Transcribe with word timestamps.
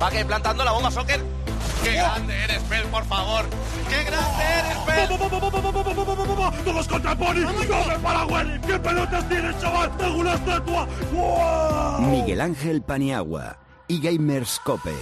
Va 0.00 0.10
que 0.10 0.24
plantando 0.24 0.64
la 0.64 0.72
bomba 0.72 0.90
soccer. 0.90 1.20
¡Qué 1.82 1.92
grande 1.92 2.44
eres, 2.44 2.62
Pel, 2.64 2.84
por 2.84 3.04
favor! 3.04 3.46
¡Qué 3.88 4.04
grande 4.04 4.44
eres, 4.44 4.76
Pel! 4.86 6.64
¡No 6.64 6.72
los 6.72 6.88
contrapone! 6.88 7.40
¡No 7.40 7.52
me 7.52 7.98
Paraguay! 7.98 8.60
¿Qué 8.66 8.78
pelotas 8.78 9.28
tienes, 9.28 9.60
chaval? 9.60 9.96
¡Tengo 9.96 10.18
una 10.18 10.34
estatua! 10.34 10.88
¡Wow! 11.12 12.00
Miguel 12.10 12.40
Ángel 12.40 12.82
Paniagua 12.82 13.58
y 13.88 14.00
Gamers 14.00 14.60
Cope. 14.64 14.94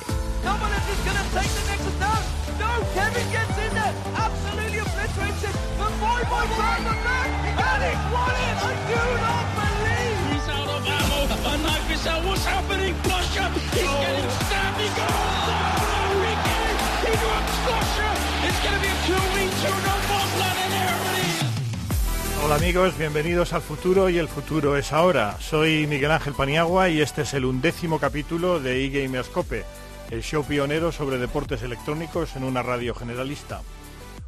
Hola 22.46 22.54
amigos, 22.54 22.96
bienvenidos 22.96 23.52
al 23.52 23.62
futuro 23.62 24.08
y 24.08 24.18
el 24.18 24.28
futuro 24.28 24.76
es 24.76 24.92
ahora. 24.92 25.36
Soy 25.40 25.88
Miguel 25.88 26.12
Ángel 26.12 26.32
Paniagua 26.32 26.88
y 26.88 27.00
este 27.00 27.22
es 27.22 27.34
el 27.34 27.44
undécimo 27.44 27.98
capítulo 27.98 28.60
de 28.60 28.84
eGamerscope, 28.84 29.64
el 30.12 30.22
show 30.22 30.44
pionero 30.44 30.92
sobre 30.92 31.18
deportes 31.18 31.62
electrónicos 31.62 32.36
en 32.36 32.44
una 32.44 32.62
radio 32.62 32.94
generalista. 32.94 33.62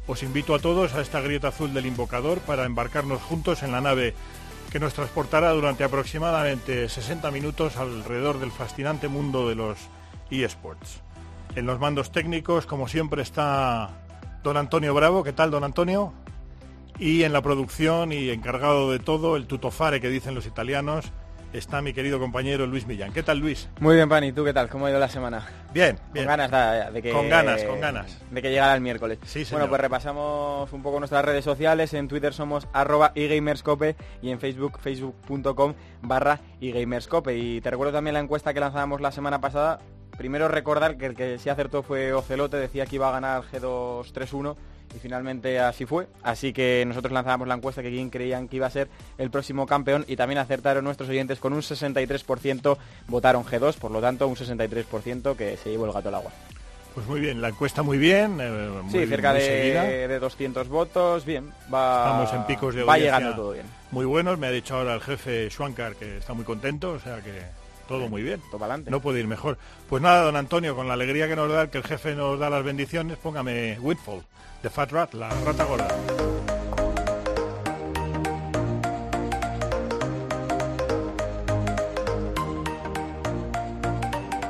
Os 0.05 0.21
invito 0.23 0.53
a 0.53 0.59
todos 0.59 0.95
a 0.95 1.01
esta 1.01 1.21
grieta 1.21 1.47
azul 1.47 1.73
del 1.73 1.85
invocador 1.85 2.39
para 2.39 2.65
embarcarnos 2.65 3.21
juntos 3.21 3.63
en 3.63 3.71
la 3.71 3.79
nave 3.79 4.13
que 4.69 4.79
nos 4.79 4.93
transportará 4.93 5.51
durante 5.51 5.85
aproximadamente 5.85 6.89
60 6.89 7.31
minutos 7.31 7.77
alrededor 7.77 8.39
del 8.39 8.51
fascinante 8.51 9.07
mundo 9.07 9.47
de 9.47 9.55
los 9.55 9.77
eSports. 10.31 11.01
En 11.55 11.65
los 11.65 11.79
mandos 11.79 12.11
técnicos, 12.11 12.65
como 12.65 12.87
siempre, 12.87 13.21
está 13.21 13.89
don 14.43 14.57
Antonio 14.57 14.93
Bravo. 14.93 15.23
¿Qué 15.23 15.33
tal, 15.33 15.51
don 15.51 15.63
Antonio? 15.63 16.13
Y 16.99 17.23
en 17.23 17.33
la 17.33 17.41
producción 17.41 18.11
y 18.11 18.29
encargado 18.29 18.91
de 18.91 18.99
todo, 18.99 19.35
el 19.35 19.47
tutofare 19.47 20.01
que 20.01 20.09
dicen 20.09 20.35
los 20.35 20.45
italianos, 20.45 21.11
está 21.53 21.81
mi 21.81 21.93
querido 21.93 22.19
compañero 22.19 22.67
Luis 22.67 22.85
Millán. 22.85 23.13
¿Qué 23.13 23.23
tal, 23.23 23.39
Luis? 23.39 23.69
Muy 23.79 23.95
bien, 23.95 24.09
Pani. 24.09 24.31
¿Tú 24.31 24.43
qué 24.43 24.53
tal? 24.53 24.69
¿Cómo 24.69 24.85
ha 24.85 24.89
ido 24.89 24.99
la 24.99 25.07
semana? 25.07 25.47
Bien, 25.73 25.97
bien. 26.13 26.25
Con 26.25 26.37
ganas 26.37 26.93
de, 26.93 27.01
que... 27.01 27.11
Con 27.11 27.29
ganas, 27.29 27.63
con 27.63 27.79
ganas. 27.79 28.19
De 28.29 28.41
que 28.41 28.49
llegara 28.49 28.75
el 28.75 28.81
miércoles. 28.81 29.19
Sí, 29.23 29.45
Bueno, 29.51 29.69
pues 29.69 29.81
repasamos 29.81 30.71
un 30.73 30.83
poco 30.83 30.99
nuestras 30.99 31.23
redes 31.25 31.45
sociales. 31.45 31.93
En 31.93 32.07
Twitter 32.07 32.33
somos 32.33 32.67
arroba 32.73 33.11
eGamerscope 33.15 33.95
y 34.21 34.31
en 34.31 34.39
Facebook, 34.39 34.79
facebook.com 34.79 35.73
barra 36.01 36.39
eGamerscope. 36.61 37.35
Y 37.35 37.61
te 37.61 37.71
recuerdo 37.71 37.93
también 37.93 38.13
la 38.13 38.19
encuesta 38.19 38.53
que 38.53 38.59
lanzábamos 38.59 39.01
la 39.01 39.11
semana 39.11 39.39
pasada. 39.41 39.79
Primero 40.19 40.49
recordar 40.49 40.97
que 40.97 41.05
el 41.05 41.15
que 41.15 41.39
sí 41.39 41.47
acertó 41.47 41.81
fue 41.81 42.11
Ocelote, 42.11 42.57
decía 42.57 42.85
que 42.85 42.97
iba 42.97 43.07
a 43.07 43.11
ganar 43.13 43.41
G2-3-1 43.53 44.53
y 44.93 44.99
finalmente 44.99 45.61
así 45.61 45.85
fue. 45.85 46.07
Así 46.23 46.51
que 46.51 46.83
nosotros 46.85 47.13
lanzábamos 47.13 47.47
la 47.47 47.53
encuesta 47.53 47.81
que 47.81 47.89
quién 47.89 48.09
creían 48.09 48.49
que 48.49 48.57
iba 48.57 48.67
a 48.67 48.69
ser 48.69 48.89
el 49.17 49.31
próximo 49.31 49.65
campeón 49.65 50.03
y 50.09 50.17
también 50.17 50.39
acertaron 50.39 50.83
nuestros 50.83 51.07
oyentes 51.07 51.39
con 51.39 51.53
un 51.53 51.61
63% 51.61 52.77
votaron 53.07 53.45
G2, 53.45 53.77
por 53.77 53.91
lo 53.91 54.01
tanto 54.01 54.27
un 54.27 54.35
63% 54.35 55.37
que 55.37 55.55
se 55.55 55.69
llevó 55.69 55.85
el 55.85 55.93
gato 55.93 56.09
al 56.09 56.15
agua. 56.15 56.31
Pues 56.93 57.07
muy 57.07 57.21
bien, 57.21 57.41
la 57.41 57.47
encuesta 57.47 57.81
muy 57.81 57.97
bien. 57.97 58.39
Eh, 58.41 58.69
muy, 58.83 58.91
sí, 58.91 59.07
cerca 59.07 59.31
muy 59.31 59.39
de, 59.39 60.07
de 60.09 60.19
200 60.19 60.67
votos, 60.67 61.23
bien, 61.23 61.49
va, 61.73 62.25
Estamos 62.25 62.33
en 62.33 62.45
picos 62.45 62.75
de 62.75 62.83
va 62.83 62.97
llegando 62.97 63.33
todo 63.35 63.53
bien. 63.53 63.67
Muy 63.91 64.03
buenos, 64.03 64.37
me 64.37 64.47
ha 64.47 64.51
dicho 64.51 64.75
ahora 64.75 64.95
el 64.95 65.01
jefe 65.01 65.49
Schwankar 65.49 65.95
que 65.95 66.17
está 66.17 66.33
muy 66.33 66.43
contento, 66.43 66.91
o 66.91 66.99
sea 66.99 67.21
que 67.21 67.57
todo 67.89 68.07
muy 68.07 68.21
bien. 68.21 68.39
Todo 68.39 68.59
para 68.59 68.73
adelante. 68.73 68.91
No 68.91 69.01
puede 69.01 69.19
ir 69.19 69.27
mejor. 69.27 69.57
Pues 69.89 70.01
nada, 70.01 70.21
don 70.21 70.37
Antonio, 70.37 70.75
con 70.75 70.87
la 70.87 70.93
alegría 70.93 71.27
que 71.27 71.35
nos 71.35 71.51
da 71.51 71.69
que 71.69 71.79
el 71.79 71.83
jefe 71.83 72.15
nos 72.15 72.39
da 72.39 72.49
las 72.49 72.63
bendiciones, 72.63 73.17
póngame 73.17 73.77
Whitfall, 73.81 74.21
de 74.63 74.69
Fat 74.69 74.91
Rat, 74.91 75.13
la 75.15 75.29
rata 75.43 75.63
gorda. 75.65 75.87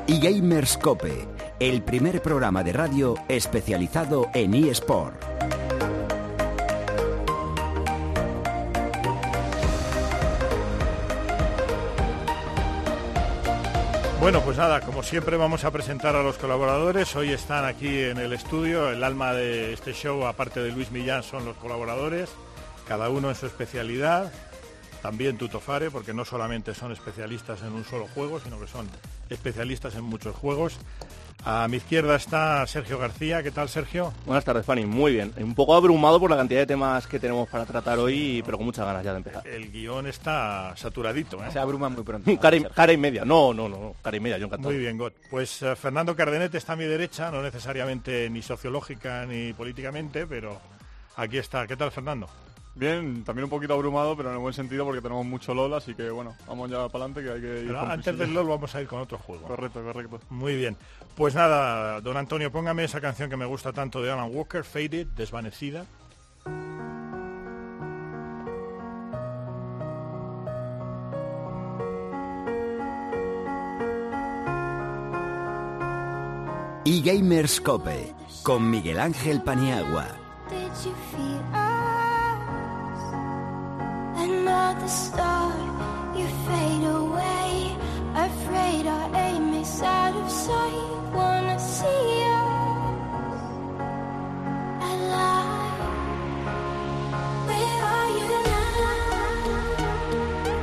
Y 0.05 0.19
Gamerscope, 0.19 1.27
el 1.59 1.81
primer 1.83 2.21
programa 2.21 2.63
de 2.63 2.73
radio 2.73 3.15
especializado 3.29 4.27
en 4.33 4.53
eSport. 4.53 5.23
Bueno, 14.19 14.41
pues 14.43 14.57
nada, 14.57 14.81
como 14.81 15.01
siempre 15.01 15.37
vamos 15.37 15.63
a 15.63 15.71
presentar 15.71 16.17
a 16.17 16.21
los 16.21 16.37
colaboradores. 16.37 17.15
Hoy 17.15 17.29
están 17.29 17.63
aquí 17.63 17.87
en 17.87 18.17
el 18.17 18.33
estudio. 18.33 18.91
El 18.91 19.01
alma 19.05 19.31
de 19.31 19.71
este 19.71 19.93
show, 19.93 20.25
aparte 20.27 20.59
de 20.59 20.73
Luis 20.73 20.91
Millán, 20.91 21.23
son 21.23 21.45
los 21.45 21.55
colaboradores, 21.55 22.29
cada 22.85 23.09
uno 23.09 23.29
en 23.29 23.35
su 23.35 23.45
especialidad. 23.45 24.29
También 25.01 25.37
Tutofare, 25.37 25.89
porque 25.89 26.13
no 26.13 26.25
solamente 26.25 26.75
son 26.75 26.91
especialistas 26.91 27.61
en 27.61 27.71
un 27.71 27.85
solo 27.85 28.07
juego, 28.13 28.41
sino 28.41 28.59
que 28.59 28.67
son 28.67 28.89
especialistas 29.29 29.95
en 29.95 30.03
muchos 30.03 30.35
juegos. 30.35 30.77
A 31.45 31.67
mi 31.69 31.77
izquierda 31.77 32.15
está 32.15 32.67
Sergio 32.67 32.99
García. 32.99 33.41
¿Qué 33.41 33.51
tal, 33.51 33.69
Sergio? 33.69 34.13
Buenas 34.25 34.43
tardes, 34.43 34.65
Fanny. 34.65 34.85
Muy 34.85 35.13
bien. 35.13 35.33
Un 35.37 35.55
poco 35.55 35.73
abrumado 35.73 36.19
por 36.19 36.29
la 36.29 36.35
cantidad 36.35 36.59
de 36.59 36.65
temas 36.65 37.07
que 37.07 37.17
tenemos 37.19 37.47
para 37.47 37.65
tratar 37.65 37.97
hoy, 37.97 38.43
pero 38.45 38.57
con 38.57 38.65
muchas 38.65 38.85
ganas 38.85 39.03
ya 39.03 39.11
de 39.11 39.17
empezar. 39.17 39.47
El 39.47 39.71
guion 39.71 40.07
está 40.07 40.73
saturadito, 40.75 41.43
¿eh? 41.43 41.51
Se 41.51 41.59
abruma 41.59 41.87
muy 41.89 42.03
pronto. 42.03 42.29
Cara 42.41 42.57
y, 42.57 42.63
cara 42.63 42.91
y 42.91 42.97
media. 42.97 43.23
No, 43.23 43.53
no, 43.53 43.69
no. 43.69 43.95
Cara 44.01 44.17
y 44.17 44.19
media, 44.19 44.37
yo 44.37 44.47
encantado. 44.47 44.71
Muy 44.71 44.79
bien, 44.79 44.97
God. 44.97 45.13
Pues 45.29 45.61
eh, 45.61 45.75
Fernando 45.75 46.15
Cardenete 46.15 46.57
está 46.57 46.73
a 46.73 46.75
mi 46.75 46.85
derecha, 46.85 47.31
no 47.31 47.41
necesariamente 47.41 48.29
ni 48.29 48.41
sociológica 48.41 49.25
ni 49.25 49.53
políticamente, 49.53 50.27
pero 50.27 50.59
aquí 51.15 51.37
está. 51.37 51.65
¿Qué 51.67 51.77
tal, 51.77 51.91
Fernando? 51.91 52.27
Bien, 52.75 53.23
también 53.25 53.43
un 53.43 53.49
poquito 53.49 53.73
abrumado, 53.73 54.15
pero 54.15 54.29
en 54.29 54.35
el 54.35 54.41
buen 54.41 54.53
sentido 54.53 54.85
porque 54.85 55.01
tenemos 55.01 55.25
mucho 55.25 55.53
LOL, 55.53 55.73
así 55.73 55.95
que 55.95 56.09
bueno, 56.09 56.35
vamos 56.47 56.69
ya 56.69 56.87
para 56.87 57.05
adelante 57.05 57.23
que 57.23 57.31
hay 57.31 57.41
que 57.41 57.59
ir. 57.61 57.67
Pero 57.67 57.79
con 57.79 57.91
antes 57.91 58.17
del 58.17 58.33
LOL 58.33 58.47
vamos 58.47 58.73
a 58.73 58.81
ir 58.81 58.87
con 58.87 59.01
otro 59.01 59.17
juego. 59.17 59.47
Correcto, 59.47 59.83
correcto. 59.83 60.21
Muy 60.29 60.55
bien. 60.55 60.77
Pues 61.15 61.35
nada, 61.35 61.99
don 61.99 62.15
Antonio, 62.15 62.51
póngame 62.51 62.85
esa 62.85 63.01
canción 63.01 63.29
que 63.29 63.35
me 63.35 63.45
gusta 63.45 63.73
tanto 63.73 64.01
de 64.01 64.11
Alan 64.11 64.29
Walker, 64.33 64.63
Faded, 64.63 65.07
desvanecida. 65.07 65.85
Y 76.85 77.01
Gamerscope, 77.03 78.15
con 78.41 78.69
Miguel 78.69 78.99
Ángel 78.99 79.43
Paniagua. 79.43 80.07
Another 84.59 84.89
star, 84.89 85.53
you 86.17 86.27
fade 86.45 86.83
away. 86.83 87.77
Afraid 88.13 88.85
our 88.87 89.15
aim 89.15 89.53
is 89.53 89.81
out 89.81 90.13
of 90.13 90.29
sight. 90.29 91.13
Wanna 91.13 91.57
see 91.57 92.23
us 92.27 93.41
alive? 94.83 95.79
Where 97.47 97.63
are 97.93 98.11
you 98.11 98.27
now? 98.27 98.67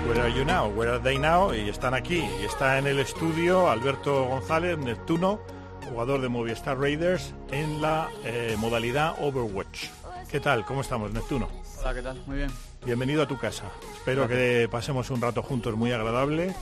Where 0.07 0.21
are 0.21 0.29
you 0.29 0.45
now? 0.45 0.69
Where 0.69 0.91
are 0.93 0.99
they 1.03 1.17
now? 1.19 1.55
Y 1.55 1.69
están 1.71 1.95
aquí. 1.95 2.23
Y 2.43 2.45
está 2.45 2.77
en 2.79 2.87
el 2.87 2.99
estudio 2.99 3.71
Alberto 3.71 4.27
González, 4.27 4.77
Neptuno, 4.77 5.41
jugador 5.89 6.21
de 6.21 6.29
Movistar 6.29 6.79
Raiders 6.79 7.33
en 7.51 7.81
la 7.81 8.11
eh, 8.25 8.57
modalidad 8.59 9.17
Overwatch. 9.21 9.89
¿Qué 10.31 10.39
tal? 10.41 10.67
¿Cómo 10.67 10.83
estamos, 10.83 11.13
Neptuno? 11.13 11.49
Hola, 11.81 11.95
¿qué 11.95 12.03
tal? 12.03 12.23
Muy 12.27 12.37
bien. 12.37 12.51
Bienvenido 12.87 13.23
a 13.23 13.27
tu 13.29 13.37
casa. 13.37 13.71
Espero 13.95 14.27
que 14.29 14.69
pasemos 14.71 15.11
un 15.11 15.21
rato 15.21 15.43
juntos 15.43 15.75
muy 15.77 15.93
agradable. 15.93 16.55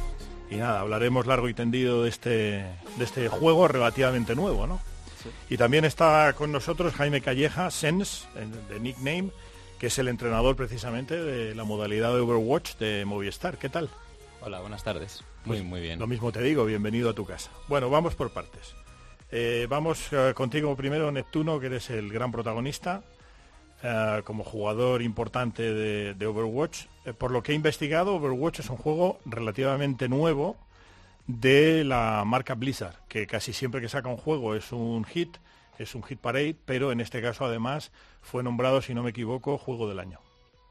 Y 0.50 0.56
nada, 0.56 0.80
hablaremos 0.80 1.26
largo 1.26 1.48
y 1.48 1.54
tendido 1.54 2.02
de 2.02 2.08
este, 2.08 2.30
de 2.30 3.04
este 3.04 3.28
juego 3.28 3.68
relativamente 3.68 4.34
nuevo, 4.34 4.66
¿no? 4.66 4.80
Y 5.48 5.56
también 5.56 5.84
está 5.84 6.32
con 6.34 6.52
nosotros 6.52 6.94
Jaime 6.94 7.20
Calleja, 7.20 7.70
Sens, 7.70 8.26
en- 8.36 8.68
de 8.68 8.80
nickname, 8.80 9.30
que 9.78 9.86
es 9.86 9.98
el 9.98 10.08
entrenador 10.08 10.54
precisamente 10.56 11.22
de 11.22 11.54
la 11.54 11.64
modalidad 11.64 12.14
de 12.14 12.20
Overwatch 12.20 12.76
de 12.76 13.04
Movistar. 13.06 13.56
¿Qué 13.58 13.68
tal? 13.68 13.88
Hola, 14.42 14.60
buenas 14.60 14.82
tardes. 14.84 15.24
Muy, 15.44 15.62
muy 15.62 15.80
bien. 15.80 15.98
Lo 15.98 16.06
mismo 16.06 16.30
te 16.32 16.42
digo, 16.42 16.64
bienvenido 16.66 17.10
a 17.10 17.14
tu 17.14 17.24
casa. 17.24 17.50
Bueno, 17.68 17.88
vamos 17.90 18.14
por 18.14 18.30
partes. 18.32 18.74
Eh, 19.30 19.66
vamos 19.68 20.08
eh, 20.12 20.32
contigo 20.34 20.74
primero, 20.76 21.10
Neptuno, 21.10 21.58
que 21.58 21.66
eres 21.66 21.88
el 21.90 22.10
gran 22.12 22.30
protagonista, 22.30 23.02
eh, 23.86 24.22
como 24.24 24.44
jugador 24.44 25.02
importante 25.02 25.74
de, 25.74 26.14
de 26.14 26.26
Overwatch. 26.26 26.86
Eh, 27.04 27.12
por 27.12 27.30
lo 27.30 27.42
que 27.42 27.52
he 27.52 27.54
investigado, 27.54 28.14
Overwatch 28.14 28.60
es 28.60 28.70
un 28.70 28.78
juego 28.78 29.18
relativamente 29.26 30.08
nuevo 30.08 30.56
de 31.26 31.84
la 31.84 32.24
marca 32.24 32.54
Blizzard, 32.54 32.96
que 33.08 33.26
casi 33.26 33.52
siempre 33.52 33.82
que 33.82 33.90
saca 33.90 34.08
un 34.08 34.16
juego 34.16 34.54
es 34.54 34.72
un 34.72 35.04
hit, 35.04 35.36
es 35.78 35.94
un 35.94 36.02
hit 36.02 36.18
parade, 36.18 36.56
pero 36.64 36.92
en 36.92 37.02
este 37.02 37.20
caso 37.20 37.44
además 37.44 37.92
fue 38.22 38.42
nombrado, 38.42 38.80
si 38.80 38.94
no 38.94 39.02
me 39.02 39.10
equivoco, 39.10 39.58
juego 39.58 39.86
del 39.86 39.98
año. 39.98 40.18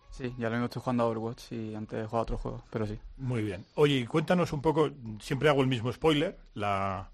Sí, 0.09 0.33
ya 0.39 0.49
lo 0.49 0.55
mismo 0.55 0.65
estoy 0.65 0.81
jugando 0.81 1.03
a 1.03 1.05
Overwatch 1.05 1.51
y 1.51 1.75
antes 1.75 1.99
he 1.99 2.05
jugado 2.05 2.17
a 2.17 2.23
otro 2.23 2.37
juego, 2.39 2.63
pero 2.71 2.87
sí. 2.87 2.97
Muy 3.17 3.43
bien. 3.43 3.63
Oye, 3.75 4.07
cuéntanos 4.07 4.53
un 4.53 4.61
poco, 4.63 4.89
siempre 5.19 5.49
hago 5.49 5.61
el 5.61 5.67
mismo 5.67 5.93
spoiler, 5.93 6.35
la, 6.55 7.11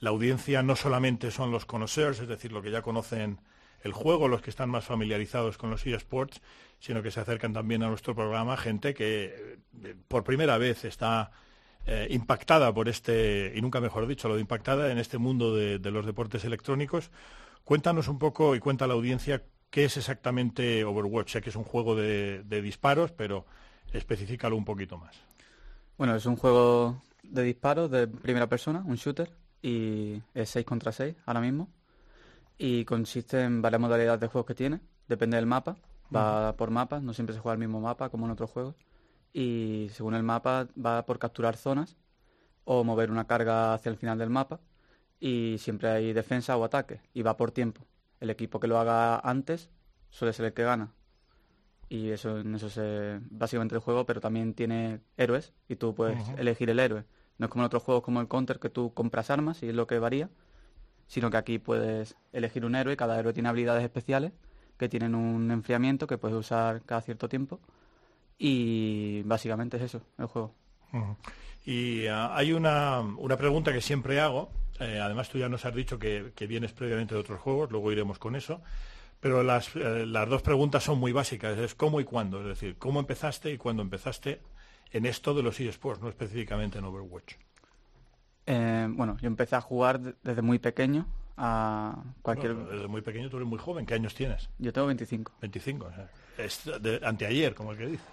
la 0.00 0.10
audiencia 0.10 0.64
no 0.64 0.74
solamente 0.74 1.30
son 1.30 1.52
los 1.52 1.64
conocers, 1.64 2.18
es 2.18 2.26
decir, 2.26 2.50
los 2.50 2.64
que 2.64 2.72
ya 2.72 2.82
conocen 2.82 3.38
el 3.88 3.94
juego, 3.94 4.28
los 4.28 4.42
que 4.42 4.50
están 4.50 4.70
más 4.70 4.84
familiarizados 4.84 5.58
con 5.58 5.70
los 5.70 5.86
eSports, 5.86 6.40
sino 6.78 7.02
que 7.02 7.10
se 7.10 7.20
acercan 7.20 7.52
también 7.52 7.82
a 7.82 7.88
nuestro 7.88 8.14
programa 8.14 8.56
gente 8.56 8.94
que 8.94 9.58
eh, 9.82 9.94
por 10.06 10.22
primera 10.22 10.58
vez 10.58 10.84
está 10.84 11.32
eh, 11.86 12.06
impactada 12.10 12.72
por 12.72 12.88
este, 12.88 13.52
y 13.54 13.60
nunca 13.60 13.80
mejor 13.80 14.06
dicho, 14.06 14.28
lo 14.28 14.36
de 14.36 14.42
impactada 14.42 14.92
en 14.92 14.98
este 14.98 15.18
mundo 15.18 15.54
de, 15.54 15.78
los 15.90 16.06
deportes 16.06 16.44
electrónicos. 16.44 17.10
Cuéntanos 17.64 18.08
un 18.08 18.18
poco 18.18 18.54
y 18.54 18.60
cuenta 18.60 18.84
a 18.84 18.88
la 18.88 18.94
audiencia 18.94 19.42
qué 19.70 19.86
es 19.86 19.96
exactamente 19.96 20.84
Overwatch. 20.84 21.32
Sé 21.32 21.40
que 21.40 21.50
es 21.50 21.56
un 21.56 21.64
juego 21.64 21.96
de, 21.96 22.42
de 22.44 22.62
disparos, 22.62 23.12
pero 23.12 23.46
especifícalo 23.92 24.56
un 24.56 24.64
poquito 24.64 24.98
más. 24.98 25.16
Bueno, 25.96 26.14
es 26.14 26.26
un 26.26 26.36
juego 26.36 27.02
de 27.22 27.42
disparos 27.42 27.90
de 27.90 28.06
primera 28.06 28.48
persona, 28.48 28.82
un 28.86 28.96
shooter, 28.96 29.30
y 29.62 30.22
es 30.34 30.50
6 30.50 30.64
contra 30.64 30.92
6 30.92 31.16
ahora 31.26 31.40
mismo. 31.40 31.68
Y 32.58 32.84
consiste 32.84 33.42
en 33.42 33.62
varias 33.62 33.80
modalidades 33.80 34.20
de 34.20 34.26
juegos 34.26 34.46
que 34.46 34.54
tiene, 34.54 34.80
depende 35.06 35.36
del 35.36 35.46
mapa, 35.46 35.76
va 36.14 36.56
por 36.56 36.70
mapas, 36.70 37.02
no 37.02 37.14
siempre 37.14 37.34
se 37.34 37.40
juega 37.40 37.54
el 37.54 37.60
mismo 37.60 37.80
mapa 37.80 38.10
como 38.10 38.26
en 38.26 38.32
otros 38.32 38.50
juegos. 38.50 38.74
Y 39.32 39.88
según 39.92 40.14
el 40.14 40.24
mapa 40.24 40.66
va 40.84 41.06
por 41.06 41.18
capturar 41.18 41.56
zonas 41.56 41.96
o 42.64 42.82
mover 42.82 43.10
una 43.10 43.26
carga 43.26 43.74
hacia 43.74 43.90
el 43.90 43.96
final 43.96 44.18
del 44.18 44.30
mapa. 44.30 44.60
Y 45.20 45.56
siempre 45.58 45.88
hay 45.88 46.12
defensa 46.12 46.56
o 46.56 46.64
ataque, 46.64 47.00
y 47.14 47.22
va 47.22 47.36
por 47.36 47.50
tiempo. 47.50 47.86
El 48.20 48.30
equipo 48.30 48.60
que 48.60 48.68
lo 48.68 48.78
haga 48.78 49.18
antes 49.18 49.70
suele 50.10 50.32
ser 50.32 50.46
el 50.46 50.52
que 50.52 50.64
gana. 50.64 50.92
Y 51.88 52.10
eso 52.10 52.40
en 52.40 52.54
eso 52.54 52.68
se 52.68 53.20
básicamente 53.30 53.74
el 53.74 53.80
juego, 53.80 54.04
pero 54.04 54.20
también 54.20 54.54
tiene 54.54 55.00
héroes 55.16 55.54
y 55.68 55.76
tú 55.76 55.94
puedes 55.94 56.28
elegir 56.36 56.68
el 56.70 56.80
héroe. 56.80 57.04
No 57.38 57.46
es 57.46 57.50
como 57.50 57.62
en 57.62 57.66
otros 57.66 57.82
juegos 57.82 58.04
como 58.04 58.20
el 58.20 58.28
Counter 58.28 58.58
que 58.58 58.68
tú 58.68 58.92
compras 58.92 59.30
armas 59.30 59.62
y 59.62 59.68
es 59.68 59.74
lo 59.74 59.86
que 59.86 59.98
varía, 59.98 60.28
sino 61.08 61.30
que 61.30 61.36
aquí 61.36 61.58
puedes 61.58 62.16
elegir 62.32 62.64
un 62.64 62.76
héroe 62.76 62.96
cada 62.96 63.18
héroe 63.18 63.32
tiene 63.32 63.48
habilidades 63.48 63.82
especiales 63.82 64.32
que 64.78 64.88
tienen 64.88 65.14
un 65.14 65.50
enfriamiento 65.50 66.06
que 66.06 66.18
puedes 66.18 66.36
usar 66.36 66.82
cada 66.82 67.00
cierto 67.00 67.28
tiempo. 67.28 67.58
Y 68.38 69.22
básicamente 69.24 69.76
es 69.78 69.82
eso, 69.82 70.02
el 70.16 70.26
juego. 70.26 70.54
Y 71.66 72.06
ah, 72.06 72.34
hay 72.36 72.52
una, 72.52 73.00
una 73.00 73.36
pregunta 73.36 73.72
que 73.72 73.80
siempre 73.80 74.20
hago, 74.20 74.50
eh, 74.78 75.00
además 75.02 75.28
tú 75.28 75.38
ya 75.38 75.48
nos 75.48 75.64
has 75.64 75.74
dicho 75.74 75.98
que, 75.98 76.32
que 76.36 76.46
vienes 76.46 76.72
previamente 76.72 77.14
de 77.14 77.20
otros 77.20 77.40
juegos, 77.40 77.72
luego 77.72 77.90
iremos 77.90 78.20
con 78.20 78.36
eso, 78.36 78.62
pero 79.20 79.42
las, 79.42 79.74
eh, 79.74 80.06
las 80.06 80.28
dos 80.28 80.42
preguntas 80.42 80.84
son 80.84 80.98
muy 80.98 81.10
básicas, 81.10 81.58
es 81.58 81.74
cómo 81.74 82.00
y 82.00 82.04
cuándo, 82.04 82.40
es 82.40 82.46
decir, 82.46 82.76
cómo 82.78 83.00
empezaste 83.00 83.50
y 83.50 83.58
cuándo 83.58 83.82
empezaste 83.82 84.40
en 84.92 85.04
esto 85.04 85.34
de 85.34 85.42
los 85.42 85.58
eSports, 85.58 86.00
no 86.00 86.08
específicamente 86.08 86.78
en 86.78 86.84
Overwatch. 86.84 87.34
Eh, 88.50 88.88
bueno, 88.90 89.16
yo 89.20 89.26
empecé 89.26 89.56
a 89.56 89.60
jugar 89.60 90.00
de- 90.00 90.14
desde 90.22 90.40
muy 90.40 90.58
pequeño 90.58 91.06
a 91.36 92.02
cualquier... 92.22 92.54
Bueno, 92.54 92.70
desde 92.70 92.88
muy 92.88 93.02
pequeño 93.02 93.28
tú 93.28 93.36
eres 93.36 93.48
muy 93.48 93.58
joven, 93.58 93.84
¿qué 93.84 93.92
años 93.94 94.14
tienes? 94.14 94.48
Yo 94.58 94.72
tengo 94.72 94.86
25. 94.86 95.32
25, 95.42 95.86
o 95.86 95.92
sea, 95.92 96.08
es 96.38 96.62
de 96.80 96.98
anteayer, 97.04 97.54
como 97.54 97.72
el 97.72 97.78
que 97.78 97.86
dice. 97.86 98.04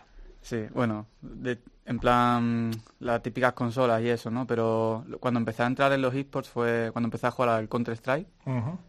Sí, 0.41 0.65
bueno, 0.73 1.07
de- 1.21 1.59
en 1.85 1.99
plan 1.99 2.71
las 2.99 3.23
típicas 3.23 3.53
consolas 3.53 4.01
y 4.01 4.09
eso, 4.09 4.29
¿no? 4.29 4.45
Pero 4.45 5.05
cuando 5.21 5.39
empecé 5.39 5.63
a 5.63 5.67
entrar 5.67 5.93
en 5.93 6.01
los 6.01 6.13
esports 6.13 6.49
fue 6.49 6.89
cuando 6.91 7.07
empecé 7.07 7.27
a 7.27 7.31
jugar 7.31 7.49
al 7.49 7.69
Counter-Strike 7.69 8.27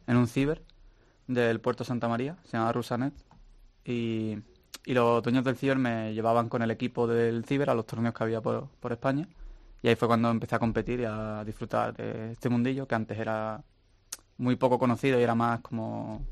en 0.08 0.16
un 0.16 0.26
ciber 0.26 0.62
del 1.28 1.60
puerto 1.60 1.84
Santa 1.84 2.08
María, 2.08 2.36
se 2.44 2.56
llama 2.56 2.72
Rusanet, 2.72 3.14
y, 3.84 4.36
y 4.84 4.94
los 4.94 5.22
dueños 5.22 5.44
del 5.44 5.56
ciber 5.56 5.78
me 5.78 6.12
llevaban 6.12 6.48
con 6.48 6.62
el 6.62 6.70
equipo 6.72 7.06
del 7.06 7.44
ciber 7.44 7.70
a 7.70 7.74
los 7.74 7.86
torneos 7.86 8.14
que 8.14 8.24
había 8.24 8.40
por, 8.40 8.68
por 8.80 8.92
España, 8.92 9.28
y 9.82 9.88
ahí 9.88 9.94
fue 9.96 10.08
cuando 10.08 10.30
empecé 10.30 10.54
a 10.54 10.58
competir 10.58 11.00
y 11.00 11.04
a 11.04 11.44
disfrutar 11.44 11.94
de 11.94 12.32
este 12.32 12.48
mundillo 12.48 12.86
que 12.88 12.94
antes 12.94 13.18
era 13.18 13.62
muy 14.38 14.56
poco 14.56 14.78
conocido 14.78 15.18
y 15.18 15.22
era 15.22 15.34
más 15.34 15.60
como 15.60 16.22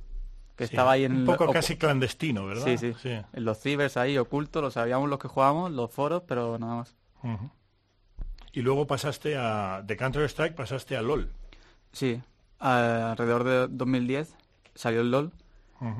que 0.57 0.67
Sí, 0.67 0.71
estaba 0.75 0.93
ahí 0.93 1.05
en 1.05 1.13
un 1.17 1.25
poco 1.25 1.53
casi 1.53 1.77
clandestino, 1.77 2.47
¿verdad? 2.47 2.65
Sí, 2.79 2.95
sí, 2.97 3.11
En 3.33 3.45
los 3.45 3.59
cibers 3.59 3.97
ahí 3.97 4.17
ocultos, 4.19 4.63
lo 4.63 4.71
sabíamos 4.71 5.09
los 5.09 5.19
que 5.19 5.29
jugábamos, 5.29 5.73
los 5.73 5.91
foros, 5.91 6.23
pero 6.27 6.59
nada 6.59 6.77
más. 6.77 6.95
Y 8.53 8.63
luego 8.63 8.87
pasaste 8.87 9.37
a, 9.37 9.83
de 9.85 9.97
Counter-Strike 9.97 10.55
pasaste 10.55 10.97
a 10.97 11.03
LOL. 11.03 11.29
Sí, 11.93 12.21
a- 12.61 13.11
alrededor 13.13 13.45
de 13.45 13.69
2010 13.69 14.35
salió 14.75 15.01
el 15.01 15.11
LOL 15.11 15.33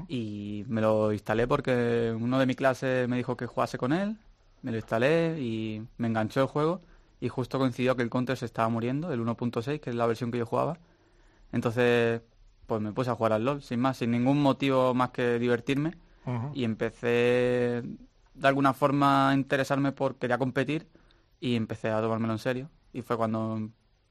y 0.09 0.65
me 0.69 0.81
lo 0.81 1.13
instalé 1.13 1.47
porque 1.49 2.15
uno 2.19 2.39
de 2.39 2.47
mi 2.47 2.55
clase 2.55 3.07
me 3.09 3.17
dijo 3.17 3.37
que 3.37 3.47
jugase 3.47 3.77
con 3.79 3.93
él, 3.93 4.17
me 4.63 4.71
lo 4.71 4.77
instalé 4.77 5.41
y 5.41 5.83
me 5.99 6.07
enganchó 6.09 6.41
el 6.43 6.47
juego 6.47 6.81
y 7.25 7.29
justo 7.31 7.59
coincidió 7.59 7.97
que 7.97 8.03
el 8.03 8.11
Counter 8.11 8.37
se 8.37 8.45
estaba 8.45 8.69
muriendo, 8.69 9.11
el 9.11 9.19
1.6, 9.19 9.81
que 9.81 9.89
es 9.89 9.97
la 9.97 10.07
versión 10.07 10.31
que 10.31 10.37
yo 10.37 10.45
jugaba. 10.45 10.79
Entonces, 11.53 12.21
pues 12.67 12.83
me 12.83 12.93
puse 12.93 13.09
a 13.09 13.15
jugar 13.15 13.33
al 13.33 13.47
LOL, 13.47 13.63
sin 13.63 13.81
más, 13.81 13.97
sin 13.97 14.11
ningún 14.11 14.43
motivo 14.43 14.93
más 14.93 15.09
que 15.09 15.39
divertirme. 15.39 15.97
Y 16.53 16.65
empecé 16.65 17.83
de 18.35 18.49
alguna 18.49 18.75
forma 18.75 19.31
a 19.31 19.35
interesarme 19.35 19.93
por 19.93 20.17
quería 20.17 20.37
competir 20.37 20.87
y 21.41 21.57
empecé 21.57 21.89
a 21.89 22.03
tomármelo 22.03 22.35
en 22.35 22.39
serio. 22.39 22.71
Y 22.93 23.01
fue 23.01 23.17
cuando 23.17 23.71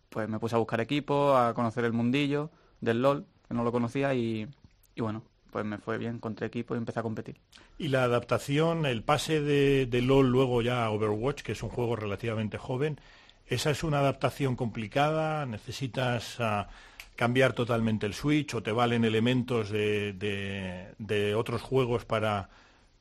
pues 0.09 0.27
me 0.27 0.39
puse 0.39 0.55
a 0.55 0.57
buscar 0.57 0.81
equipo, 0.81 1.37
a 1.37 1.53
conocer 1.53 1.85
el 1.85 1.93
mundillo 1.93 2.49
del 2.81 3.03
LOL, 3.03 3.27
que 3.47 3.53
no 3.53 3.63
lo 3.63 3.71
conocía 3.71 4.15
y, 4.15 4.47
y 4.95 5.01
bueno, 5.01 5.21
pues 5.53 5.65
me 5.65 5.79
fue 5.79 5.97
bien, 5.99 6.15
encontré 6.17 6.47
equipo 6.47 6.75
y 6.75 6.79
empecé 6.79 6.99
a 7.01 7.03
competir. 7.03 7.39
Y 7.77 7.89
la 7.89 8.03
adaptación, 8.03 8.85
el 8.85 9.03
pase 9.03 9.41
de, 9.41 9.85
de 9.87 10.01
LOL 10.01 10.29
luego 10.29 10.61
ya 10.61 10.85
a 10.85 10.91
Overwatch, 10.91 11.41
que 11.41 11.51
es 11.53 11.63
un 11.63 11.69
juego 11.69 11.95
relativamente 11.95 12.57
joven, 12.57 12.99
¿esa 13.47 13.71
es 13.71 13.83
una 13.83 13.99
adaptación 13.99 14.55
complicada? 14.55 15.45
¿Necesitas 15.45 16.37
ah, 16.39 16.69
cambiar 17.15 17.53
totalmente 17.53 18.05
el 18.05 18.13
Switch 18.13 18.53
o 18.55 18.63
te 18.63 18.71
valen 18.71 19.05
elementos 19.05 19.69
de, 19.69 20.13
de- 20.13 20.93
de 20.99 21.35
otros 21.35 21.61
juegos 21.61 22.05
para, 22.05 22.49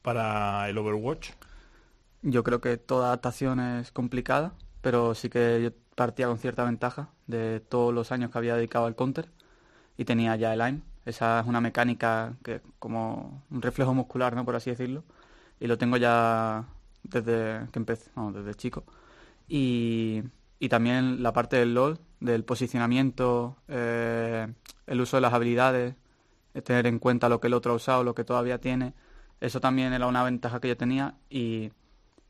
para 0.03 0.69
el 0.69 0.79
Overwatch? 0.79 1.31
Yo 2.23 2.45
creo 2.45 2.61
que 2.61 2.77
toda 2.77 3.07
adaptación 3.09 3.61
es 3.61 3.91
complicada, 3.93 4.55
pero 4.81 5.15
sí 5.15 5.29
que 5.29 5.61
yo 5.63 5.71
partía 5.97 6.27
con 6.29 6.39
cierta 6.39 6.65
ventaja 6.65 7.11
de 7.27 7.61
todos 7.61 7.93
los 7.93 8.13
años 8.13 8.31
que 8.31 8.39
había 8.39 8.55
dedicado 8.57 8.87
al 8.87 8.95
counter 8.97 9.29
y 9.99 10.05
tenía 10.07 10.37
ya 10.37 10.55
el 10.55 10.61
aim. 10.63 10.83
Esa 11.05 11.41
es 11.41 11.47
una 11.47 11.61
mecánica 11.61 12.35
que 12.45 12.61
como 12.79 13.43
un 13.51 13.63
reflejo 13.63 13.95
muscular, 13.95 14.35
¿no? 14.35 14.45
Por 14.45 14.57
así 14.57 14.71
decirlo. 14.71 15.05
Y 15.61 15.67
lo 15.67 15.79
tengo 15.79 15.97
ya 15.97 16.65
desde 17.03 17.69
que 17.73 17.79
empecé, 17.79 18.11
vamos, 18.15 18.35
desde 18.35 18.55
chico. 18.55 18.85
Y, 19.49 20.23
y 20.59 20.69
también 20.69 21.23
la 21.23 21.33
parte 21.33 21.57
del 21.57 21.75
LOL, 21.75 21.99
del 22.21 22.45
posicionamiento, 22.45 23.57
eh, 23.69 24.53
el 24.87 25.01
uso 25.01 25.17
de 25.17 25.21
las 25.23 25.33
habilidades, 25.35 25.97
tener 26.65 26.87
en 26.87 26.99
cuenta 26.99 27.29
lo 27.29 27.41
que 27.41 27.49
el 27.49 27.55
otro 27.55 27.73
ha 27.73 27.77
usado, 27.77 28.05
lo 28.05 28.15
que 28.15 28.25
todavía 28.25 28.61
tiene. 28.61 28.95
Eso 29.41 29.61
también 29.61 29.93
era 29.93 30.07
una 30.07 30.23
ventaja 30.23 30.61
que 30.61 30.69
yo 30.69 30.77
tenía 30.77 31.17
y 31.31 31.73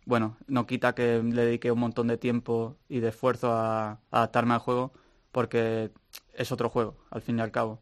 bueno, 0.07 0.37
no 0.49 0.67
quita 0.67 0.95
que 0.95 1.23
le 1.23 1.45
dediqué 1.47 1.71
un 1.71 1.81
montón 1.81 2.09
de 2.09 2.17
tiempo 2.19 2.77
y 2.89 3.01
de 3.01 3.09
esfuerzo 3.09 3.53
a, 3.53 3.91
a 3.93 3.99
adaptarme 4.11 4.55
al 4.55 4.61
juego 4.61 4.93
porque 5.31 5.93
es 6.35 6.53
otro 6.53 6.69
juego, 6.71 6.97
al 7.11 7.23
fin 7.23 7.39
y 7.39 7.43
al 7.43 7.51
cabo. 7.53 7.81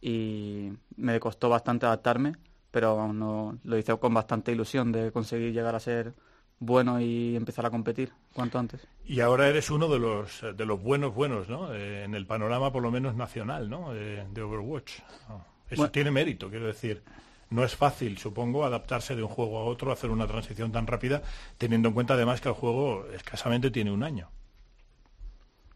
Y 0.00 0.72
me 0.96 1.20
costó 1.20 1.48
bastante 1.48 1.86
adaptarme, 1.86 2.36
pero 2.70 3.12
no, 3.12 3.58
lo 3.64 3.78
hice 3.78 3.96
con 3.98 4.14
bastante 4.14 4.52
ilusión 4.52 4.92
de 4.92 5.12
conseguir 5.12 5.52
llegar 5.52 5.74
a 5.74 5.80
ser 5.80 6.14
bueno 6.58 7.00
y 7.00 7.36
empezar 7.36 7.66
a 7.66 7.70
competir 7.70 8.12
cuanto 8.32 8.58
antes. 8.58 8.88
Y 9.04 9.20
ahora 9.20 9.48
eres 9.48 9.70
uno 9.70 9.88
de 9.88 9.98
los, 9.98 10.40
de 10.56 10.66
los 10.66 10.82
buenos 10.82 11.14
buenos, 11.14 11.48
¿no? 11.48 11.72
Eh, 11.74 12.04
en 12.04 12.14
el 12.14 12.26
panorama 12.26 12.72
por 12.72 12.82
lo 12.82 12.90
menos 12.90 13.14
nacional, 13.16 13.68
¿no? 13.68 13.94
Eh, 13.94 14.26
de 14.30 14.42
Overwatch. 14.42 15.00
Ah, 15.28 15.44
Eso 15.68 15.76
Bueno. 15.76 15.90
tiene 15.90 16.10
mérito, 16.10 16.48
quiero 16.50 16.66
decir. 16.66 17.02
No 17.50 17.64
es 17.64 17.74
fácil, 17.74 18.18
supongo, 18.18 18.64
adaptarse 18.64 19.16
de 19.16 19.22
un 19.24 19.28
juego 19.28 19.58
a 19.58 19.64
otro, 19.64 19.90
hacer 19.92 20.10
una 20.10 20.26
transición 20.28 20.70
tan 20.70 20.86
rápida, 20.86 21.22
teniendo 21.58 21.88
en 21.88 21.94
cuenta 21.94 22.14
además 22.14 22.40
que 22.40 22.48
el 22.48 22.54
juego 22.54 23.06
escasamente 23.12 23.70
tiene 23.72 23.90
un 23.90 24.04
año. 24.04 24.30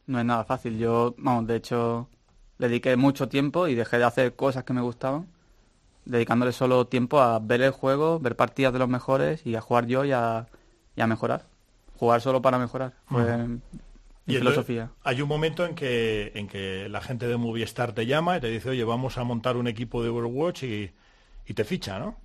No 0.06 0.18
es 0.18 0.24
nada 0.24 0.44
fácil. 0.44 0.78
Yo, 0.78 1.14
vamos, 1.18 1.46
de 1.46 1.56
hecho, 1.56 2.08
le 2.58 2.68
dediqué 2.68 2.96
mucho 2.96 3.28
tiempo 3.28 3.68
y 3.68 3.74
dejé 3.74 3.98
de 3.98 4.04
hacer 4.04 4.34
cosas 4.36 4.64
que 4.64 4.72
me 4.72 4.80
gustaban, 4.82 5.26
dedicándole 6.04 6.52
solo 6.52 6.86
tiempo 6.86 7.20
a 7.20 7.38
ver 7.38 7.62
el 7.62 7.70
juego, 7.72 8.20
ver 8.20 8.36
partidas 8.36 8.72
de 8.72 8.78
los 8.78 8.88
mejores 8.88 9.46
y 9.46 9.54
a 9.56 9.60
jugar 9.60 9.86
yo 9.86 10.04
y 10.04 10.12
a, 10.12 10.46
y 10.96 11.00
a 11.00 11.06
mejorar. 11.06 11.46
Jugar 11.98 12.20
solo 12.20 12.42
para 12.42 12.58
mejorar. 12.58 12.92
Fue 13.06 13.36
mi 13.46 13.58
Y 14.34 14.36
filosofía. 14.38 14.90
hay 15.02 15.22
un 15.22 15.28
momento 15.28 15.64
en 15.66 15.74
que, 15.74 16.32
en 16.34 16.48
que 16.48 16.88
la 16.88 17.00
gente 17.00 17.26
de 17.28 17.36
Movistar 17.36 17.92
te 17.92 18.06
llama 18.06 18.36
y 18.36 18.40
te 18.40 18.48
dice, 18.48 18.70
oye, 18.70 18.84
vamos 18.84 19.18
a 19.18 19.24
montar 19.24 19.56
un 19.56 19.68
equipo 19.68 20.02
de 20.02 20.08
Overwatch 20.10 20.64
y, 20.64 20.90
y 21.46 21.54
te 21.54 21.64
ficha, 21.64 21.98
¿no? 21.98 22.16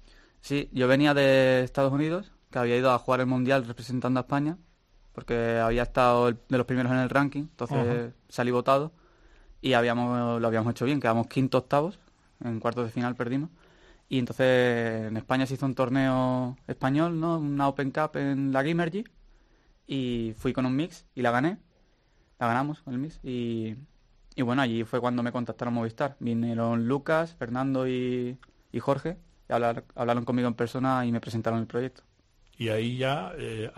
Sí, 0.42 0.70
yo 0.72 0.88
venía 0.88 1.14
de 1.14 1.64
Estados 1.64 1.92
Unidos, 1.92 2.32
que 2.52 2.60
había 2.60 2.78
ido 2.78 2.92
a 2.92 3.00
jugar 3.00 3.20
el 3.20 3.26
Mundial 3.28 3.66
representando 3.68 4.20
a 4.20 4.22
España, 4.24 4.58
porque 5.14 5.60
había 5.60 5.84
estado 5.84 6.30
el- 6.30 6.38
de 6.48 6.58
los 6.58 6.66
primeros 6.66 6.92
en 6.92 7.00
el 7.00 7.10
ranking, 7.10 7.42
entonces 7.42 8.14
salí 8.30 8.52
votado 8.52 8.92
y 9.62 9.74
habíamos, 9.74 10.42
lo 10.42 10.48
habíamos 10.48 10.72
hecho 10.72 10.86
bien, 10.86 11.00
quedamos 11.02 11.28
quinto 11.28 11.58
octavos, 11.60 12.00
en 12.44 12.60
cuartos 12.60 12.86
de 12.86 12.92
final 12.92 13.16
perdimos. 13.16 13.50
Y 14.10 14.20
entonces 14.20 15.08
en 15.08 15.18
España 15.18 15.46
se 15.48 15.56
hizo 15.56 15.66
un 15.68 15.76
torneo 15.76 16.58
español, 16.68 17.20
¿no? 17.20 17.40
Una 17.40 17.68
Open 17.70 17.92
Cup 17.92 18.18
en 18.18 18.52
la 18.54 18.64
Gamergy 18.64 19.06
y 19.88 20.34
fui 20.38 20.54
con 20.54 20.66
un 20.66 20.76
mix 20.76 21.06
y 21.16 21.22
la 21.22 21.32
gané. 21.32 21.60
La 22.40 22.48
ganamos 22.48 22.82
con 22.82 22.94
el 22.94 23.00
mix 23.00 23.20
y, 23.24 23.76
Y 24.36 24.44
bueno, 24.44 24.62
allí 24.64 24.84
fue 24.86 25.02
cuando 25.02 25.24
me 25.24 25.32
contactaron 25.34 25.74
Movistar. 25.76 26.18
Vinieron 26.20 26.88
Lucas, 26.88 27.36
Fernando 27.36 27.88
y, 27.88 28.40
y 28.74 28.80
Jorge, 28.80 29.18
y 29.50 29.54
hablar- 29.54 29.86
hablaron 29.96 30.26
conmigo 30.26 30.50
en 30.50 30.56
persona 30.56 31.06
y 31.06 31.12
me 31.14 31.22
presentaron 31.22 31.60
el 31.62 31.68
proyecto. 31.68 32.04
Y 32.60 32.70
ahí 32.70 32.98
ya, 32.98 33.32
eh, 33.38 33.72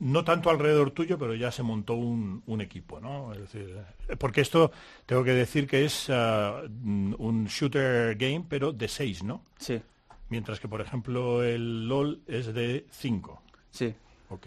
no 0.00 0.24
tanto 0.24 0.50
alrededor 0.50 0.90
tuyo, 0.90 1.18
pero 1.18 1.34
ya 1.34 1.52
se 1.52 1.62
montó 1.62 1.94
un, 1.94 2.42
un 2.46 2.60
equipo, 2.62 2.98
¿no? 2.98 3.32
Es 3.34 3.40
decir, 3.40 3.76
eh, 4.08 4.16
porque 4.16 4.40
esto 4.40 4.72
tengo 5.06 5.22
que 5.22 5.32
decir 5.34 5.66
que 5.68 5.84
es 5.84 6.08
mm, 6.08 7.14
un 7.18 7.44
shooter 7.46 8.16
game, 8.16 8.44
pero 8.48 8.72
de 8.72 8.88
6, 8.88 9.22
¿no? 9.22 9.44
Sí, 9.58 9.80
Mientras 10.30 10.58
que, 10.60 10.66
por 10.66 10.80
ejemplo, 10.80 11.42
el 11.44 11.86
LOL 11.86 12.22
es 12.26 12.52
de 12.54 12.86
5. 12.90 13.40
sí. 13.70 13.94
Ok. 14.30 14.46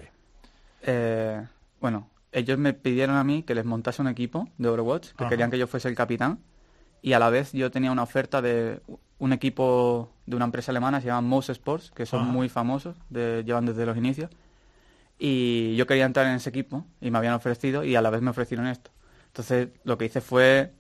Eh, 0.82 1.46
bueno, 1.80 2.10
ellos 2.32 2.58
me 2.58 2.74
pidieron 2.74 3.16
a 3.18 3.24
mí 3.24 3.44
que 3.44 3.54
les 3.54 3.66
montase 3.66 4.02
un 4.02 4.08
equipo 4.08 4.50
de 4.58 4.68
Overwatch, 4.68 5.10
que 5.14 5.24
Ajá. 5.24 5.30
querían 5.30 5.52
que 5.52 5.60
yo 5.60 5.68
fuese 5.68 5.88
el 5.90 5.96
capitán. 5.96 6.40
Y 7.04 7.14
a 7.14 7.20
la 7.20 7.30
vez 7.30 7.52
yo 7.54 7.70
tenía 7.70 7.92
una 7.92 8.02
oferta 8.04 8.42
de 8.42 8.82
un 9.20 9.34
equipo 9.34 10.12
de 10.26 10.36
una 10.36 10.46
empresa 10.46 10.72
alemana, 10.72 11.00
se 11.02 11.08
llama 11.08 11.22
Mouse 11.28 11.50
Sports, 11.50 11.92
que 11.92 12.06
son 12.06 12.24
Ajá. 12.24 12.32
muy 12.32 12.50
famosos, 12.50 12.96
de, 13.10 13.44
llevan 13.46 13.66
desde 13.66 13.86
los 13.86 13.96
inicios. 13.98 14.30
Y 15.18 15.76
yo 15.78 15.88
quería 15.88 16.06
entrar 16.06 16.26
en 16.28 16.34
ese 16.34 16.50
equipo 16.50 16.86
y 17.00 17.10
me 17.12 17.18
habían 17.18 17.34
ofrecido 17.34 17.84
y 17.84 17.96
a 17.96 18.02
la 18.02 18.10
vez 18.10 18.22
me 18.22 18.32
ofrecieron 18.32 18.68
esto. 18.68 18.92
Entonces 19.28 19.70
lo 19.84 19.98
que 19.98 20.06
hice 20.06 20.20
fue 20.22 20.74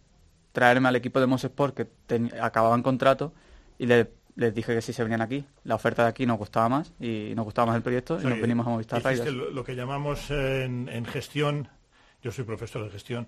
traerme 0.51 0.89
al 0.89 0.95
equipo 0.95 1.19
de 1.19 1.27
Mouse 1.27 1.45
Sports 1.45 1.73
que 1.75 1.85
ten- 1.85 2.31
acababan 2.41 2.83
contrato 2.83 3.33
y 3.77 3.85
le- 3.85 4.11
les 4.35 4.53
dije 4.53 4.73
que 4.75 4.81
si 4.81 4.91
se 4.91 5.03
venían 5.03 5.21
aquí. 5.21 5.45
La 5.63 5.75
oferta 5.75 6.03
de 6.03 6.09
aquí 6.09 6.25
nos 6.25 6.37
gustaba 6.37 6.67
más 6.67 6.91
y 6.99 7.31
nos 7.35 7.45
gustaba 7.45 7.67
más 7.67 7.77
el 7.77 7.81
proyecto 7.83 8.15
O 8.15 8.21
y 8.21 8.25
nos 8.25 8.39
venimos 8.41 8.67
a 8.67 8.69
Movistar 8.71 9.01
Riders. 9.05 9.31
lo, 9.33 9.49
lo 9.49 9.63
que 9.63 9.75
llamamos 9.75 10.29
en, 10.31 10.89
en 10.89 11.05
gestión, 11.05 11.69
yo 12.21 12.31
soy 12.33 12.43
profesor 12.43 12.83
de 12.83 12.89
gestión, 12.89 13.27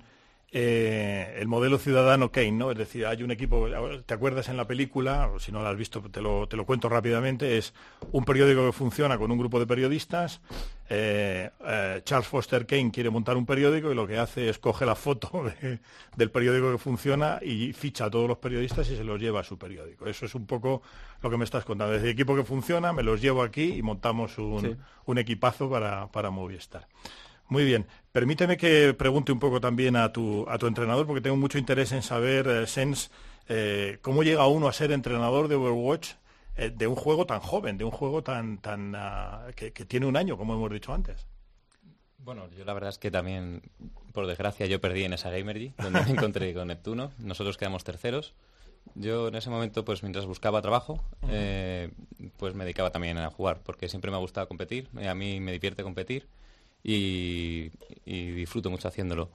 eh, 0.52 1.38
el 1.40 1.48
modelo 1.48 1.78
ciudadano 1.78 2.32
Kane, 2.32 2.54
¿no? 2.54 2.72
Es 2.72 2.78
decir, 2.78 3.06
hay 3.06 3.22
un 3.22 3.32
equipo, 3.32 3.68
¿te 4.06 4.14
acuerdas 4.14 4.48
en 4.50 4.58
la 4.58 4.66
película? 4.66 5.28
O 5.28 5.40
si 5.40 5.52
no 5.52 5.62
lo 5.62 5.68
has 5.68 5.76
visto, 5.78 6.02
te 6.10 6.22
lo, 6.22 6.48
te 6.48 6.56
lo 6.56 6.66
cuento 6.66 6.88
rápidamente, 6.90 7.58
es 7.58 7.74
un 8.14 8.24
periódico 8.24 8.66
que 8.66 8.72
funciona 8.72 9.18
con 9.18 9.30
un 9.32 9.38
grupo 9.38 9.60
de 9.60 9.68
periodistas, 9.68 10.42
eh, 10.90 11.50
eh, 11.66 12.02
Charles 12.06 12.28
Foster 12.30 12.66
Kane 12.66 12.92
quiere 12.92 13.10
montar 13.10 13.36
un 13.36 13.46
periódico 13.46 13.92
y 13.92 13.96
lo 13.96 14.08
que 14.08 14.18
hace 14.18 14.48
es 14.48 14.58
coge 14.58 14.86
la 14.86 14.96
foto 14.96 15.44
de- 15.62 15.80
del 16.16 16.32
periódico 16.32 16.72
que 16.72 16.78
funciona 16.78 17.40
y 17.42 17.74
ficha 17.74 18.06
a 18.06 18.10
todos 18.10 18.28
los 18.30 18.38
periodistas 18.38 18.90
y 18.90 18.96
se 18.96 19.04
los 19.04 19.20
lleva 19.20 19.42
a 19.42 19.44
su 19.44 19.58
periódico. 19.58 20.08
Eso 20.08 20.26
es 20.26 20.34
un 20.34 20.46
poco 20.48 20.82
lo 21.22 21.30
que 21.30 21.38
me 21.38 21.44
estás 21.44 21.66
contando. 21.66 21.92
Desde 21.94 22.08
el 22.08 22.14
equipo 22.14 22.36
que 22.38 22.44
funciona, 22.46 22.94
me 22.94 23.04
los 23.04 23.22
llevo 23.22 23.44
aquí 23.44 23.74
y 23.76 23.82
montamos 23.82 24.38
un, 24.38 24.62
Sí. 24.62 24.76
un 25.06 25.18
equipazo 25.18 25.70
para, 25.70 26.08
para 26.08 26.30
Movistar. 26.30 26.88
Muy 27.50 27.64
bien. 27.64 27.88
Permíteme 28.12 28.58
que 28.58 28.94
pregunte 28.94 29.32
un 29.32 29.40
poco 29.40 29.62
también 29.62 29.96
a 29.96 30.12
tu, 30.12 30.46
a 30.50 30.58
tu 30.58 30.68
entrenador, 30.68 31.06
porque 31.06 31.22
tengo 31.22 31.38
mucho 31.38 31.58
interés 31.58 31.92
en 31.92 32.02
saber, 32.02 32.48
eh, 32.48 32.68
Sens, 32.68 33.12
eh, 33.48 34.00
cómo 34.02 34.24
llega 34.24 34.48
uno 34.48 34.68
a 34.68 34.74
ser 34.74 34.92
entrenador 34.92 35.48
de 35.48 35.56
Overwatch 35.56 36.14
eh, 36.58 36.72
de 36.76 36.88
un 36.88 36.96
juego 36.96 37.26
tan 37.26 37.40
joven, 37.40 37.78
de 37.78 37.86
un 37.86 37.92
juego 37.92 38.24
tan, 38.24 38.58
tan 38.58 38.94
ah, 38.96 39.48
que, 39.56 39.72
que 39.72 39.86
tiene 39.86 40.08
un 40.08 40.18
año, 40.18 40.38
como 40.38 40.56
hemos 40.56 40.72
dicho 40.72 40.94
antes. 40.94 41.26
Bueno, 42.18 42.50
yo 42.58 42.66
la 42.66 42.74
verdad 42.74 42.90
es 42.90 42.98
que 42.98 43.10
también, 43.10 43.62
por 44.12 44.28
desgracia, 44.28 44.66
yo 44.66 44.82
perdí 44.82 45.06
en 45.06 45.14
esa 45.14 45.30
Gamergy, 45.30 45.74
donde 45.78 46.02
me 46.02 46.12
encontré 46.12 46.54
con 46.56 46.68
Neptuno. 46.68 47.12
Nosotros 47.20 47.56
quedamos 47.56 47.86
terceros. 47.86 48.34
Yo 48.96 49.28
en 49.30 49.36
ese 49.36 49.50
momento, 49.50 49.86
pues 49.86 50.04
mientras 50.04 50.26
buscaba 50.26 50.62
trabajo, 50.62 51.02
eh, 51.30 51.92
pues 52.38 52.54
me 52.54 52.66
dedicaba 52.66 52.90
también 52.90 53.18
a 53.18 53.30
jugar, 53.30 53.62
porque 53.64 53.88
siempre 53.88 54.12
me 54.12 54.18
ha 54.18 54.20
gustado 54.20 54.48
competir. 54.48 54.90
A 55.08 55.14
mí 55.14 55.40
me 55.40 55.52
divierte 55.54 55.84
competir 55.84 56.28
y, 56.88 57.70
y 58.06 58.32
disfruto 58.32 58.72
mucho 58.72 58.88
haciéndolo. 58.88 59.30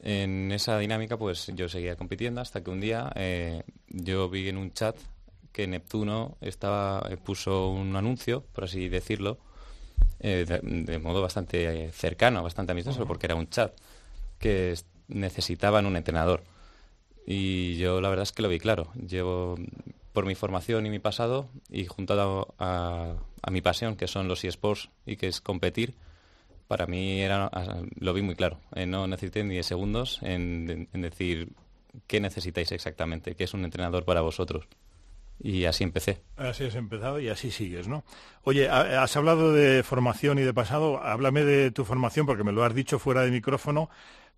En 0.00 0.52
esa 0.52 0.78
dinámica, 0.78 1.16
pues 1.18 1.50
yo 1.54 1.68
seguía 1.68 1.96
compitiendo 1.96 2.40
hasta 2.40 2.62
que 2.62 2.70
un 2.70 2.80
día 2.80 3.12
eh, 3.16 3.62
yo 3.88 4.28
vi 4.30 4.48
en 4.48 4.56
un 4.58 4.72
chat 4.72 4.96
que 5.52 5.66
Neptuno 5.66 6.36
estaba 6.40 7.06
eh, 7.10 7.16
puso 7.16 7.68
un 7.68 7.94
anuncio, 7.96 8.42
por 8.52 8.64
así 8.64 8.88
decirlo, 8.88 9.38
eh, 10.20 10.44
de, 10.46 10.60
de 10.62 10.98
modo 10.98 11.20
bastante 11.22 11.90
cercano, 11.92 12.42
bastante 12.42 12.72
amistoso, 12.72 13.00
porque 13.06 13.26
era 13.26 13.34
un 13.34 13.48
chat 13.48 13.72
que 14.38 14.72
es- 14.72 14.86
necesitaban 15.08 15.86
un 15.86 15.96
entrenador. 15.96 16.42
Y 17.26 17.76
yo 17.78 18.00
la 18.00 18.08
verdad 18.10 18.24
es 18.24 18.32
que 18.32 18.42
lo 18.42 18.48
vi 18.48 18.58
claro. 18.58 18.88
Llevo 18.94 19.56
por 20.12 20.26
mi 20.26 20.34
formación 20.34 20.86
y 20.86 20.90
mi 20.90 20.98
pasado 20.98 21.48
y 21.70 21.86
juntado 21.86 22.54
a, 22.58 23.14
a 23.42 23.50
mi 23.50 23.62
pasión, 23.62 23.96
que 23.96 24.06
son 24.06 24.28
los 24.28 24.44
eSports 24.44 24.90
y 25.06 25.16
que 25.16 25.26
es 25.28 25.40
competir, 25.40 25.94
para 26.74 26.88
mí 26.88 27.20
era, 27.20 27.48
lo 28.00 28.12
vi 28.12 28.20
muy 28.22 28.34
claro. 28.34 28.58
Eh, 28.74 28.84
no 28.84 29.06
necesité 29.06 29.44
ni 29.44 29.54
de 29.54 29.62
segundos 29.62 30.18
en, 30.22 30.88
decir 30.92 31.50
qué 32.08 32.18
necesitáis 32.18 32.72
exactamente, 32.72 33.36
qué 33.36 33.44
es 33.44 33.54
un 33.54 33.64
entrenador 33.64 34.04
para 34.04 34.22
vosotros. 34.22 34.66
Y 35.40 35.66
así 35.66 35.84
empecé. 35.84 36.20
Así 36.36 36.64
has 36.64 36.74
empezado 36.74 37.20
y 37.20 37.28
así 37.28 37.52
sigues, 37.52 37.86
¿no? 37.86 38.02
Oye, 38.42 38.68
ha- 38.68 39.04
has 39.04 39.16
hablado 39.16 39.52
de 39.52 39.84
formación 39.84 40.40
y 40.40 40.42
de 40.42 40.52
pasado. 40.52 41.00
Háblame 41.00 41.44
de 41.44 41.70
tu 41.70 41.84
formación, 41.84 42.26
porque 42.26 42.42
me 42.42 42.50
lo 42.50 42.64
has 42.64 42.74
dicho 42.74 42.98
fuera 42.98 43.20
de 43.22 43.30
micrófono, 43.30 43.88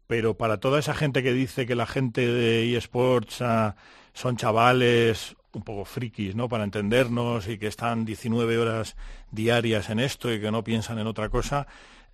pero 0.07 0.35
para 0.37 0.61
toda 0.61 0.79
esa 0.79 0.93
gente 0.93 1.23
que 1.23 1.33
dice 1.33 1.65
que 1.65 1.75
la 1.75 1.87
gente 1.87 2.27
de 2.27 2.77
eSports 2.77 3.41
ah, 3.41 3.77
son 4.13 4.37
chavales 4.37 5.37
un 5.55 5.63
poco 5.63 5.87
frikis, 5.87 6.35
¿no? 6.35 6.51
Para 6.51 6.65
entendernos 6.65 7.49
y 7.49 7.57
que 7.57 7.67
están 7.69 8.05
19 8.05 8.59
horas 8.59 8.95
diarias 9.31 9.89
en 9.89 10.01
esto 10.01 10.31
y 10.31 10.39
que 10.39 10.51
no 10.51 10.63
piensan 10.63 10.99
en 10.99 11.07
otra 11.07 11.31
cosa, 11.31 11.67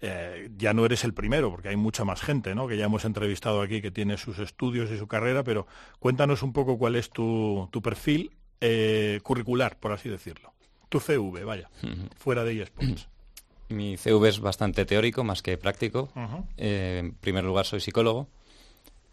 eh, 0.05 0.51
ya 0.59 0.75
no 0.75 0.85
eres 0.85 1.05
el 1.05 1.15
primero, 1.15 1.51
porque 1.51 1.69
hay 1.69 1.77
mucha 1.77 2.05
más 2.05 2.21
gente, 2.21 2.57
¿no? 2.57 2.67
Que 2.67 2.77
ya 2.77 2.87
hemos 2.87 3.05
entrevistado 3.05 3.63
aquí 3.63 3.81
que 3.81 3.93
tiene 3.93 4.19
sus 4.19 4.41
estudios 4.41 4.91
y 4.91 4.99
su 4.99 5.07
carrera, 5.07 5.45
pero 5.45 5.69
cuéntanos 6.01 6.43
un 6.43 6.53
poco 6.53 6.77
cuál 6.77 6.97
es 6.97 7.11
tu, 7.11 7.69
tu 7.71 7.81
perfil 7.81 8.33
eh, 8.61 9.21
curricular, 9.23 9.79
por 9.79 9.93
así 9.93 10.09
decirlo. 10.09 10.53
Tu 10.89 10.99
CV, 10.99 11.45
vaya, 11.45 11.71
fuera 12.17 12.43
de 12.43 12.63
eSports. 12.63 13.09
Mi 13.69 13.97
CV 13.97 14.29
es 14.29 14.41
bastante 14.41 14.85
teórico 14.85 15.23
más 15.23 15.41
que 15.41 15.57
práctico. 15.57 16.11
Eh, 16.57 16.99
en 17.01 17.15
primer 17.15 17.45
lugar 17.45 17.65
soy 17.65 17.81
psicólogo. 17.81 18.29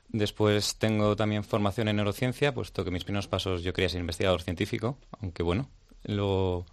Después 0.10 0.76
tengo 0.78 1.16
también 1.16 1.44
formación 1.44 1.88
en 1.88 1.98
neurociencia, 1.98 2.52
puesto 2.52 2.84
que 2.84 2.90
mis 2.90 3.04
primeros 3.04 3.28
pasos 3.28 3.62
yo 3.62 3.74
quería 3.74 3.90
ser 3.90 4.02
investigador 4.02 4.42
científico, 4.42 4.98
aunque 5.22 5.44
bueno, 5.44 5.70
luego 6.04 6.66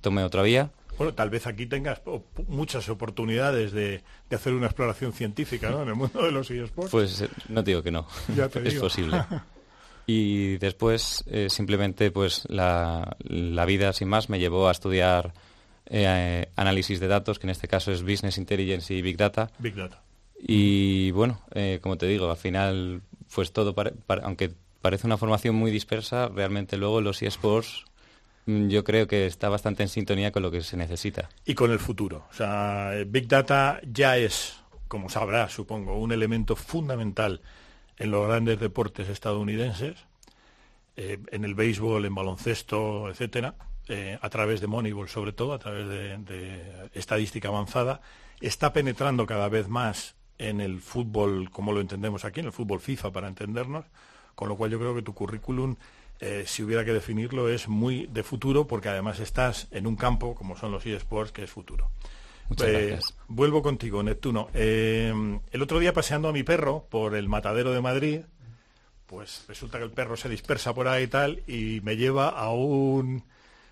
tomé 0.00 0.22
otra 0.22 0.42
vía. 0.42 0.70
Bueno, 0.98 1.12
tal 1.14 1.30
vez 1.30 1.46
aquí 1.46 1.66
tengas 1.66 2.00
muchas 2.48 2.88
oportunidades 2.88 3.72
de, 3.72 4.02
de 4.30 4.36
hacer 4.36 4.52
una 4.54 4.66
exploración 4.66 5.12
científica, 5.12 5.70
¿no? 5.70 5.82
En 5.82 5.88
el 5.88 5.94
mundo 5.94 6.22
de 6.22 6.32
los 6.32 6.50
eSports. 6.50 6.90
Pues 6.90 7.20
eh, 7.22 7.28
no 7.48 7.62
te 7.62 7.70
digo 7.72 7.82
que 7.82 7.90
no, 7.90 8.06
Ya 8.34 8.48
te 8.48 8.58
es 8.66 8.74
digo. 8.74 8.82
posible. 8.82 9.22
Y 10.08 10.58
después 10.58 11.24
eh, 11.26 11.48
simplemente 11.50 12.12
pues 12.12 12.44
la, 12.48 13.16
la 13.24 13.64
vida 13.64 13.92
sin 13.92 14.06
más 14.06 14.28
me 14.28 14.38
llevó 14.38 14.68
a 14.68 14.70
estudiar 14.70 15.32
eh, 15.86 16.46
análisis 16.54 17.00
de 17.00 17.08
datos, 17.08 17.40
que 17.40 17.46
en 17.46 17.50
este 17.50 17.66
caso 17.66 17.90
es 17.90 18.02
Business 18.02 18.38
Intelligence 18.38 18.94
y 18.94 19.02
Big 19.02 19.16
Data. 19.16 19.50
Big 19.58 19.74
Data. 19.74 20.00
Y 20.38 21.10
bueno, 21.10 21.40
eh, 21.54 21.80
como 21.82 21.98
te 21.98 22.06
digo, 22.06 22.30
al 22.30 22.36
final, 22.36 23.02
pues 23.34 23.52
todo, 23.52 23.74
pare- 23.74 23.94
pare- 24.06 24.22
aunque 24.24 24.52
parece 24.80 25.08
una 25.08 25.16
formación 25.16 25.56
muy 25.56 25.72
dispersa, 25.72 26.28
realmente 26.28 26.76
luego 26.76 27.00
los 27.00 27.20
eSports 27.22 27.84
yo 28.46 28.84
creo 28.84 29.06
que 29.06 29.26
está 29.26 29.48
bastante 29.48 29.82
en 29.82 29.88
sintonía 29.88 30.32
con 30.32 30.42
lo 30.42 30.50
que 30.50 30.62
se 30.62 30.76
necesita. 30.76 31.28
Y 31.44 31.54
con 31.54 31.70
el 31.70 31.78
futuro. 31.78 32.26
O 32.30 32.34
sea, 32.34 32.96
eh, 32.96 33.04
Big 33.04 33.28
Data 33.28 33.80
ya 33.90 34.16
es, 34.16 34.60
como 34.88 35.08
sabrás, 35.08 35.52
supongo, 35.52 35.98
un 35.98 36.12
elemento 36.12 36.56
fundamental 36.56 37.40
en 37.98 38.10
los 38.10 38.26
grandes 38.26 38.60
deportes 38.60 39.08
estadounidenses, 39.08 39.96
eh, 40.96 41.18
en 41.30 41.44
el 41.44 41.54
béisbol, 41.54 42.04
en 42.04 42.14
baloncesto, 42.14 43.10
etcétera, 43.10 43.54
eh, 43.88 44.18
a 44.20 44.30
través 44.30 44.60
de 44.60 44.66
Moneyball 44.66 45.08
sobre 45.08 45.32
todo, 45.32 45.52
a 45.52 45.58
través 45.58 45.88
de 45.88 46.90
estadística 46.94 47.48
avanzada, 47.48 48.00
está 48.40 48.72
penetrando 48.72 49.26
cada 49.26 49.48
vez 49.48 49.68
más 49.68 50.14
en 50.38 50.60
el 50.60 50.80
fútbol 50.80 51.50
como 51.50 51.72
lo 51.72 51.80
entendemos 51.80 52.24
aquí, 52.24 52.40
en 52.40 52.46
el 52.46 52.52
fútbol 52.52 52.80
FIFA 52.80 53.12
para 53.12 53.28
entendernos, 53.28 53.86
con 54.34 54.48
lo 54.48 54.56
cual 54.56 54.70
yo 54.70 54.78
creo 54.78 54.94
que 54.94 55.02
tu 55.02 55.14
currículum, 55.14 55.76
eh, 56.20 56.44
si 56.46 56.62
hubiera 56.62 56.84
que 56.84 56.92
definirlo, 56.92 57.48
es 57.48 57.68
muy 57.68 58.06
de 58.06 58.22
futuro 58.22 58.66
porque 58.66 58.88
además 58.88 59.20
estás 59.20 59.68
en 59.70 59.86
un 59.86 59.96
campo 59.96 60.34
como 60.34 60.56
son 60.56 60.72
los 60.72 60.84
eSports 60.86 61.32
que 61.32 61.44
es 61.44 61.50
futuro. 61.50 61.90
Muchas 62.48 62.68
Eh, 62.68 62.86
gracias. 62.88 63.14
Vuelvo 63.28 63.62
contigo, 63.62 64.02
Neptuno. 64.02 64.48
Eh, 64.54 65.12
el 65.50 65.62
otro 65.62 65.78
día 65.78 65.92
paseando 65.92 66.28
a 66.28 66.32
mi 66.32 66.42
perro 66.42 66.86
por 66.88 67.14
el 67.16 67.28
matadero 67.28 67.72
de 67.72 67.80
Madrid, 67.80 68.20
pues 69.06 69.44
resulta 69.48 69.78
que 69.78 69.84
el 69.84 69.90
perro 69.90 70.16
se 70.16 70.28
dispersa 70.28 70.74
por 70.74 70.88
ahí 70.88 71.04
y 71.04 71.08
tal 71.08 71.42
y 71.46 71.80
me 71.82 71.96
lleva 71.96 72.28
a 72.28 72.50
un 72.50 73.24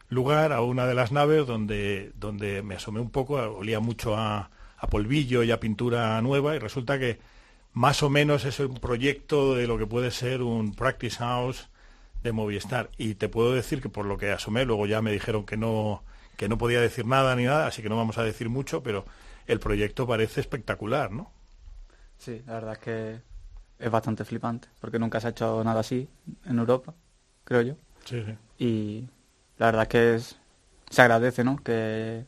lugar, 0.08 0.52
a 0.52 0.60
una 0.60 0.86
de 0.86 0.94
las 0.94 1.12
naves 1.12 1.46
donde, 1.46 2.12
donde 2.14 2.62
me 2.62 2.76
asomé 2.76 3.00
un 3.00 3.10
poco, 3.10 3.34
olía 3.36 3.80
mucho 3.80 4.16
a, 4.16 4.50
a 4.76 4.86
polvillo 4.88 5.42
y 5.42 5.50
a 5.50 5.60
pintura 5.60 6.20
nueva 6.22 6.54
y 6.54 6.58
resulta 6.58 6.98
que 6.98 7.18
más 7.72 8.02
o 8.02 8.10
menos 8.10 8.44
es 8.44 8.60
un 8.60 8.74
proyecto 8.74 9.54
de 9.54 9.66
lo 9.66 9.78
que 9.78 9.86
puede 9.86 10.10
ser 10.10 10.42
un 10.42 10.74
practice 10.74 11.16
house 11.16 11.68
de 12.24 12.32
Movistar. 12.32 12.90
Y 12.98 13.14
te 13.14 13.28
puedo 13.28 13.52
decir 13.54 13.80
que 13.80 13.88
por 13.88 14.06
lo 14.06 14.18
que 14.18 14.32
asomé, 14.32 14.64
luego 14.64 14.86
ya 14.86 15.00
me 15.02 15.12
dijeron 15.12 15.46
que 15.46 15.56
no, 15.56 16.02
que 16.36 16.48
no 16.48 16.58
podía 16.58 16.80
decir 16.80 17.06
nada 17.06 17.36
ni 17.36 17.44
nada, 17.44 17.68
así 17.68 17.82
que 17.82 17.88
no 17.88 17.96
vamos 17.96 18.18
a 18.18 18.24
decir 18.24 18.48
mucho, 18.48 18.82
pero 18.82 19.04
el 19.46 19.60
proyecto 19.60 20.06
parece 20.06 20.40
espectacular, 20.40 21.12
¿no? 21.12 21.30
Sí, 22.18 22.42
la 22.46 22.54
verdad 22.54 22.72
es 22.72 22.78
que 22.78 23.20
es 23.78 23.90
bastante 23.90 24.24
flipante, 24.24 24.68
porque 24.80 24.98
nunca 24.98 25.20
se 25.20 25.28
ha 25.28 25.30
hecho 25.30 25.62
nada 25.62 25.80
así 25.80 26.08
en 26.46 26.58
Europa, 26.58 26.94
creo 27.44 27.60
yo. 27.62 27.74
Sí, 28.04 28.22
sí. 28.24 28.34
Y 28.58 29.08
la 29.58 29.66
verdad 29.66 29.82
es 29.82 29.88
que 29.88 30.14
es- 30.14 30.36
se 30.90 31.02
agradece, 31.02 31.44
¿no? 31.44 31.56
Que 31.62 32.26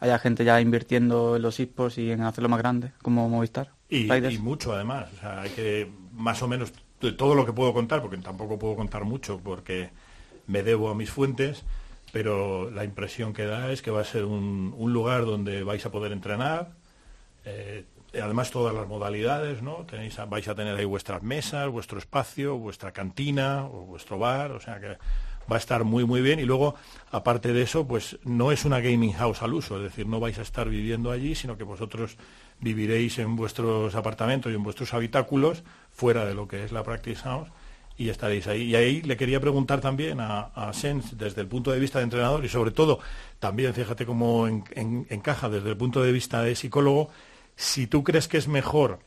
haya 0.00 0.18
gente 0.18 0.44
ya 0.44 0.60
invirtiendo 0.60 1.36
en 1.36 1.42
los 1.42 1.60
esports 1.60 1.98
y 1.98 2.10
en 2.10 2.22
hacerlo 2.22 2.48
más 2.48 2.58
grande, 2.58 2.92
como 3.02 3.28
Movistar. 3.28 3.72
Y, 3.88 4.12
y 4.12 4.38
mucho 4.38 4.72
además. 4.72 5.08
O 5.16 5.20
sea, 5.20 5.40
hay 5.42 5.50
que 5.50 5.90
más 6.12 6.42
o 6.42 6.48
menos 6.48 6.72
de 7.00 7.12
todo 7.12 7.34
lo 7.34 7.46
que 7.46 7.52
puedo 7.52 7.72
contar, 7.72 8.02
porque 8.02 8.16
tampoco 8.18 8.58
puedo 8.58 8.76
contar 8.76 9.04
mucho, 9.04 9.40
porque 9.40 9.90
me 10.46 10.62
debo 10.62 10.90
a 10.90 10.94
mis 10.94 11.10
fuentes, 11.10 11.64
pero 12.12 12.70
la 12.70 12.84
impresión 12.84 13.32
que 13.32 13.44
da 13.46 13.70
es 13.72 13.82
que 13.82 13.90
va 13.90 14.00
a 14.02 14.04
ser 14.04 14.24
un, 14.24 14.74
un 14.76 14.92
lugar 14.92 15.24
donde 15.26 15.62
vais 15.64 15.84
a 15.86 15.90
poder 15.90 16.12
entrenar. 16.12 16.72
eh, 17.44 17.84
además 18.22 18.50
todas 18.50 18.74
las 18.74 18.88
modalidades, 18.88 19.62
¿no? 19.62 19.84
Tenéis, 19.86 20.16
vais 20.28 20.48
a 20.48 20.54
tener 20.54 20.76
ahí 20.76 20.84
vuestras 20.84 21.22
mesas, 21.22 21.68
vuestro 21.68 21.98
espacio, 21.98 22.56
vuestra 22.56 22.92
cantina 22.92 23.66
o 23.66 23.84
vuestro 23.86 24.18
bar, 24.18 24.52
o 24.52 24.60
sea 24.60 24.80
que 24.80 24.96
va 25.50 25.56
a 25.56 25.58
estar 25.58 25.84
muy 25.84 26.04
muy 26.04 26.20
bien 26.20 26.40
y 26.40 26.44
luego 26.44 26.74
aparte 27.10 27.52
de 27.54 27.62
eso 27.62 27.86
pues 27.86 28.18
no 28.24 28.52
es 28.52 28.64
una 28.66 28.80
gaming 28.80 29.12
house 29.14 29.42
al 29.42 29.54
uso 29.54 29.78
es 29.78 29.84
decir 29.84 30.06
no 30.06 30.20
vais 30.20 30.38
a 30.38 30.42
estar 30.42 30.68
viviendo 30.68 31.10
allí 31.10 31.34
sino 31.34 31.56
que 31.56 31.64
vosotros 31.64 32.18
viviréis 32.60 33.18
en 33.18 33.36
vuestros 33.36 33.94
apartamentos 33.94 34.50
y 34.50 34.54
en 34.54 34.62
vuestros 34.62 34.92
habitáculos 34.94 35.62
fuera 35.90 36.24
de 36.24 36.34
lo 36.34 36.48
que 36.48 36.64
es 36.64 36.72
la 36.72 36.82
practice 36.82 37.22
house 37.22 37.48
y 37.96 38.08
estaréis 38.10 38.46
ahí. 38.46 38.62
Y 38.62 38.74
ahí 38.76 39.02
le 39.02 39.16
quería 39.16 39.40
preguntar 39.40 39.80
también 39.80 40.20
a, 40.20 40.40
a 40.54 40.72
Sens 40.72 41.16
desde 41.18 41.40
el 41.40 41.48
punto 41.48 41.70
de 41.72 41.80
vista 41.80 41.98
de 41.98 42.04
entrenador 42.04 42.44
y 42.44 42.48
sobre 42.48 42.70
todo 42.70 43.00
también 43.40 43.74
fíjate 43.74 44.06
cómo 44.06 44.46
en- 44.46 44.64
en- 44.72 45.06
encaja 45.10 45.48
desde 45.48 45.70
el 45.70 45.76
punto 45.76 46.02
de 46.02 46.12
vista 46.12 46.42
de 46.42 46.54
psicólogo 46.54 47.10
si 47.56 47.86
tú 47.86 48.04
crees 48.04 48.28
que 48.28 48.38
es 48.38 48.46
mejor 48.48 49.00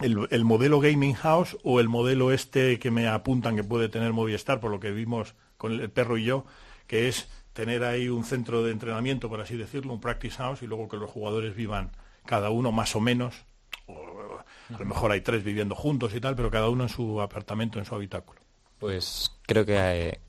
el, 0.00 0.26
el 0.30 0.44
modelo 0.44 0.80
gaming 0.80 1.14
house 1.14 1.56
o 1.62 1.80
el 1.80 1.88
modelo 1.88 2.32
este 2.32 2.78
que 2.78 2.90
me 2.90 3.08
apuntan 3.08 3.56
que 3.56 3.64
puede 3.64 3.88
tener 3.88 4.12
Movistar, 4.12 4.60
por 4.60 4.70
lo 4.70 4.80
que 4.80 4.90
vimos 4.90 5.34
con 5.58 5.72
el 5.80 5.90
perro 5.90 6.16
y 6.16 6.24
yo, 6.24 6.44
que 6.86 7.08
es 7.08 7.28
tener 7.52 7.84
ahí 7.84 8.08
un 8.08 8.24
centro 8.24 8.62
de 8.62 8.72
entrenamiento, 8.72 9.28
por 9.28 9.40
así 9.42 9.56
decirlo, 9.56 9.92
un 9.92 10.00
practice 10.00 10.36
house, 10.36 10.62
y 10.62 10.66
luego 10.66 10.88
que 10.88 10.96
los 10.96 11.10
jugadores 11.10 11.54
vivan 11.54 11.90
cada 12.26 12.50
uno 12.50 12.72
más 12.72 12.94
o 12.96 13.00
menos, 13.00 13.34
a 13.88 14.78
lo 14.78 14.84
mejor 14.84 15.10
hay 15.12 15.20
tres 15.20 15.42
viviendo 15.42 15.74
juntos 15.74 16.14
y 16.14 16.20
tal, 16.20 16.36
pero 16.36 16.50
cada 16.50 16.68
uno 16.68 16.84
en 16.84 16.88
su 16.88 17.20
apartamento, 17.20 17.78
en 17.78 17.84
su 17.84 17.94
habitáculo. 17.94 18.40
Pues 18.78 19.32
creo 19.46 19.66
que 19.66 20.20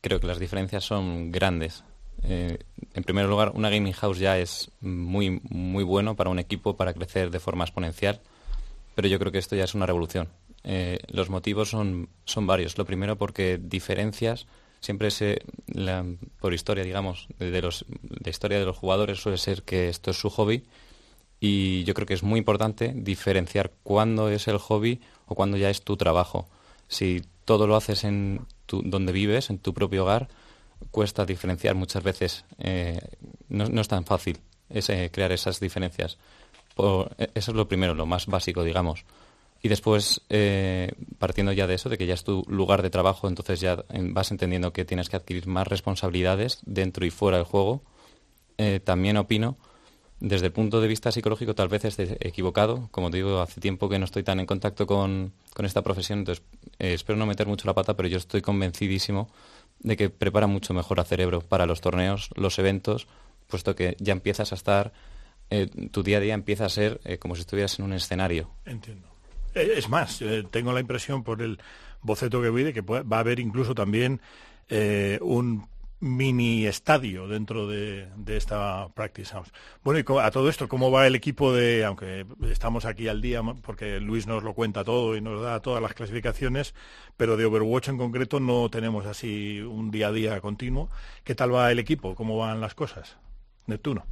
creo 0.00 0.20
que 0.20 0.26
las 0.26 0.38
diferencias 0.38 0.84
son 0.84 1.30
grandes. 1.32 1.84
Eh, 2.22 2.58
en 2.94 3.04
primer 3.04 3.26
lugar, 3.26 3.52
una 3.54 3.70
gaming 3.70 3.92
house 3.92 4.18
ya 4.18 4.38
es 4.38 4.70
muy 4.80 5.40
muy 5.50 5.84
bueno 5.84 6.14
para 6.16 6.30
un 6.30 6.38
equipo 6.38 6.76
para 6.76 6.92
crecer 6.94 7.30
de 7.30 7.40
forma 7.40 7.64
exponencial, 7.64 8.20
pero 8.94 9.08
yo 9.08 9.18
creo 9.18 9.32
que 9.32 9.38
esto 9.38 9.56
ya 9.56 9.64
es 9.64 9.74
una 9.74 9.86
revolución. 9.86 10.28
Eh, 10.64 10.98
los 11.08 11.30
motivos 11.30 11.70
son 11.70 12.08
son 12.24 12.46
varios. 12.46 12.76
Lo 12.78 12.84
primero 12.84 13.16
porque 13.16 13.58
diferencias 13.62 14.46
siempre 14.80 15.10
se 15.10 15.40
la- 15.66 16.04
por 16.40 16.52
historia, 16.54 16.84
digamos, 16.84 17.28
de, 17.38 17.62
los 17.62 17.86
de 18.02 18.30
historia 18.30 18.58
de 18.58 18.64
los 18.66 18.76
jugadores 18.76 19.20
suele 19.20 19.38
ser 19.38 19.62
que 19.62 19.88
esto 19.88 20.10
es 20.10 20.18
su 20.18 20.28
hobby 20.30 20.64
y 21.46 21.84
yo 21.84 21.92
creo 21.92 22.06
que 22.06 22.14
es 22.14 22.22
muy 22.22 22.38
importante 22.38 22.92
diferenciar 22.96 23.70
cuándo 23.82 24.30
es 24.30 24.48
el 24.48 24.56
hobby 24.56 25.00
o 25.26 25.34
cuándo 25.34 25.58
ya 25.58 25.68
es 25.68 25.82
tu 25.82 25.98
trabajo. 25.98 26.48
Si 26.88 27.22
todo 27.44 27.66
lo 27.66 27.76
haces 27.76 28.04
en 28.04 28.46
tu- 28.64 28.80
donde 28.82 29.12
vives, 29.12 29.50
en 29.50 29.58
tu 29.58 29.74
propio 29.74 30.04
hogar, 30.04 30.28
cuesta 30.90 31.26
diferenciar 31.26 31.74
muchas 31.74 32.02
veces. 32.02 32.44
eh, 32.58 32.98
no, 33.50 33.66
no 33.66 33.80
es 33.82 33.88
tan 33.88 34.04
fácil 34.06 34.38
ese- 34.70 35.10
crear 35.10 35.32
esas 35.32 35.60
diferencias. 35.60 36.16
Por- 36.74 37.10
e- 37.18 37.28
eso 37.34 37.50
es 37.50 37.56
lo 37.56 37.68
primero, 37.68 37.94
lo 37.94 38.06
más 38.06 38.24
básico, 38.26 38.64
digamos. 38.64 39.04
Y 39.62 39.68
después, 39.68 40.22
eh, 40.30 40.92
partiendo 41.18 41.52
ya 41.52 41.66
de 41.66 41.74
eso, 41.74 41.90
de 41.90 41.98
que 41.98 42.06
ya 42.06 42.14
es 42.14 42.24
tu 42.24 42.42
lugar 42.48 42.80
de 42.80 42.88
trabajo, 42.88 43.28
entonces 43.28 43.60
ya 43.60 43.84
vas 43.90 44.30
entendiendo 44.30 44.72
que 44.72 44.84
tienes 44.86 45.10
que 45.10 45.16
adquirir 45.16 45.46
más 45.46 45.66
responsabilidades 45.68 46.60
dentro 46.64 47.04
y 47.04 47.10
fuera 47.10 47.36
del 47.36 47.46
juego. 47.46 47.82
Eh, 48.56 48.80
también 48.82 49.16
opino, 49.18 49.56
desde 50.24 50.46
el 50.46 50.52
punto 50.52 50.80
de 50.80 50.88
vista 50.88 51.12
psicológico, 51.12 51.54
tal 51.54 51.68
vez 51.68 51.84
esté 51.84 52.16
equivocado. 52.26 52.88
Como 52.90 53.10
te 53.10 53.18
digo, 53.18 53.42
hace 53.42 53.60
tiempo 53.60 53.90
que 53.90 53.98
no 53.98 54.06
estoy 54.06 54.22
tan 54.22 54.40
en 54.40 54.46
contacto 54.46 54.86
con, 54.86 55.34
con 55.52 55.66
esta 55.66 55.82
profesión, 55.82 56.20
entonces 56.20 56.42
eh, 56.78 56.94
espero 56.94 57.18
no 57.18 57.26
meter 57.26 57.46
mucho 57.46 57.66
la 57.66 57.74
pata, 57.74 57.94
pero 57.94 58.08
yo 58.08 58.16
estoy 58.16 58.40
convencidísimo 58.40 59.28
de 59.80 59.98
que 59.98 60.08
prepara 60.08 60.46
mucho 60.46 60.72
mejor 60.72 60.98
al 60.98 61.04
cerebro 61.04 61.42
para 61.42 61.66
los 61.66 61.82
torneos, 61.82 62.30
los 62.36 62.58
eventos, 62.58 63.06
puesto 63.48 63.76
que 63.76 63.98
ya 64.00 64.14
empiezas 64.14 64.52
a 64.52 64.54
estar, 64.54 64.94
eh, 65.50 65.68
tu 65.90 66.02
día 66.02 66.16
a 66.16 66.20
día 66.20 66.32
empieza 66.32 66.64
a 66.64 66.70
ser 66.70 67.02
eh, 67.04 67.18
como 67.18 67.34
si 67.34 67.42
estuvieras 67.42 67.78
en 67.78 67.84
un 67.84 67.92
escenario. 67.92 68.48
Entiendo. 68.64 69.06
Es 69.54 69.90
más, 69.90 70.20
tengo 70.50 70.72
la 70.72 70.80
impresión 70.80 71.22
por 71.22 71.42
el 71.42 71.58
boceto 72.00 72.40
que 72.40 72.48
vi 72.48 72.62
de 72.62 72.72
que 72.72 72.80
va 72.80 73.16
a 73.18 73.20
haber 73.20 73.40
incluso 73.40 73.74
también 73.74 74.22
un 75.20 75.68
mini 76.00 76.66
estadio 76.66 77.28
dentro 77.28 77.66
de, 77.66 78.08
de 78.16 78.36
esta 78.36 78.88
practice 78.94 79.32
house. 79.32 79.52
Bueno, 79.82 80.00
y 80.00 80.18
a 80.20 80.30
todo 80.30 80.48
esto, 80.48 80.68
¿cómo 80.68 80.90
va 80.90 81.06
el 81.06 81.14
equipo 81.14 81.52
de, 81.52 81.84
aunque 81.84 82.26
estamos 82.50 82.84
aquí 82.84 83.08
al 83.08 83.22
día, 83.22 83.40
porque 83.62 84.00
Luis 84.00 84.26
nos 84.26 84.42
lo 84.42 84.54
cuenta 84.54 84.84
todo 84.84 85.16
y 85.16 85.20
nos 85.20 85.40
da 85.40 85.60
todas 85.60 85.80
las 85.80 85.94
clasificaciones, 85.94 86.74
pero 87.16 87.36
de 87.36 87.46
Overwatch 87.46 87.88
en 87.88 87.98
concreto 87.98 88.38
no 88.40 88.68
tenemos 88.68 89.06
así 89.06 89.60
un 89.60 89.90
día 89.90 90.08
a 90.08 90.12
día 90.12 90.40
continuo. 90.40 90.90
¿Qué 91.22 91.34
tal 91.34 91.54
va 91.54 91.72
el 91.72 91.78
equipo? 91.78 92.14
¿Cómo 92.14 92.36
van 92.36 92.60
las 92.60 92.74
cosas? 92.74 93.16
Neptuno. 93.66 94.04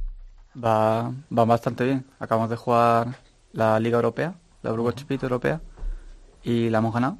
Va, 0.63 1.11
va 1.35 1.45
bastante 1.45 1.83
bien. 1.83 2.05
Acabamos 2.19 2.49
de 2.49 2.55
jugar 2.55 3.19
la 3.51 3.79
Liga 3.79 3.97
Europea, 3.97 4.35
la 4.63 4.71
Overwatch 4.71 5.01
Speed 5.01 5.23
Europea, 5.23 5.61
y 6.43 6.69
la 6.69 6.79
hemos 6.79 6.93
ganado. 6.93 7.17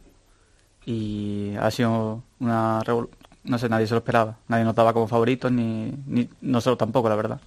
Y 0.86 1.56
ha 1.60 1.72
sido 1.72 2.24
una 2.40 2.82
revol- 2.82 3.10
No 3.44 3.58
sé, 3.58 3.68
nadie 3.70 3.88
se 3.88 3.94
lo 3.94 4.00
esperaba. 4.00 4.38
Nadie 4.48 4.64
nos 4.64 4.76
daba 4.76 4.94
como 4.94 5.08
favoritos, 5.08 5.52
ni, 5.52 5.94
ni 6.08 6.30
nosotros 6.42 6.78
tampoco, 6.78 7.10
la 7.10 7.16
verdad. 7.16 7.42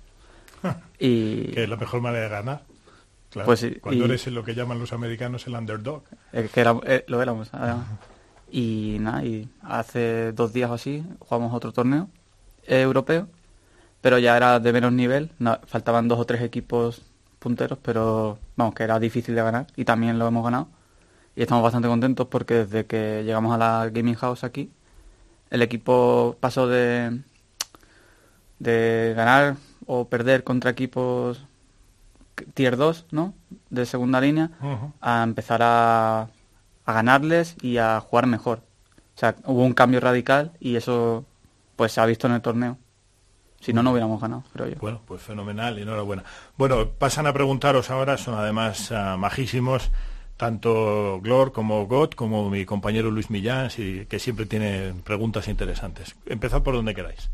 Y 0.98 1.48
Que 1.52 1.64
es 1.64 1.68
la 1.68 1.76
mejor 1.76 2.00
manera 2.00 2.24
de 2.24 2.30
ganar. 2.30 2.62
Claro, 3.30 3.46
Pues 3.46 3.66
cuando 3.80 4.02
y- 4.02 4.08
eres 4.08 4.26
lo 4.28 4.44
que 4.44 4.54
llaman 4.54 4.78
los 4.78 4.92
americanos 4.92 5.46
el 5.46 5.54
underdog. 5.54 6.02
eh, 6.32 6.48
que 6.52 6.60
era- 6.60 6.74
eh, 6.86 7.04
lo 7.08 7.20
éramos. 7.22 7.48
además. 7.52 7.86
Y 8.50 8.96
nada, 9.00 9.24
y 9.24 9.48
hace 9.62 10.32
dos 10.32 10.52
días 10.52 10.70
o 10.70 10.74
así 10.74 11.04
jugamos 11.18 11.52
otro 11.52 11.72
torneo 11.72 12.08
eh, 12.66 12.80
europeo, 12.82 13.28
pero 14.00 14.18
ya 14.18 14.36
era 14.36 14.60
de 14.60 14.72
menos 14.72 14.92
nivel. 14.92 15.30
no- 15.38 15.58
faltaban 15.66 16.08
dos 16.08 16.18
o 16.18 16.24
tres 16.24 16.40
equipos 16.42 17.02
punteros, 17.38 17.78
pero 17.82 18.38
vamos, 18.56 18.74
que 18.74 18.82
era 18.84 18.98
difícil 18.98 19.34
de 19.34 19.42
ganar 19.42 19.66
y 19.76 19.84
también 19.84 20.18
lo 20.18 20.26
hemos 20.28 20.44
ganado. 20.44 20.68
Y 21.34 21.42
estamos 21.42 21.62
bastante 21.62 21.88
contentos 21.88 22.26
porque 22.28 22.54
desde 22.64 22.86
que 22.86 23.22
llegamos 23.24 23.54
a 23.54 23.58
la 23.58 23.90
Gaming 23.90 24.14
House 24.14 24.42
aquí, 24.44 24.70
el 25.50 25.62
equipo 25.62 26.36
pasó 26.40 26.66
de, 26.68 27.20
de 28.58 29.14
ganar 29.16 29.56
o 29.86 30.08
perder 30.08 30.44
contra 30.44 30.70
equipos 30.70 31.44
tier 32.54 32.76
2, 32.76 33.06
¿no? 33.12 33.34
De 33.70 33.86
segunda 33.86 34.20
línea, 34.20 34.50
a 35.00 35.22
empezar 35.22 35.62
a, 35.62 36.28
a 36.84 36.92
ganarles 36.92 37.56
y 37.62 37.78
a 37.78 38.00
jugar 38.00 38.26
mejor. 38.26 38.58
O 39.14 39.18
sea, 39.18 39.36
hubo 39.44 39.64
un 39.64 39.72
cambio 39.72 40.00
radical 40.00 40.52
y 40.60 40.76
eso 40.76 41.24
pues 41.76 41.92
se 41.92 42.00
ha 42.00 42.06
visto 42.06 42.26
en 42.26 42.34
el 42.34 42.42
torneo. 42.42 42.78
Si 43.60 43.72
no, 43.72 43.82
no 43.82 43.92
hubiéramos 43.92 44.20
ganado, 44.20 44.44
creo 44.52 44.68
yo. 44.68 44.76
Bueno, 44.80 45.00
pues 45.06 45.22
fenomenal, 45.22 45.78
enhorabuena. 45.78 46.24
Bueno, 46.56 46.88
pasan 46.90 47.26
a 47.26 47.32
preguntaros 47.32 47.90
ahora, 47.90 48.18
son 48.18 48.34
además 48.34 48.92
ah, 48.92 49.16
majísimos, 49.18 49.90
tanto 50.36 51.20
Glor 51.22 51.52
como 51.52 51.86
Got, 51.86 52.14
como 52.14 52.50
mi 52.50 52.64
compañero 52.64 53.10
Luis 53.10 53.30
Millán, 53.30 53.68
que 53.70 54.18
siempre 54.18 54.46
tiene 54.46 54.94
preguntas 55.04 55.48
interesantes. 55.48 56.14
Empezad 56.26 56.62
por 56.62 56.74
donde 56.74 56.94
queráis. 56.94 57.30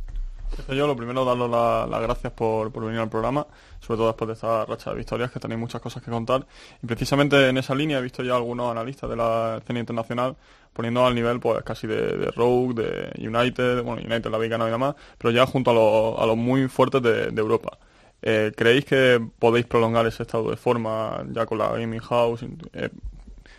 Yo 0.68 0.86
lo 0.86 0.94
primero 0.94 1.24
daros 1.24 1.50
la- 1.50 1.86
las 1.90 2.02
gracias 2.02 2.30
por, 2.34 2.70
por 2.72 2.84
venir 2.84 3.00
al 3.00 3.08
programa, 3.08 3.46
sobre 3.80 3.96
todo 3.98 4.08
después 4.08 4.28
de 4.28 4.34
esta 4.34 4.66
racha 4.66 4.90
de 4.90 4.96
victorias 4.96 5.30
que 5.30 5.40
tenéis 5.40 5.58
muchas 5.58 5.80
cosas 5.80 6.02
que 6.02 6.10
contar. 6.10 6.46
Y 6.82 6.86
precisamente 6.86 7.48
en 7.48 7.56
esa 7.56 7.74
línea 7.74 7.98
he 7.98 8.02
visto 8.02 8.22
ya 8.22 8.36
algunos 8.36 8.70
analistas 8.70 9.08
de 9.08 9.16
la 9.16 9.56
escena 9.62 9.80
internacional 9.80 10.36
poniendo 10.74 11.06
al 11.06 11.14
nivel 11.14 11.40
pues 11.40 11.62
casi 11.64 11.86
de, 11.86 12.16
de 12.18 12.30
Rogue, 12.32 12.74
de 12.82 13.28
United, 13.28 13.82
bueno 13.82 14.02
United 14.02 14.30
la 14.30 14.36
habéis 14.36 14.50
ganado 14.50 14.68
y 14.68 14.72
demás, 14.72 14.94
pero 15.18 15.30
ya 15.30 15.46
junto 15.46 15.70
a 15.70 15.74
los, 15.74 16.18
a 16.20 16.26
los 16.26 16.36
muy 16.36 16.68
fuertes 16.68 17.02
de, 17.02 17.30
de 17.30 17.40
Europa. 17.40 17.78
Eh, 18.22 18.52
¿Creéis 18.56 18.84
que 18.84 19.20
podéis 19.38 19.66
prolongar 19.66 20.06
ese 20.06 20.22
estado 20.22 20.50
de 20.50 20.56
forma 20.56 21.24
ya 21.32 21.44
con 21.44 21.58
la 21.58 21.72
Gaming 21.72 22.00
House, 22.00 22.44
eh, 22.72 22.88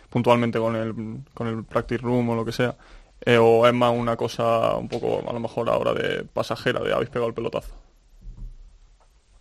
puntualmente 0.08 0.58
con 0.58 0.74
el, 0.74 0.94
con 1.34 1.46
el 1.46 1.64
Practice 1.64 2.00
Room 2.02 2.30
o 2.30 2.34
lo 2.34 2.44
que 2.44 2.52
sea? 2.52 2.74
Eh, 3.20 3.36
¿O 3.38 3.66
es 3.66 3.74
más 3.74 3.92
una 3.94 4.16
cosa 4.16 4.74
un 4.76 4.88
poco, 4.88 5.22
a 5.28 5.32
lo 5.32 5.40
mejor 5.40 5.68
ahora 5.68 5.92
de 5.92 6.24
pasajera, 6.24 6.80
de 6.80 6.94
habéis 6.94 7.10
pegado 7.10 7.28
el 7.28 7.34
pelotazo? 7.34 7.74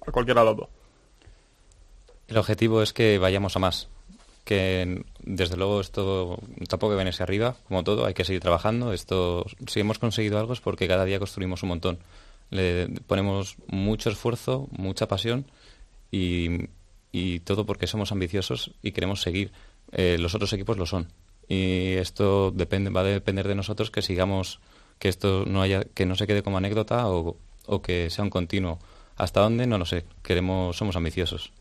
A 0.05 0.11
cualquiera 0.11 0.41
de 0.41 0.47
los 0.47 0.57
dos. 0.57 0.67
El 2.27 2.37
objetivo 2.37 2.81
es 2.81 2.91
que 2.91 3.17
vayamos 3.17 3.55
a 3.55 3.59
más. 3.59 3.89
Que 4.43 5.05
desde 5.19 5.55
luego 5.55 5.79
esto 5.79 6.37
tampoco 6.67 6.93
que 6.93 6.97
venirse 6.97 7.23
arriba, 7.23 7.55
como 7.67 7.85
todo, 7.85 8.05
hay 8.05 8.13
que 8.13 8.25
seguir 8.25 8.41
trabajando. 8.41 8.91
Esto, 8.91 9.45
si 9.67 9.79
hemos 9.79 9.99
conseguido 9.99 10.37
algo 10.37 10.51
es 10.51 10.59
porque 10.59 10.87
cada 10.87 11.05
día 11.05 11.19
construimos 11.19 11.63
un 11.63 11.69
montón. 11.69 11.99
Le 12.53 12.87
ponemos 13.07 13.57
mucho 13.67 14.09
esfuerzo, 14.09 14.67
mucha 14.71 15.07
pasión 15.07 15.45
y, 16.11 16.69
y 17.11 17.39
todo 17.39 17.65
porque 17.65 17.87
somos 17.87 18.11
ambiciosos 18.11 18.71
y 18.81 18.91
queremos 18.91 19.21
seguir. 19.21 19.51
eh, 19.91 20.17
los 20.19 20.33
otros 20.35 20.51
equipos 20.53 20.77
lo 20.77 20.85
son. 20.85 21.07
Y 21.47 21.93
esto 21.93 22.51
depende, 22.51 22.89
va 22.89 23.01
a 23.01 23.03
depender 23.03 23.47
de 23.47 23.55
nosotros 23.55 23.91
que 23.91 24.01
sigamos, 24.01 24.59
que 24.99 25.09
esto 25.09 25.45
no 25.45 25.61
haya, 25.61 25.83
que 25.83 26.05
no 26.05 26.15
se 26.15 26.25
quede 26.25 26.41
como 26.43 26.57
anécdota 26.57 27.07
o, 27.07 27.37
que 27.81 28.09
sea 28.09 28.23
un 28.23 28.29
continuo. 28.29 28.79
¿Hasta 29.17 29.41
dónde? 29.41 29.67
No 29.67 29.77
lo 29.77 29.85
sé. 29.85 30.05
Queremos, 30.23 30.75
somos 30.77 30.95
ambiciosos. 30.95 31.51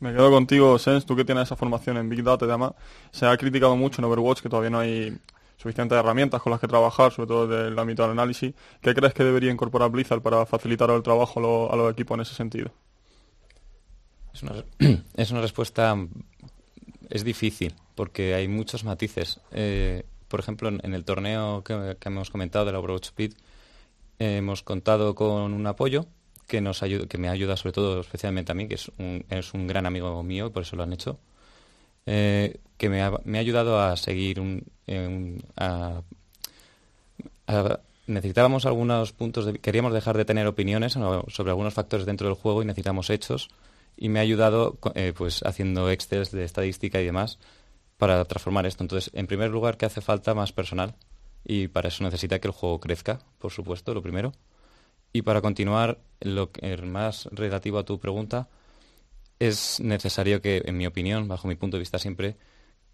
Me 0.00 0.12
quedo 0.12 0.30
contigo, 0.30 0.78
Sens, 0.78 1.04
tú 1.04 1.14
que 1.14 1.24
tienes 1.24 1.44
esa 1.44 1.56
formación 1.56 1.98
en 1.98 2.08
Big 2.08 2.22
Data 2.24 2.46
y 2.46 2.48
demás. 2.48 2.72
Se 3.12 3.26
ha 3.26 3.36
criticado 3.36 3.76
mucho 3.76 4.00
en 4.00 4.06
Overwatch 4.06 4.40
que 4.40 4.48
todavía 4.48 4.70
no 4.70 4.78
hay 4.80 5.16
suficientes 5.60 5.98
herramientas 5.98 6.40
con 6.40 6.50
las 6.50 6.60
que 6.60 6.68
trabajar, 6.68 7.12
sobre 7.12 7.28
todo 7.28 7.46
desde 7.46 7.68
el 7.68 7.78
ámbito 7.78 8.02
del 8.02 8.12
análisis. 8.12 8.54
¿Qué 8.80 8.94
crees 8.94 9.12
que 9.12 9.24
debería 9.24 9.50
incorporar 9.52 9.90
Blizzard 9.90 10.22
para 10.22 10.46
facilitar 10.46 10.88
el 10.90 11.02
trabajo 11.02 11.38
a, 11.38 11.42
lo- 11.42 11.72
a 11.72 11.76
los 11.76 11.92
equipos 11.92 12.14
en 12.16 12.22
ese 12.22 12.34
sentido? 12.34 12.70
Es 14.32 14.42
una, 14.42 14.64
es 15.16 15.30
una 15.30 15.42
respuesta, 15.42 15.96
es 17.10 17.24
difícil, 17.24 17.74
porque 17.94 18.34
hay 18.34 18.48
muchos 18.48 18.84
matices. 18.84 19.40
Eh, 19.52 20.04
por 20.28 20.40
ejemplo, 20.40 20.68
en, 20.68 20.94
el 20.94 21.04
torneo 21.04 21.62
que, 21.62 21.96
hemos 22.04 22.30
comentado 22.30 22.64
de 22.64 22.72
la 22.72 22.78
Overwatch 22.78 23.06
Speed, 23.06 23.34
eh, 24.18 24.38
hemos 24.38 24.62
contado 24.62 25.14
con 25.14 25.52
un 25.52 25.66
apoyo 25.66 26.06
que 26.46 26.62
nos 26.62 26.82
ayuda, 26.82 27.06
que 27.06 27.18
me 27.18 27.28
ayuda 27.28 27.56
sobre 27.56 27.72
todo 27.72 28.00
especialmente 28.00 28.50
a 28.52 28.54
mí, 28.54 28.66
que 28.66 28.76
es 28.76 28.90
un, 28.98 29.26
es 29.28 29.52
un 29.52 29.66
gran 29.66 29.84
amigo 29.84 30.22
mío 30.22 30.46
y 30.46 30.50
por 30.50 30.62
eso 30.62 30.74
lo 30.76 30.84
han 30.84 30.92
hecho, 30.92 31.18
eh, 32.06 32.58
que 32.76 32.88
me 32.88 33.02
ha, 33.02 33.12
me 33.24 33.38
ha 33.38 33.40
ayudado 33.40 33.80
a 33.80 33.96
seguir 33.96 34.40
un, 34.40 34.64
eh, 34.86 35.38
a- 35.56 36.02
necesitábamos 38.06 38.66
algunos 38.66 39.12
puntos 39.12 39.46
de, 39.46 39.58
queríamos 39.58 39.92
dejar 39.92 40.16
de 40.16 40.24
tener 40.24 40.46
opiniones 40.46 40.92
sobre 40.92 41.50
algunos 41.50 41.74
factores 41.74 42.06
dentro 42.06 42.26
del 42.26 42.36
juego 42.36 42.62
y 42.62 42.66
necesitamos 42.66 43.10
hechos 43.10 43.48
y 43.96 44.08
me 44.08 44.18
ha 44.18 44.22
ayudado 44.22 44.78
eh, 44.94 45.12
pues 45.16 45.42
haciendo 45.44 45.90
excels 45.90 46.30
de 46.30 46.44
estadística 46.44 47.00
y 47.00 47.04
demás 47.04 47.38
para 47.98 48.24
transformar 48.24 48.66
esto. 48.66 48.82
Entonces 48.82 49.10
en 49.14 49.26
primer 49.26 49.50
lugar 49.50 49.76
que 49.76 49.86
hace 49.86 50.00
falta 50.00 50.34
más 50.34 50.52
personal 50.52 50.94
y 51.44 51.68
para 51.68 51.88
eso 51.88 52.04
necesita 52.04 52.38
que 52.38 52.48
el 52.48 52.54
juego 52.54 52.80
crezca 52.80 53.20
por 53.38 53.52
supuesto 53.52 53.94
lo 53.94 54.02
primero. 54.02 54.32
Y 55.12 55.22
para 55.22 55.40
continuar 55.40 55.98
lo 56.20 56.52
que, 56.52 56.76
más 56.78 57.28
relativo 57.32 57.78
a 57.78 57.84
tu 57.84 57.98
pregunta 57.98 58.48
es 59.40 59.80
necesario 59.80 60.40
que 60.40 60.62
en 60.66 60.76
mi 60.76 60.86
opinión 60.86 61.26
bajo 61.26 61.48
mi 61.48 61.56
punto 61.56 61.76
de 61.76 61.80
vista 61.80 61.98
siempre 61.98 62.36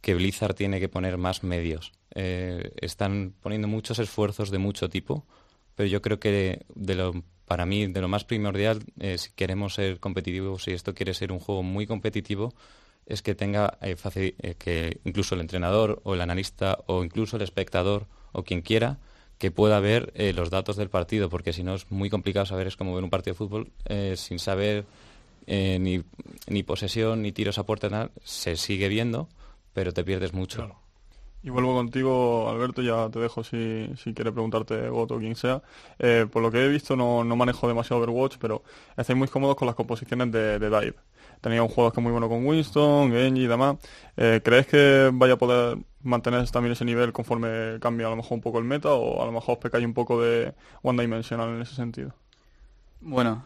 que 0.01 0.15
Blizzard 0.15 0.55
tiene 0.55 0.79
que 0.79 0.89
poner 0.89 1.19
más 1.19 1.43
medios. 1.43 1.93
Eh, 2.15 2.73
están 2.81 3.35
poniendo 3.43 3.67
muchos 3.67 3.99
esfuerzos 3.99 4.51
de 4.51 4.59
mucho 4.59 4.89
tipo, 4.89 5.27
pero 5.75 5.89
yo 5.89 6.01
creo 6.01 6.21
que 6.21 6.65
de 6.75 6.95
lo, 6.95 7.25
para 7.45 7.67
mí 7.67 7.89
de 7.89 8.01
lo 8.01 8.07
más 8.07 8.25
primordial, 8.25 8.85
eh, 9.01 9.19
si 9.19 9.33
queremos 9.33 9.75
ser 9.75 9.99
competitivos, 9.99 10.63
si 10.63 10.71
esto 10.71 10.95
quiere 10.95 11.13
ser 11.13 11.33
un 11.33 11.41
juego 11.41 11.65
muy 11.65 11.87
competitivo, 11.87 12.55
es 13.07 13.23
que 13.23 13.35
tenga 13.35 13.79
eh, 13.83 13.97
que 14.57 15.01
incluso 15.05 15.35
el 15.35 15.41
entrenador 15.41 16.01
o 16.05 16.15
el 16.15 16.21
analista 16.21 16.79
o 16.87 17.03
incluso 17.03 17.37
el 17.37 17.43
espectador 17.43 18.07
o 18.31 18.45
quien 18.45 18.63
quiera 18.63 19.01
que 19.39 19.51
pueda 19.51 19.81
ver 19.81 20.15
los 20.35 20.49
datos 20.49 20.77
del 20.77 20.89
partido, 20.89 21.29
porque 21.29 21.53
si 21.53 21.63
no 21.63 21.75
es 21.75 21.91
muy 21.91 22.09
complicado 22.09 22.47
saber, 22.47 22.69
es 22.69 22.77
como 22.77 22.95
ver 22.95 23.05
un 23.05 23.11
partido 23.11 23.35
de 23.35 23.39
fútbol 23.39 23.73
sin 24.17 24.39
saber 24.39 24.87
eh, 25.47 25.79
ni, 25.81 26.03
ni 26.49 26.63
posesión, 26.63 27.23
ni 27.23 27.33
tiros 27.33 27.59
a 27.59 27.65
puerta, 27.65 27.89
nada, 27.89 28.11
se 28.25 28.57
sigue 28.57 28.89
viendo, 28.89 29.29
pero 29.73 29.93
te 29.93 30.05
pierdes 30.05 30.33
mucho. 30.33 30.75
Y 31.43 31.51
vuelvo 31.51 31.75
contigo, 31.75 32.49
Alberto, 32.51 32.83
ya 32.83 33.09
te 33.09 33.21
dejo 33.21 33.45
si, 33.45 33.89
si 33.97 34.13
quieres 34.13 34.33
preguntarte 34.33 34.89
Goto 34.89 35.15
o 35.15 35.19
quien 35.19 35.37
sea. 35.37 35.63
Eh, 35.99 36.27
por 36.29 36.43
lo 36.43 36.51
que 36.51 36.65
he 36.65 36.69
visto 36.69 36.97
no, 36.97 37.23
no 37.23 37.37
manejo 37.37 37.69
demasiado 37.69 38.03
Overwatch, 38.03 38.37
pero 38.41 38.65
estáis 38.97 39.17
muy 39.17 39.29
cómodos 39.29 39.55
con 39.55 39.67
las 39.67 39.77
composiciones 39.77 40.33
de, 40.33 40.59
de 40.59 40.69
Dive. 40.69 40.97
Tenía 41.41 41.63
un 41.63 41.69
juego 41.69 41.93
que 41.93 42.01
es 42.01 42.03
muy 42.03 42.11
bueno 42.11 42.29
con 42.29 42.45
Winston, 42.45 43.13
Genji 43.13 43.45
y 43.45 43.47
demás. 43.47 43.77
Eh, 44.17 44.41
¿Crees 44.43 44.67
que 44.67 45.11
vaya 45.13 45.35
a 45.35 45.39
poder 45.39 45.79
mantener 46.03 46.51
también 46.51 46.73
ese 46.73 46.85
nivel 46.85 47.13
conforme 47.13 47.79
cambia 47.81 48.09
a 48.09 48.11
lo 48.11 48.17
mejor 48.17 48.33
un 48.33 48.41
poco 48.41 48.59
el 48.59 48.65
meta 48.65 48.93
o 48.95 49.23
a 49.23 49.27
lo 49.27 49.33
mejor 49.33 49.57
os 49.57 49.59
pecáis 49.59 49.85
un 49.85 49.95
poco 49.95 50.21
de 50.21 50.53
one 50.83 51.01
dimensional 51.01 51.51
en 51.51 51.63
ese 51.63 51.77
sentido? 51.77 52.13
Bueno, 53.01 53.45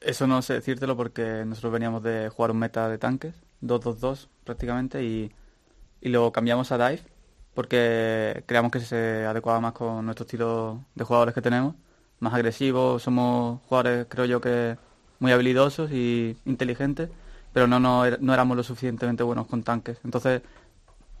eso 0.00 0.26
no 0.26 0.42
sé 0.42 0.54
decírtelo 0.54 0.96
porque 0.96 1.44
nosotros 1.46 1.72
veníamos 1.72 2.02
de 2.02 2.28
jugar 2.28 2.50
un 2.50 2.58
meta 2.58 2.88
de 2.88 2.98
tanques, 2.98 3.34
2-2-2 3.62 4.28
prácticamente, 4.44 5.04
y, 5.04 5.32
y 6.00 6.08
lo 6.08 6.32
cambiamos 6.32 6.72
a 6.72 6.78
Dive 6.78 7.02
porque 7.54 8.44
creamos 8.46 8.70
que 8.72 8.80
se 8.80 9.26
adecuaba 9.26 9.60
más 9.60 9.72
con 9.72 10.04
nuestro 10.04 10.24
estilo 10.24 10.84
de 10.94 11.04
jugadores 11.04 11.34
que 11.34 11.42
tenemos, 11.42 11.74
más 12.20 12.34
agresivos, 12.34 13.02
somos 13.02 13.60
jugadores 13.66 14.06
creo 14.08 14.24
yo 14.24 14.40
que 14.40 14.76
muy 15.18 15.32
habilidosos 15.32 15.90
y 15.92 16.36
inteligentes, 16.46 17.10
pero 17.52 17.66
no, 17.66 17.80
no, 17.80 18.04
no 18.20 18.34
éramos 18.34 18.56
lo 18.56 18.62
suficientemente 18.62 19.22
buenos 19.22 19.46
con 19.46 19.62
tanques. 19.62 19.98
Entonces 20.04 20.42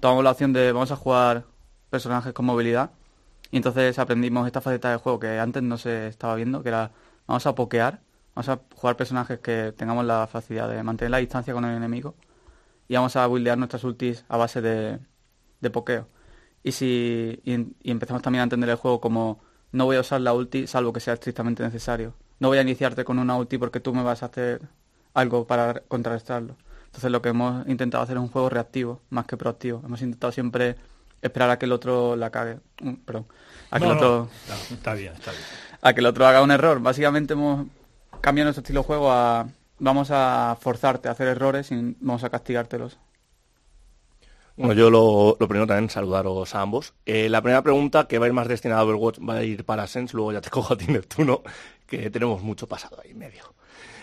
tomamos 0.00 0.24
la 0.24 0.30
opción 0.30 0.52
de 0.52 0.72
vamos 0.72 0.90
a 0.92 0.96
jugar 0.96 1.44
personajes 1.90 2.32
con 2.32 2.46
movilidad 2.46 2.90
y 3.50 3.56
entonces 3.56 3.98
aprendimos 3.98 4.46
esta 4.46 4.60
faceta 4.60 4.90
de 4.90 4.96
juego 4.96 5.18
que 5.18 5.38
antes 5.38 5.62
no 5.62 5.76
se 5.78 6.06
estaba 6.08 6.36
viendo, 6.36 6.62
que 6.62 6.68
era 6.70 6.92
vamos 7.26 7.46
a 7.46 7.54
pokear, 7.54 8.00
vamos 8.34 8.48
a 8.48 8.60
jugar 8.76 8.96
personajes 8.96 9.38
que 9.40 9.72
tengamos 9.76 10.04
la 10.04 10.26
facilidad 10.26 10.68
de 10.68 10.82
mantener 10.82 11.10
la 11.10 11.18
distancia 11.18 11.52
con 11.52 11.64
el 11.64 11.76
enemigo 11.76 12.14
y 12.88 12.94
vamos 12.94 13.14
a 13.16 13.26
buildear 13.26 13.58
nuestras 13.58 13.84
ultis 13.84 14.24
a 14.28 14.36
base 14.36 14.60
de, 14.60 14.98
de 15.60 15.70
pokeo. 15.70 16.08
Y 16.62 16.72
si 16.72 17.40
y, 17.44 17.54
y 17.82 17.90
empezamos 17.90 18.22
también 18.22 18.40
a 18.40 18.44
entender 18.44 18.68
el 18.70 18.76
juego 18.76 19.00
como 19.00 19.40
no 19.72 19.84
voy 19.84 19.96
a 19.96 20.00
usar 20.00 20.20
la 20.20 20.32
ulti 20.34 20.66
salvo 20.66 20.92
que 20.92 21.00
sea 21.00 21.14
estrictamente 21.14 21.62
necesario. 21.62 22.14
No 22.38 22.48
voy 22.48 22.58
a 22.58 22.62
iniciarte 22.62 23.04
con 23.04 23.18
una 23.18 23.36
ulti 23.36 23.58
porque 23.58 23.80
tú 23.80 23.94
me 23.94 24.02
vas 24.02 24.22
a 24.22 24.26
hacer 24.26 24.62
algo 25.14 25.46
para 25.46 25.80
contrarrestarlo. 25.88 26.56
Entonces 26.86 27.10
lo 27.10 27.22
que 27.22 27.28
hemos 27.28 27.66
intentado 27.68 28.02
hacer 28.02 28.16
es 28.16 28.22
un 28.22 28.28
juego 28.28 28.48
reactivo 28.48 29.00
más 29.10 29.26
que 29.26 29.36
proactivo. 29.36 29.80
Hemos 29.84 30.02
intentado 30.02 30.32
siempre 30.32 30.76
esperar 31.22 31.50
a 31.50 31.58
que 31.58 31.66
el 31.66 31.72
otro 31.72 32.16
la 32.16 32.30
cague. 32.30 32.58
Mm, 32.82 32.94
Perdón. 33.04 33.26
A 33.70 33.78
que 33.78 33.84
No, 33.84 33.92
el 33.92 33.96
otro 33.98 34.28
está 34.70 34.94
bien, 34.94 35.12
está 35.12 35.30
bien. 35.30 35.42
a 35.82 35.92
que 35.92 36.00
el 36.00 36.06
otro 36.06 36.26
haga 36.26 36.42
un 36.42 36.50
error. 36.50 36.80
Básicamente 36.80 37.34
hemos 37.34 37.66
cambiado 38.20 38.46
nuestro 38.46 38.62
estilo 38.62 38.80
de 38.80 38.86
juego 38.86 39.10
a 39.10 39.48
vamos 39.78 40.10
a 40.10 40.56
forzarte 40.60 41.08
a 41.08 41.12
hacer 41.12 41.28
errores 41.28 41.72
y 41.72 41.96
vamos 42.00 42.22
a 42.22 42.30
castigártelos. 42.30 42.98
Bueno, 44.56 44.74
yo 44.74 44.90
lo, 44.90 45.36
primero 45.48 45.66
también 45.66 45.88
saludaros 45.88 46.54
a 46.54 46.60
ambos. 46.60 46.92
Eh, 47.06 47.30
la 47.30 47.40
primera 47.40 47.62
pregunta, 47.62 48.06
que 48.06 48.18
va 48.18 48.26
a 48.26 48.28
ir 48.28 48.34
más 48.34 48.46
destinada 48.46 48.82
a 48.82 48.84
Overwatch, 48.84 49.18
va 49.26 49.36
a 49.36 49.42
ir 49.42 49.64
para 49.64 49.86
Sens, 49.86 50.12
luego 50.12 50.32
ya 50.32 50.42
te 50.42 50.50
cojo 50.50 50.74
a 50.74 50.76
ti, 50.76 50.86
Neptuno, 50.86 51.42
que 51.86 52.10
tenemos 52.10 52.42
mucho 52.42 52.68
pasado 52.68 53.00
ahí 53.02 53.12
en 53.12 53.18
medio. 53.18 53.54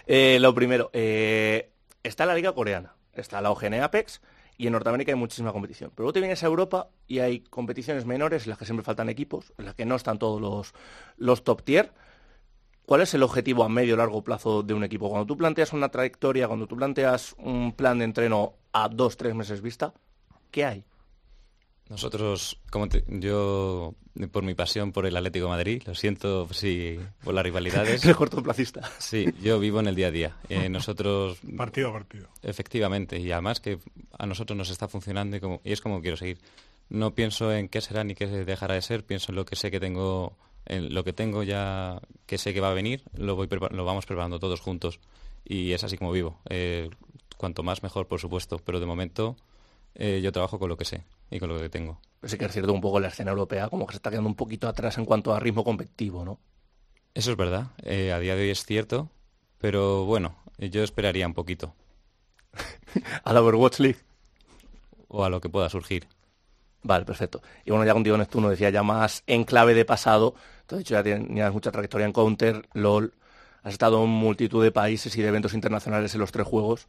Eh, 0.07 0.39
lo 0.39 0.55
primero, 0.55 0.89
eh, 0.93 1.69
está 2.01 2.25
la 2.25 2.33
liga 2.33 2.53
coreana, 2.53 2.95
está 3.13 3.39
la 3.39 3.51
OGN 3.51 3.75
Apex, 3.75 4.19
y 4.57 4.65
en 4.65 4.73
Norteamérica 4.73 5.11
hay 5.11 5.17
muchísima 5.17 5.53
competición. 5.53 5.91
Pero 5.93 6.05
luego 6.05 6.13
te 6.13 6.21
vienes 6.21 6.41
a 6.41 6.47
Europa 6.47 6.87
y 7.07 7.19
hay 7.19 7.41
competiciones 7.41 8.05
menores 8.05 8.45
en 8.45 8.49
las 8.49 8.57
que 8.57 8.65
siempre 8.65 8.83
faltan 8.83 9.09
equipos, 9.09 9.53
en 9.59 9.65
las 9.65 9.75
que 9.75 9.85
no 9.85 9.95
están 9.95 10.17
todos 10.17 10.41
los, 10.41 10.73
los 11.17 11.43
top 11.43 11.61
tier. 11.61 11.91
¿Cuál 12.87 13.01
es 13.01 13.13
el 13.13 13.21
objetivo 13.21 13.65
a 13.65 13.69
medio 13.69 13.95
o 13.95 13.97
largo 13.97 14.23
plazo 14.23 14.63
de 14.63 14.73
un 14.73 14.81
equipo? 14.83 15.09
Cuando 15.09 15.25
tú 15.27 15.35
planteas 15.35 15.73
una 15.73 15.89
trayectoria, 15.89 16.47
cuando 16.47 16.67
tú 16.67 16.77
planteas 16.77 17.35
un 17.37 17.73
plan 17.73 17.99
de 17.99 18.05
entreno 18.05 18.53
a 18.71 18.87
dos, 18.87 19.17
tres 19.17 19.35
meses 19.35 19.61
vista, 19.61 19.93
¿qué 20.51 20.63
hay? 20.63 20.85
Nosotros, 21.89 22.59
como 22.69 22.87
te- 22.89 23.03
yo, 23.07 23.93
por 24.31 24.43
mi 24.43 24.53
pasión 24.55 24.91
por 24.91 25.05
el 25.05 25.15
Atlético 25.15 25.45
de 25.45 25.51
Madrid, 25.51 25.83
lo 25.85 25.95
siento 25.95 26.47
si 26.53 26.97
por 27.23 27.33
las 27.33 27.43
rivalidades. 27.43 28.03
Eres 28.05 28.15
cortoplacista. 28.17 28.89
Sí, 28.99 29.25
yo 29.41 29.59
vivo 29.59 29.79
en 29.81 29.87
el 29.87 29.95
día 29.95 30.07
a 30.07 30.11
día. 30.11 30.35
Eh, 30.49 30.67
nosotros, 30.69 31.39
Partido 31.57 31.89
a 31.89 31.93
partido. 31.93 32.27
efectivamente, 32.41 33.19
y 33.19 33.31
además 33.31 33.59
que 33.59 33.79
a 34.17 34.25
nosotros 34.25 34.57
nos 34.57 34.69
está 34.69 34.87
funcionando 34.87 35.37
y, 35.37 35.39
como, 35.41 35.61
y 35.63 35.71
es 35.73 35.81
como 35.81 36.01
quiero 36.01 36.17
seguir. 36.17 36.39
No 36.89 37.13
pienso 37.13 37.51
en 37.53 37.67
qué 37.67 37.81
será 37.81 38.03
ni 38.05 38.15
qué 38.15 38.27
dejará 38.27 38.75
de 38.75 38.81
ser, 38.81 39.05
pienso 39.05 39.31
en 39.31 39.35
lo 39.37 39.45
que 39.45 39.55
sé 39.57 39.71
que 39.71 39.79
tengo, 39.79 40.37
en 40.67 40.93
lo 40.93 41.03
que 41.03 41.13
tengo 41.13 41.43
ya, 41.43 42.01
que 42.25 42.37
sé 42.37 42.53
que 42.53 42.61
va 42.61 42.71
a 42.71 42.73
venir, 42.73 43.03
lo, 43.15 43.35
voy 43.35 43.47
lo 43.47 43.85
vamos 43.85 44.05
preparando 44.05 44.39
todos 44.39 44.59
juntos. 44.59 44.99
Y 45.43 45.71
es 45.71 45.83
así 45.83 45.97
como 45.97 46.11
vivo. 46.11 46.39
Eh, 46.49 46.89
cuanto 47.37 47.63
más 47.63 47.83
mejor, 47.83 48.07
por 48.07 48.19
supuesto, 48.19 48.59
pero 48.59 48.79
de 48.79 48.85
momento 48.85 49.37
eh, 49.95 50.19
yo 50.21 50.31
trabajo 50.31 50.59
con 50.59 50.69
lo 50.69 50.77
que 50.77 50.85
sé 50.85 51.03
y 51.31 51.39
con 51.39 51.49
lo 51.49 51.59
que 51.59 51.69
tengo. 51.69 51.99
Pero 52.19 52.29
sí 52.29 52.37
que 52.37 52.45
es 52.45 52.51
cierto 52.51 52.73
un 52.73 52.81
poco 52.81 52.99
la 52.99 53.07
escena 53.07 53.31
europea 53.31 53.69
como 53.69 53.87
que 53.87 53.93
se 53.93 53.97
está 53.97 54.09
quedando 54.09 54.29
un 54.29 54.35
poquito 54.35 54.67
atrás 54.67 54.97
en 54.97 55.05
cuanto 55.05 55.33
a 55.33 55.39
ritmo 55.39 55.63
competitivo, 55.63 56.25
¿no? 56.25 56.39
Eso 57.13 57.31
es 57.31 57.37
verdad, 57.37 57.71
eh, 57.83 58.11
a 58.11 58.19
día 58.19 58.35
de 58.35 58.43
hoy 58.43 58.49
es 58.51 58.63
cierto, 58.63 59.09
pero 59.57 60.05
bueno, 60.05 60.35
yo 60.57 60.83
esperaría 60.83 61.25
un 61.25 61.33
poquito. 61.33 61.73
A 63.23 63.33
la 63.33 63.41
Overwatch 63.41 63.79
League. 63.79 63.99
O 65.07 65.23
a 65.23 65.29
lo 65.29 65.39
que 65.39 65.49
pueda 65.49 65.69
surgir. 65.69 66.07
Vale, 66.83 67.05
perfecto. 67.05 67.41
Y 67.65 67.71
bueno, 67.71 67.85
ya 67.85 67.93
contigo 67.93 68.17
Neptuno 68.17 68.49
decía 68.49 68.69
ya 68.69 68.83
más 68.83 69.23
en 69.25 69.45
clave 69.45 69.73
de 69.73 69.85
pasado. 69.85 70.35
Tú 70.67 70.75
has 70.75 70.79
dicho 70.79 70.93
ya 70.93 71.03
tenías 71.03 71.51
mucha 71.53 71.71
trayectoria 71.71 72.05
en 72.05 72.13
Counter, 72.13 72.67
LOL. 72.73 73.13
Has 73.63 73.73
estado 73.73 74.03
en 74.03 74.09
multitud 74.09 74.63
de 74.63 74.71
países 74.71 75.15
y 75.17 75.21
de 75.21 75.27
eventos 75.29 75.53
internacionales 75.53 76.13
en 76.13 76.19
los 76.21 76.31
tres 76.31 76.45
juegos. 76.45 76.87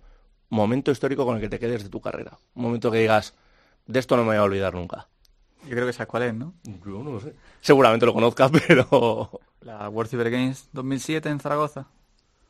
Momento 0.51 0.91
histórico 0.91 1.25
con 1.25 1.37
el 1.37 1.41
que 1.41 1.49
te 1.49 1.59
quedes 1.59 1.83
de 1.85 1.89
tu 1.89 2.01
carrera. 2.01 2.39
Un 2.55 2.63
momento 2.65 2.91
que 2.91 2.99
digas, 2.99 3.35
de 3.87 3.99
esto 3.99 4.17
no 4.17 4.23
me 4.23 4.29
voy 4.31 4.37
a 4.37 4.43
olvidar 4.43 4.75
nunca. 4.75 5.09
Yo 5.65 5.71
creo 5.71 5.87
que 5.87 5.93
sabes 5.93 6.09
cuál 6.09 6.23
es, 6.25 6.35
¿no? 6.35 6.55
Yo 6.65 7.03
no 7.03 7.13
lo 7.13 7.21
sé. 7.21 7.35
Seguramente 7.61 8.07
lo 8.07 8.15
conozcas, 8.15 8.51
pero... 8.67 9.31
La 9.61 9.89
World 9.89 10.11
Cyber 10.11 10.31
Games 10.31 10.69
2007 10.73 11.29
en 11.29 11.41
Zaragoza. 11.41 11.87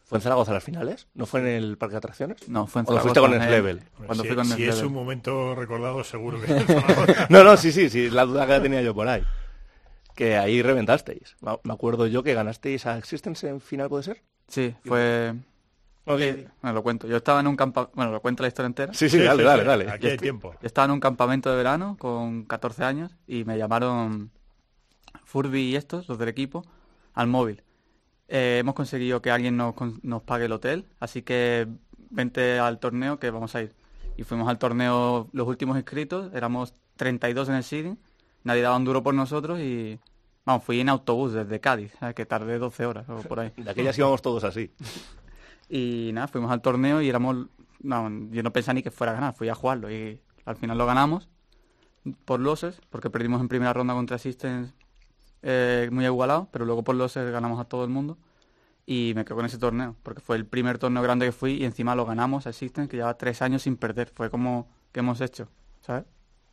¿Fue 0.05 0.19
en 0.19 0.23
Zaragoza 0.23 0.53
las 0.55 0.65
finales? 0.65 1.07
¿No 1.15 1.27
fue 1.27 1.41
en 1.41 1.47
el 1.49 1.77
parque 1.77 1.93
de 1.93 1.99
atracciones? 1.99 2.49
No, 2.49 2.67
fue 2.67 2.81
en 2.81 2.87
¿O 2.87 2.89
Zaragoza, 2.93 3.03
fuiste 3.03 3.21
con 3.21 3.35
en 3.35 3.43
el 3.43 3.49
el- 3.49 3.55
level? 3.55 3.83
Cuando 4.07 4.23
si 4.23 4.29
fui 4.29 4.37
con 4.37 4.45
si 4.47 4.65
es 4.65 4.83
un 4.83 4.93
momento 4.95 5.55
recordado, 5.55 6.03
seguro 6.05 6.41
que 6.41 6.47
No, 7.29 7.45
no, 7.45 7.57
sí, 7.57 7.73
sí, 7.73 7.91
sí, 7.91 8.09
la 8.09 8.25
duda 8.25 8.47
que 8.47 8.61
tenía 8.61 8.81
yo 8.83 8.95
por 8.95 9.09
ahí. 9.09 9.23
Que 10.19 10.37
ahí 10.37 10.63
reventasteis. 10.63 11.37
Me 11.63 11.73
acuerdo 11.73 12.09
yo 12.09 12.25
que 12.25 12.35
ganasteis 12.35 12.87
a 12.87 12.99
Existence 12.99 13.49
en 13.49 13.61
final, 13.61 13.89
¿puede 13.89 14.03
ser? 14.03 14.23
Sí, 14.49 14.75
fue... 14.85 15.33
Bueno, 16.05 16.73
lo 16.75 16.83
cuento. 16.83 17.07
Yo 17.07 17.19
estaba 17.19 17.39
en 17.39 17.47
un 17.47 17.55
campamento... 17.55 17.93
Bueno, 17.95 18.11
lo 18.11 18.21
cuento 18.21 18.43
la 18.43 18.49
historia 18.49 18.67
entera. 18.67 18.95
Sí, 18.95 19.09
sí, 19.09 19.19
dale, 19.19 19.45
dale, 19.45 19.63
dale. 19.63 19.89
Aquí 19.89 20.09
hay 20.09 20.17
tiempo. 20.17 20.55
Yo 20.61 20.67
estaba 20.67 20.87
en 20.87 20.91
un 20.91 20.99
campamento 20.99 21.51
de 21.51 21.57
verano 21.57 21.97
con 22.01 22.47
14 22.47 22.83
años 22.83 23.15
y 23.29 23.45
me 23.45 23.57
llamaron 23.59 24.33
Furby 25.23 25.61
y 25.61 25.77
estos, 25.77 26.09
los 26.09 26.19
del 26.19 26.31
equipo, 26.31 26.65
al 27.15 27.29
móvil. 27.29 27.63
Eh, 28.27 28.57
hemos 28.59 28.75
conseguido 28.75 29.23
que 29.23 29.31
alguien 29.31 29.57
nos, 29.57 29.75
con- 29.75 30.01
nos 30.03 30.23
pague 30.25 30.47
el 30.47 30.53
hotel, 30.53 30.87
así 30.99 31.23
que 31.23 31.69
vente 32.11 32.59
al 32.59 32.81
torneo 32.81 33.21
que 33.21 33.31
vamos 33.31 33.55
a 33.55 33.63
ir. 33.63 33.73
Y 34.17 34.25
fuimos 34.25 34.49
al 34.49 34.59
torneo 34.59 35.29
los 35.33 35.47
últimos 35.47 35.77
inscritos, 35.77 36.33
éramos 36.35 36.75
32 36.97 37.51
en 37.51 37.55
el 37.55 37.63
seeding, 37.63 37.99
nadie 38.45 38.63
daba 38.63 38.77
un 38.77 38.85
duro 38.85 39.03
por 39.03 39.15
nosotros 39.15 39.61
y... 39.61 39.99
Vamos, 40.45 40.65
fui 40.65 40.81
en 40.81 40.89
autobús 40.89 41.35
desde 41.35 41.61
Cádiz, 41.61 41.93
que 42.15 42.25
tardé 42.25 42.59
12 42.59 42.87
horas 42.87 43.07
o 43.11 43.17
por 43.17 43.39
ahí. 43.39 43.53
De 43.55 43.71
aquellas 43.71 43.99
íbamos 43.99 44.23
todos 44.23 44.45
así. 44.45 44.71
Y 45.71 46.13
nada, 46.15 46.29
fuimos 46.29 46.51
al 46.51 46.63
torneo 46.63 47.03
y 47.03 47.11
éramos... 47.11 47.49
No, 47.81 48.09
yo 48.31 48.43
no 48.43 48.55
pensaba 48.55 48.73
ni 48.73 48.83
que 48.83 48.91
fuera 48.91 49.13
a 49.13 49.15
ganar, 49.15 49.35
fui 49.35 49.51
a 49.51 49.55
jugarlo 49.55 49.93
y 49.93 50.19
al 50.47 50.57
final 50.57 50.79
lo 50.79 50.87
ganamos 50.87 51.29
por 52.25 52.41
losses, 52.41 52.81
porque 52.91 53.11
perdimos 53.11 53.41
en 53.41 53.49
primera 53.49 53.73
ronda 53.73 53.95
contra 53.95 54.17
Assistance 54.17 54.73
eh, 55.43 55.89
muy 55.93 56.05
igualado, 56.05 56.49
pero 56.51 56.65
luego 56.65 56.83
por 56.83 56.97
losses 56.97 57.31
ganamos 57.31 57.61
a 57.61 57.65
todo 57.65 57.85
el 57.85 57.91
mundo 57.91 58.19
y 58.87 59.13
me 59.15 59.25
quedo 59.25 59.37
con 59.37 59.47
ese 59.47 59.59
torneo, 59.59 59.97
porque 60.03 60.21
fue 60.21 60.37
el 60.37 60.47
primer 60.47 60.79
torneo 60.79 61.03
grande 61.03 61.27
que 61.27 61.33
fui 61.33 61.53
y 61.53 61.65
encima 61.65 61.95
lo 61.95 62.07
ganamos 62.07 62.47
a 62.47 62.51
Assistance, 62.51 62.89
que 62.89 62.97
lleva 62.97 63.15
tres 63.19 63.43
años 63.43 63.63
sin 63.63 63.77
perder, 63.77 64.11
fue 64.15 64.31
como 64.31 64.69
que 64.93 65.01
hemos 65.01 65.21
hecho, 65.21 65.49
¿sabes? 65.83 66.05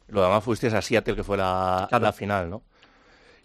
Lo 0.08 0.22
demás 0.24 0.44
fuisteis 0.44 0.74
a 0.74 0.82
Seattle, 0.82 1.16
que 1.16 1.24
fue 1.24 1.38
la, 1.38 1.86
Claro. 1.90 2.06
la 2.06 2.14
final, 2.14 2.50
¿no? 2.50 2.64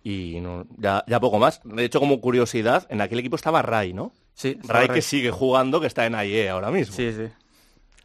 Y 0.02 0.40
no, 0.40 0.66
ya, 0.78 1.04
ya 1.06 1.20
poco 1.20 1.38
más. 1.38 1.60
De 1.64 1.84
hecho, 1.84 2.00
como 2.00 2.20
curiosidad, 2.20 2.86
en 2.90 3.00
aquel 3.00 3.18
equipo 3.18 3.36
estaba 3.36 3.62
Ray, 3.62 3.92
¿no? 3.92 4.12
Sí, 4.34 4.56
estaba 4.60 4.78
Ray 4.80 4.88
Ray. 4.88 4.94
que 4.96 5.02
sigue 5.02 5.30
jugando, 5.30 5.80
que 5.80 5.86
está 5.86 6.06
en 6.06 6.14
AIE 6.14 6.48
ahora 6.48 6.70
mismo. 6.70 6.94
Sí, 6.94 7.12
sí. 7.12 7.28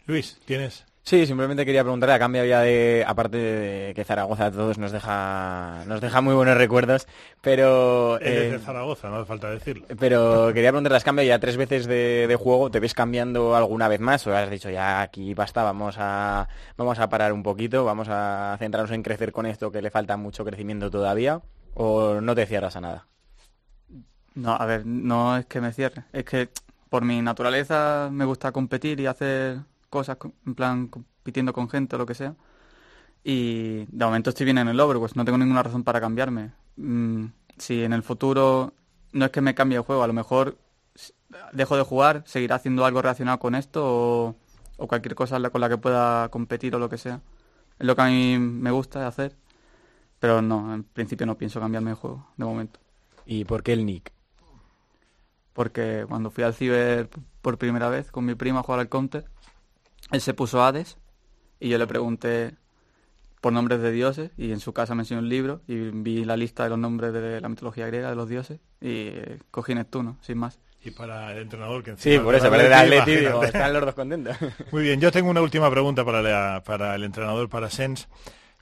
Luis, 0.05 0.39
¿tienes? 0.45 0.85
Sí, 1.05 1.27
simplemente 1.27 1.67
quería 1.67 1.83
preguntarle 1.83 2.15
a 2.15 2.19
cambio 2.19 2.43
ya 2.45 2.61
de, 2.61 3.05
aparte 3.07 3.37
de 3.37 3.93
que 3.93 4.03
Zaragoza 4.03 4.47
a 4.47 4.51
todos 4.51 4.79
nos 4.79 4.91
deja, 4.91 5.83
nos 5.85 6.01
deja 6.01 6.19
muy 6.19 6.33
buenos 6.33 6.57
recuerdos, 6.57 7.07
pero... 7.41 8.19
Es 8.19 8.27
eh, 8.27 8.49
de 8.49 8.57
Zaragoza, 8.57 9.11
no 9.11 9.17
hace 9.17 9.25
falta 9.25 9.51
decirlo. 9.51 9.85
Pero 9.99 10.51
quería 10.51 10.71
preguntarle, 10.71 10.97
has 10.97 11.03
cambiado 11.03 11.27
ya 11.27 11.37
tres 11.37 11.57
veces 11.57 11.85
de, 11.85 12.25
de 12.27 12.35
juego, 12.35 12.71
¿te 12.71 12.79
ves 12.79 12.95
cambiando 12.95 13.55
alguna 13.55 13.87
vez 13.87 13.99
más? 13.99 14.25
¿O 14.25 14.35
has 14.35 14.49
dicho 14.49 14.71
ya 14.71 15.01
aquí 15.01 15.35
basta, 15.35 15.61
vamos 15.61 15.97
a, 15.99 16.49
vamos 16.75 16.97
a 16.97 17.07
parar 17.07 17.33
un 17.33 17.43
poquito, 17.43 17.85
vamos 17.85 18.07
a 18.09 18.55
centrarnos 18.57 18.89
en 18.89 19.03
crecer 19.03 19.31
con 19.31 19.45
esto 19.45 19.71
que 19.71 19.83
le 19.83 19.91
falta 19.91 20.17
mucho 20.17 20.43
crecimiento 20.43 20.89
todavía? 20.89 21.39
¿O 21.75 22.19
no 22.19 22.33
te 22.33 22.47
cierras 22.47 22.77
a 22.77 22.81
nada? 22.81 23.05
No, 24.33 24.55
a 24.55 24.65
ver, 24.65 24.87
no 24.87 25.37
es 25.37 25.45
que 25.45 25.61
me 25.61 25.71
cierre, 25.71 26.05
es 26.13 26.25
que 26.25 26.49
por 26.89 27.05
mi 27.05 27.21
naturaleza 27.21 28.09
me 28.11 28.25
gusta 28.25 28.51
competir 28.51 28.99
y 28.99 29.05
hacer 29.05 29.59
cosas 29.95 30.17
co- 30.17 30.33
en 30.45 30.55
plan 30.55 30.87
compitiendo 30.89 31.53
con 31.53 31.69
gente 31.69 31.95
o 31.95 31.99
lo 31.99 32.05
que 32.05 32.15
sea. 32.15 32.35
Y 33.23 33.85
de 33.87 34.05
momento 34.05 34.29
estoy 34.31 34.45
bien 34.45 34.57
en 34.59 34.67
el 34.69 34.79
Overwatch, 34.79 35.15
no 35.15 35.25
tengo 35.25 35.37
ninguna 35.37 35.63
razón 35.63 35.83
para 35.83 36.01
cambiarme. 36.01 36.53
Mm, 36.77 37.25
si 37.57 37.83
en 37.83 37.93
el 37.93 38.03
futuro 38.03 38.73
no 39.13 39.25
es 39.25 39.31
que 39.31 39.41
me 39.41 39.55
cambie 39.55 39.77
el 39.77 39.83
juego, 39.83 40.03
a 40.03 40.07
lo 40.07 40.13
mejor 40.13 40.57
dejo 41.53 41.77
de 41.77 41.83
jugar, 41.83 42.23
seguiré 42.25 42.53
haciendo 42.53 42.85
algo 42.85 43.01
relacionado 43.01 43.39
con 43.39 43.55
esto 43.55 43.81
o, 43.85 44.35
o 44.77 44.87
cualquier 44.87 45.15
cosa 45.15 45.39
con 45.49 45.61
la 45.61 45.69
que 45.69 45.77
pueda 45.77 46.29
competir 46.29 46.75
o 46.75 46.79
lo 46.79 46.89
que 46.89 46.97
sea. 46.97 47.21
Es 47.79 47.87
lo 47.87 47.95
que 47.95 48.01
a 48.03 48.07
mí 48.07 48.37
me 48.39 48.71
gusta 48.71 49.07
hacer, 49.07 49.35
pero 50.19 50.41
no, 50.41 50.73
en 50.75 50.83
principio 50.83 51.27
no 51.27 51.37
pienso 51.37 51.59
cambiarme 51.59 51.91
de 51.91 51.95
juego, 51.97 52.27
de 52.37 52.45
momento. 52.45 52.79
¿Y 53.25 53.45
por 53.45 53.63
qué 53.63 53.73
el 53.73 53.85
Nick? 53.85 54.13
porque 55.53 56.05
cuando 56.07 56.31
fui 56.31 56.43
al 56.43 56.53
ciber 56.53 57.09
por 57.41 57.57
primera 57.57 57.89
vez 57.89 58.11
con 58.11 58.25
mi 58.25 58.35
prima 58.35 58.59
a 58.59 58.63
jugar 58.63 58.79
al 58.81 58.89
counter, 58.89 59.25
él 60.11 60.21
se 60.21 60.33
puso 60.33 60.63
Hades 60.63 60.97
y 61.59 61.69
yo 61.69 61.77
le 61.77 61.87
pregunté 61.87 62.55
por 63.41 63.53
nombres 63.53 63.79
de 63.81 63.91
dioses 63.91 64.31
y 64.37 64.51
en 64.51 64.59
su 64.59 64.73
casa 64.73 64.95
me 64.95 65.03
enseñó 65.03 65.19
un 65.19 65.29
libro 65.29 65.61
y 65.67 65.75
vi 65.75 66.25
la 66.25 66.35
lista 66.37 66.63
de 66.63 66.69
los 66.69 66.79
nombres 66.79 67.13
de 67.13 67.39
la 67.41 67.49
mitología 67.49 67.85
griega 67.87 68.09
de 68.09 68.15
los 68.15 68.27
dioses 68.27 68.59
y 68.81 68.89
eh, 69.09 69.39
cogí 69.51 69.75
Neptuno, 69.75 70.17
sin 70.21 70.37
más. 70.39 70.59
Y 70.83 70.91
para 70.91 71.31
el 71.31 71.39
entrenador 71.39 71.83
que 71.83 71.91
Sí, 71.97 72.09
encima 72.11 72.23
por 72.23 72.33
del 72.33 72.41
eso, 72.41 72.51
para 72.51 72.65
el 72.65 72.73
Atleti, 72.73 73.15
digo, 73.15 73.43
están 73.43 73.73
los 73.73 73.85
dos 73.85 73.95
contentos. 73.95 74.37
Muy 74.71 74.83
bien, 74.83 74.99
yo 75.01 75.11
tengo 75.11 75.29
una 75.31 75.41
última 75.41 75.69
pregunta 75.71 76.03
para, 76.05 76.21
la- 76.21 76.63
para 76.63 76.95
el 76.95 77.03
entrenador, 77.03 77.49
para 77.49 77.69
Sens. 77.69 78.07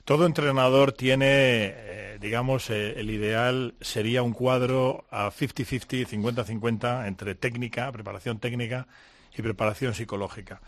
Todo 0.04 0.26
entrenador 0.26 0.92
tiene, 0.92 1.26
eh, 1.28 2.18
digamos, 2.20 2.68
eh, 2.70 2.94
el 3.00 3.10
ideal 3.10 3.74
sería 3.80 4.22
un 4.22 4.32
cuadro 4.32 5.06
a 5.10 5.30
50-50, 5.30 6.06
50-50 6.06 7.06
entre 7.08 7.34
técnica, 7.34 7.90
preparación 7.90 8.38
técnica 8.38 8.86
y 9.36 9.40
preparación 9.42 9.94
psicológica. 9.94 10.60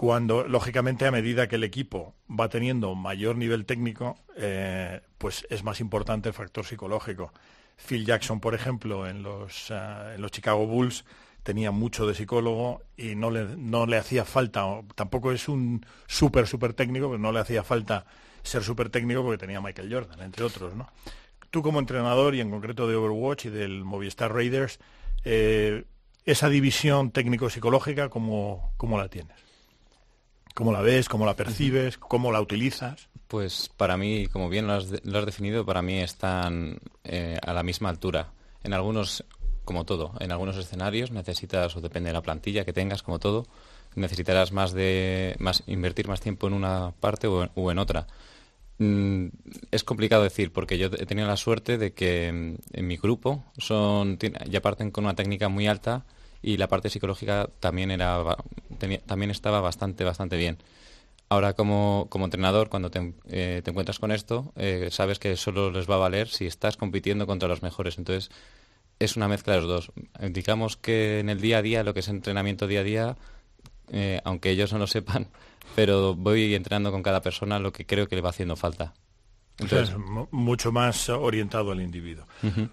Cuando, 0.00 0.48
lógicamente, 0.48 1.04
a 1.04 1.10
medida 1.10 1.46
que 1.46 1.56
el 1.56 1.62
equipo 1.62 2.14
va 2.26 2.48
teniendo 2.48 2.94
mayor 2.94 3.36
nivel 3.36 3.66
técnico, 3.66 4.16
eh, 4.34 5.02
pues 5.18 5.46
es 5.50 5.62
más 5.62 5.78
importante 5.78 6.30
el 6.30 6.34
factor 6.34 6.64
psicológico. 6.64 7.34
Phil 7.76 8.06
Jackson, 8.06 8.40
por 8.40 8.54
ejemplo, 8.54 9.06
en 9.06 9.22
los, 9.22 9.70
ah, 9.70 10.14
en 10.14 10.22
los 10.22 10.30
Chicago 10.30 10.66
Bulls 10.66 11.04
tenía 11.42 11.70
mucho 11.70 12.06
de 12.06 12.14
psicólogo 12.14 12.80
y 12.96 13.14
no 13.14 13.30
le, 13.30 13.44
no 13.58 13.84
le 13.84 13.98
hacía 13.98 14.24
falta, 14.24 14.64
tampoco 14.94 15.32
es 15.32 15.50
un 15.50 15.84
súper, 16.06 16.46
súper 16.46 16.72
técnico, 16.72 17.08
pero 17.08 17.18
no 17.18 17.30
le 17.30 17.40
hacía 17.40 17.62
falta 17.62 18.06
ser 18.42 18.62
súper 18.62 18.88
técnico 18.88 19.22
porque 19.22 19.36
tenía 19.36 19.60
Michael 19.60 19.92
Jordan, 19.92 20.22
entre 20.22 20.44
otros, 20.44 20.74
¿no? 20.74 20.88
Tú 21.50 21.60
como 21.60 21.78
entrenador 21.78 22.34
y 22.34 22.40
en 22.40 22.50
concreto 22.50 22.88
de 22.88 22.96
Overwatch 22.96 23.44
y 23.44 23.50
del 23.50 23.84
Movistar 23.84 24.32
Raiders, 24.32 24.80
eh, 25.24 25.84
esa 26.24 26.48
división 26.48 27.10
técnico-psicológica, 27.10 28.08
¿cómo, 28.08 28.72
¿cómo 28.78 28.96
la 28.96 29.08
tienes? 29.08 29.49
¿Cómo 30.54 30.72
la 30.72 30.80
ves? 30.80 31.08
¿Cómo 31.08 31.26
la 31.26 31.36
percibes? 31.36 31.98
¿Cómo 31.98 32.32
la 32.32 32.40
utilizas? 32.40 33.08
Pues 33.28 33.70
para 33.76 33.96
mí, 33.96 34.26
como 34.26 34.48
bien 34.48 34.66
lo 34.66 34.74
has, 34.74 34.90
de- 34.90 35.00
lo 35.04 35.18
has 35.18 35.26
definido, 35.26 35.64
para 35.64 35.82
mí 35.82 35.98
están 36.00 36.78
eh, 37.04 37.38
a 37.44 37.52
la 37.52 37.62
misma 37.62 37.88
altura. 37.88 38.32
En 38.64 38.72
algunos, 38.74 39.24
como 39.64 39.84
todo, 39.84 40.12
en 40.20 40.32
algunos 40.32 40.56
escenarios 40.56 41.10
necesitas, 41.12 41.76
o 41.76 41.80
depende 41.80 42.08
de 42.08 42.14
la 42.14 42.22
plantilla 42.22 42.64
que 42.64 42.72
tengas, 42.72 43.02
como 43.02 43.18
todo, 43.18 43.46
necesitarás 43.94 44.52
más 44.52 44.72
de, 44.72 45.36
más, 45.38 45.62
invertir 45.66 46.08
más 46.08 46.20
tiempo 46.20 46.46
en 46.48 46.54
una 46.54 46.92
parte 46.98 47.26
o 47.28 47.44
en, 47.44 47.50
o 47.54 47.70
en 47.70 47.78
otra. 47.78 48.06
Mm, 48.78 49.26
es 49.70 49.84
complicado 49.84 50.22
decir, 50.24 50.52
porque 50.52 50.78
yo 50.78 50.86
he 50.86 51.06
tenido 51.06 51.28
la 51.28 51.36
suerte 51.36 51.78
de 51.78 51.92
que 51.92 52.32
mm, 52.32 52.54
en 52.78 52.86
mi 52.86 52.96
grupo 52.96 53.44
son, 53.58 54.18
ya 54.48 54.60
parten 54.60 54.90
con 54.90 55.04
una 55.04 55.14
técnica 55.14 55.48
muy 55.48 55.68
alta 55.68 56.04
y 56.42 56.56
la 56.56 56.68
parte 56.68 56.90
psicológica 56.90 57.48
también 57.60 57.90
era 57.90 58.36
también 59.06 59.30
estaba 59.30 59.60
bastante 59.60 60.04
bastante 60.04 60.36
bien. 60.36 60.58
Ahora 61.30 61.54
como, 61.54 62.08
como 62.10 62.24
entrenador, 62.24 62.70
cuando 62.70 62.90
te, 62.90 63.14
eh, 63.28 63.62
encuentras 63.64 64.00
con 64.00 64.10
esto, 64.10 64.52
eh, 64.56 64.88
sabes 64.90 65.20
que 65.20 65.36
solo 65.36 65.70
les 65.70 65.88
va 65.88 65.94
a 65.94 65.98
valer 65.98 66.28
si 66.28 66.46
estás 66.46 66.76
compitiendo 66.76 67.24
contra 67.24 67.48
los 67.48 67.62
mejores. 67.62 67.98
Entonces, 67.98 68.30
es 68.98 69.16
una 69.16 69.28
mezcla 69.28 69.54
de 69.54 69.60
los 69.60 69.68
dos. 69.68 69.92
Digamos 70.30 70.76
que 70.76 71.20
en 71.20 71.28
el 71.30 71.40
día 71.40 71.58
a 71.58 71.62
día, 71.62 71.84
lo 71.84 71.94
que 71.94 72.00
es 72.00 72.08
entrenamiento 72.08 72.66
día 72.66 72.80
a 72.80 72.82
día, 72.82 73.16
eh, 73.92 74.20
aunque 74.24 74.50
ellos 74.50 74.72
no 74.72 74.80
lo 74.80 74.88
sepan, 74.88 75.28
pero 75.76 76.16
voy 76.16 76.54
entrenando 76.54 76.90
con 76.90 77.02
cada 77.02 77.22
persona 77.22 77.60
lo 77.60 77.72
que 77.72 77.86
creo 77.86 78.08
que 78.08 78.16
le 78.16 78.22
va 78.22 78.30
haciendo 78.30 78.56
falta. 78.56 78.94
Entonces, 79.60 79.90
Es 79.90 79.96
mu- 79.98 80.28
mucho 80.30 80.72
más 80.72 81.08
orientado 81.08 81.72
al 81.72 81.80
individuo. 81.80 82.26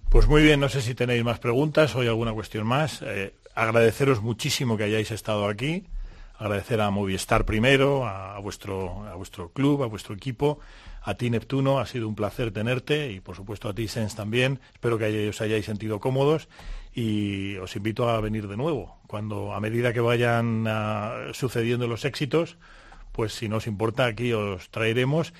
Pues 0.09 0.27
muy 0.27 0.41
bien, 0.43 0.59
no 0.59 0.69
sé 0.69 0.81
si 0.81 0.95
tenéis 0.95 1.23
más 1.23 1.39
preguntas 1.39 1.95
o 1.95 2.01
hay 2.01 2.07
alguna 2.07 2.33
cuestión 2.33 2.65
más. 2.67 3.01
Eh, 3.01 3.33
agradeceros 3.55 4.21
muchísimo 4.21 4.77
que 4.77 4.83
hayáis 4.85 5.11
estado 5.11 5.47
aquí. 5.47 5.83
Agradecer 6.39 6.79
a 6.81 6.91
Movistar 6.91 7.45
primero, 7.45 8.05
a, 8.05 8.35
a 8.35 8.39
vuestro, 8.39 9.07
a 9.07 9.15
vuestro 9.15 9.49
club, 9.49 9.81
a 9.81 9.87
vuestro 9.87 10.13
equipo, 10.13 10.59
a 11.01 11.15
ti 11.15 11.31
Neptuno, 11.31 11.79
ha 11.79 11.87
sido 11.87 12.07
un 12.07 12.13
placer 12.13 12.51
tenerte 12.51 13.11
y 13.11 13.19
por 13.21 13.35
supuesto 13.35 13.67
a 13.69 13.73
ti 13.73 13.87
Sens 13.87 14.15
también. 14.15 14.59
Espero 14.73 14.99
que 14.99 15.05
hay- 15.05 15.27
os 15.29 15.41
hayáis 15.41 15.65
sentido 15.65 15.99
cómodos 15.99 16.47
y 16.93 17.55
os 17.57 17.75
invito 17.75 18.07
a 18.09 18.21
venir 18.21 18.47
de 18.47 18.55
nuevo. 18.55 18.97
Cuando 19.07 19.53
a 19.53 19.59
medida 19.59 19.93
que 19.93 19.99
vayan 19.99 20.65
ah, 20.67 21.29
sucediendo 21.33 21.87
los 21.87 22.05
éxitos, 22.05 22.57
pues 23.13 23.33
si 23.33 23.49
nos 23.49 23.65
importa 23.65 24.05
aquí 24.05 24.31
os 24.33 24.69
traeremos 24.69 25.33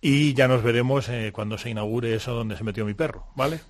y 0.00 0.34
ya 0.34 0.48
nos 0.48 0.62
veremos 0.62 1.08
eh, 1.08 1.30
cuando 1.32 1.58
se 1.58 1.70
inaugure 1.70 2.14
eso 2.14 2.32
donde 2.34 2.56
se 2.56 2.64
metió 2.64 2.84
mi 2.84 2.94
perro, 2.94 3.26
¿vale? 3.34 3.60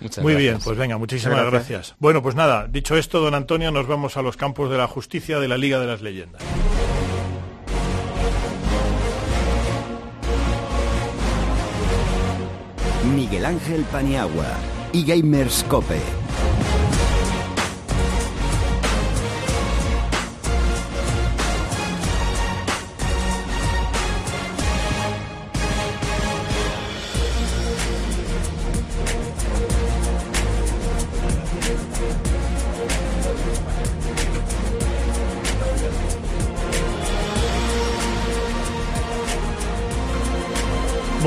muchas 0.00 0.22
Muy 0.24 0.32
gracias. 0.32 0.52
bien, 0.52 0.64
pues 0.64 0.78
venga, 0.78 0.96
muchísimas 0.96 1.38
gracias. 1.40 1.68
gracias. 1.68 1.96
Bueno, 1.98 2.22
pues 2.22 2.34
nada, 2.34 2.66
dicho 2.68 2.96
esto, 2.96 3.20
don 3.20 3.34
Antonio, 3.34 3.70
nos 3.70 3.86
vamos 3.86 4.16
a 4.16 4.22
los 4.22 4.36
campos 4.36 4.70
de 4.70 4.78
la 4.78 4.86
justicia 4.86 5.38
de 5.40 5.48
la 5.48 5.58
Liga 5.58 5.78
de 5.78 5.86
las 5.86 6.00
Leyendas. 6.00 6.42
Miguel 13.14 13.44
Ángel 13.46 13.84
Paniagua 13.90 14.46
y 14.92 15.04
Gamers 15.04 15.64
Cope. 15.68 16.00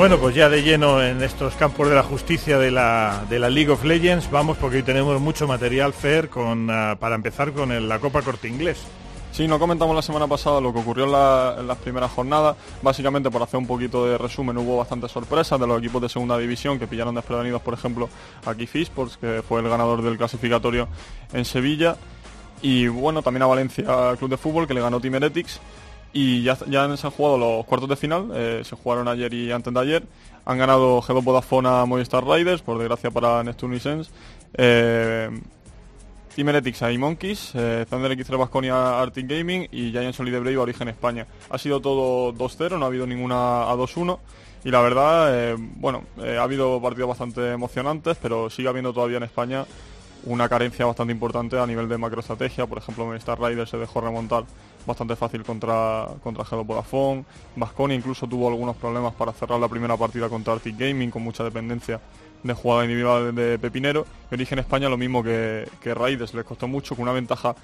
Bueno, 0.01 0.17
pues 0.17 0.33
ya 0.33 0.49
de 0.49 0.63
lleno 0.63 0.99
en 1.03 1.21
estos 1.21 1.53
campos 1.53 1.87
de 1.87 1.93
la 1.93 2.01
justicia 2.01 2.57
de 2.57 2.71
la, 2.71 3.23
de 3.29 3.37
la 3.37 3.51
League 3.51 3.69
of 3.69 3.83
Legends, 3.83 4.31
vamos 4.31 4.57
porque 4.57 4.77
hoy 4.77 4.81
tenemos 4.81 5.21
mucho 5.21 5.45
material, 5.47 5.93
Fer, 5.93 6.27
con, 6.27 6.71
ah, 6.71 6.97
para 6.99 7.13
empezar 7.13 7.51
con 7.51 7.87
la 7.87 7.99
Copa 7.99 8.23
Corte 8.23 8.47
Inglés. 8.47 8.79
Sí, 9.31 9.47
no 9.47 9.59
comentamos 9.59 9.95
la 9.95 10.01
semana 10.01 10.25
pasada 10.25 10.59
lo 10.59 10.73
que 10.73 10.79
ocurrió 10.79 11.05
en, 11.05 11.11
la- 11.11 11.55
en 11.59 11.67
las 11.67 11.77
primeras 11.77 12.09
jornadas. 12.09 12.57
Básicamente, 12.81 13.29
por 13.29 13.43
hacer 13.43 13.59
un 13.59 13.67
poquito 13.67 14.07
de 14.07 14.17
resumen, 14.17 14.57
hubo 14.57 14.75
bastantes 14.77 15.11
sorpresas 15.11 15.59
de 15.59 15.67
los 15.67 15.77
equipos 15.77 16.01
de 16.01 16.09
segunda 16.09 16.35
división 16.39 16.79
que 16.79 16.87
pillaron 16.87 17.13
desprevenidos, 17.13 17.61
por 17.61 17.75
ejemplo, 17.75 18.09
aquí 18.47 18.67
Sports, 18.73 19.19
que 19.21 19.43
fue 19.47 19.61
el 19.61 19.69
ganador 19.69 20.01
del 20.01 20.17
clasificatorio 20.17 20.87
en 21.31 21.45
Sevilla. 21.45 21.95
Y 22.63 22.87
bueno, 22.87 23.21
también 23.21 23.43
a 23.43 23.45
Valencia 23.45 23.85
Club 24.17 24.31
de 24.31 24.37
Fútbol, 24.37 24.65
que 24.67 24.73
le 24.73 24.81
ganó 24.81 24.99
Team 24.99 25.13
Heretics. 25.13 25.61
Y 26.13 26.43
ya, 26.43 26.57
ya 26.67 26.97
se 26.97 27.07
han 27.07 27.13
jugado 27.13 27.37
los 27.37 27.65
cuartos 27.65 27.89
de 27.89 27.95
final, 27.95 28.31
eh, 28.33 28.61
se 28.65 28.75
jugaron 28.75 29.07
ayer 29.07 29.33
y 29.33 29.51
antes 29.51 29.73
de 29.73 29.79
ayer. 29.79 30.03
Han 30.45 30.57
ganado 30.57 31.01
G2 31.01 31.23
Vodafone 31.23 31.69
a 31.69 31.85
Movistar 31.85 32.25
Riders, 32.25 32.61
por 32.61 32.77
desgracia 32.77 33.11
para 33.11 33.43
Neptune 33.43 33.77
y 33.77 33.79
Sens. 33.79 34.09
Eh, 34.55 35.29
Team 36.35 36.49
Heretics 36.49 36.81
a 36.81 36.89
Monkeys, 36.97 37.51
eh, 37.55 37.85
Thunder 37.89 38.11
X3 38.17 38.37
Basconia 38.37 39.01
Arctic 39.01 39.27
Gaming 39.27 39.67
y 39.71 39.91
Giant 39.91 40.13
Solid 40.13 40.39
Brave 40.39 40.55
a 40.55 40.61
Origen 40.61 40.87
España. 40.87 41.27
Ha 41.49 41.57
sido 41.57 41.81
todo 41.81 42.33
2-0, 42.33 42.77
no 42.77 42.85
ha 42.85 42.87
habido 42.87 43.05
ninguna 43.05 43.69
a 43.69 43.75
2-1 43.75 44.17
y 44.63 44.69
la 44.69 44.81
verdad, 44.81 45.29
eh, 45.33 45.55
bueno, 45.57 46.03
eh, 46.21 46.37
ha 46.37 46.43
habido 46.43 46.79
partidos 46.81 47.09
bastante 47.09 47.51
emocionantes, 47.51 48.17
pero 48.21 48.49
sigue 48.49 48.69
habiendo 48.69 48.93
todavía 48.93 49.17
en 49.17 49.23
España 49.23 49.65
una 50.25 50.47
carencia 50.47 50.85
bastante 50.85 51.11
importante 51.11 51.57
a 51.57 51.65
nivel 51.65 51.89
de 51.89 51.97
macroestrategia. 51.97 52.67
Por 52.67 52.77
ejemplo, 52.77 53.05
Movistar 53.05 53.41
Riders 53.41 53.71
se 53.71 53.77
dejó 53.77 54.01
remontar 54.01 54.43
bastante 54.85 55.15
fácil 55.15 55.43
contra, 55.43 56.07
contra 56.23 56.43
Hello 56.49 56.63
Vodafone. 56.63 57.25
Vasconia 57.55 57.95
incluso 57.95 58.27
tuvo 58.27 58.49
algunos 58.49 58.75
problemas 58.75 59.13
para 59.13 59.31
cerrar 59.33 59.59
la 59.59 59.67
primera 59.67 59.97
partida 59.97 60.29
contra 60.29 60.53
Arctic 60.53 60.77
Gaming 60.77 61.09
con 61.09 61.23
mucha 61.23 61.43
dependencia 61.43 61.99
de 62.43 62.53
jugada 62.53 62.83
individual 62.83 63.35
de 63.35 63.59
Pepinero. 63.59 64.05
Y 64.29 64.35
Origen 64.35 64.59
España 64.59 64.89
lo 64.89 64.97
mismo 64.97 65.23
que, 65.23 65.67
que 65.81 65.93
Raiders, 65.93 66.33
les 66.33 66.45
costó 66.45 66.67
mucho 66.67 66.95
con 66.95 67.03
una 67.03 67.13
ventaja 67.13 67.55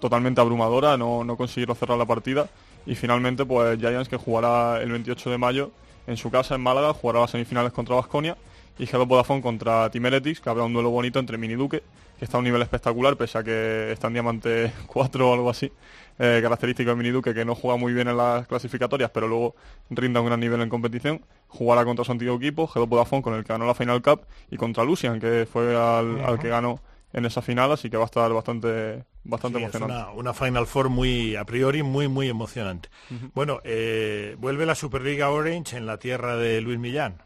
totalmente 0.00 0.40
abrumadora, 0.40 0.96
no, 0.96 1.24
no 1.24 1.36
consiguieron 1.36 1.76
cerrar 1.76 1.96
la 1.96 2.06
partida. 2.06 2.48
Y 2.86 2.94
finalmente, 2.94 3.46
pues 3.46 3.78
Giants 3.78 4.08
que 4.08 4.16
jugará 4.16 4.82
el 4.82 4.90
28 4.90 5.30
de 5.30 5.38
mayo 5.38 5.70
en 6.06 6.16
su 6.16 6.30
casa 6.30 6.54
en 6.54 6.60
Málaga, 6.60 6.92
jugará 6.92 7.20
las 7.20 7.30
semifinales 7.30 7.72
contra 7.72 7.94
Vasconia 7.94 8.36
y 8.78 8.84
Hello 8.84 9.06
Vodafone 9.06 9.40
contra 9.40 9.90
Team 9.90 10.04
que 10.20 10.50
habrá 10.50 10.64
un 10.64 10.72
duelo 10.72 10.90
bonito 10.90 11.18
entre 11.18 11.38
Mini 11.38 11.54
Duque, 11.54 11.82
que 12.18 12.24
está 12.24 12.36
a 12.36 12.40
un 12.40 12.44
nivel 12.44 12.62
espectacular, 12.62 13.16
pese 13.16 13.38
a 13.38 13.44
que 13.44 13.92
está 13.92 14.08
en 14.08 14.14
Diamante 14.14 14.72
4 14.86 15.30
o 15.30 15.32
algo 15.32 15.50
así, 15.50 15.70
eh, 16.18 16.40
característico 16.42 16.90
de 16.90 16.96
Mini 16.96 17.10
Duque, 17.10 17.34
que 17.34 17.44
no 17.44 17.54
juega 17.54 17.76
muy 17.76 17.92
bien 17.92 18.08
en 18.08 18.16
las 18.16 18.46
clasificatorias, 18.46 19.10
pero 19.10 19.28
luego 19.28 19.54
rinda 19.90 20.20
un 20.20 20.26
gran 20.26 20.40
nivel 20.40 20.60
en 20.60 20.68
competición. 20.68 21.24
Jugará 21.48 21.84
contra 21.84 22.04
su 22.04 22.12
antiguo 22.12 22.36
equipo, 22.36 22.70
Hello 22.74 22.86
Vodafone, 22.86 23.22
con 23.22 23.34
el 23.34 23.44
que 23.44 23.52
ganó 23.52 23.66
la 23.66 23.74
Final 23.74 24.02
Cup, 24.02 24.22
y 24.50 24.56
contra 24.56 24.84
Lucian, 24.84 25.20
que 25.20 25.46
fue 25.50 25.76
al, 25.76 26.20
al 26.24 26.38
que 26.38 26.48
ganó 26.48 26.80
en 27.12 27.24
esa 27.26 27.40
final, 27.42 27.70
así 27.70 27.88
que 27.90 27.96
va 27.96 28.02
a 28.02 28.06
estar 28.06 28.32
bastante, 28.32 29.04
bastante 29.22 29.58
Sí, 29.58 29.64
es 29.64 29.74
emocionante. 29.74 30.10
una, 30.10 30.10
una 30.18 30.34
Final 30.34 30.66
Four 30.66 30.88
muy, 30.88 31.36
a 31.36 31.44
priori, 31.44 31.84
muy, 31.84 32.08
muy 32.08 32.28
emocionante. 32.28 32.88
Bueno, 33.34 33.60
eh, 33.62 34.34
vuelve 34.38 34.66
la 34.66 34.74
Superliga 34.74 35.30
Orange 35.30 35.76
en 35.76 35.86
la 35.86 35.98
tierra 35.98 36.36
de 36.36 36.60
Luis 36.60 36.78
Millán. 36.80 37.22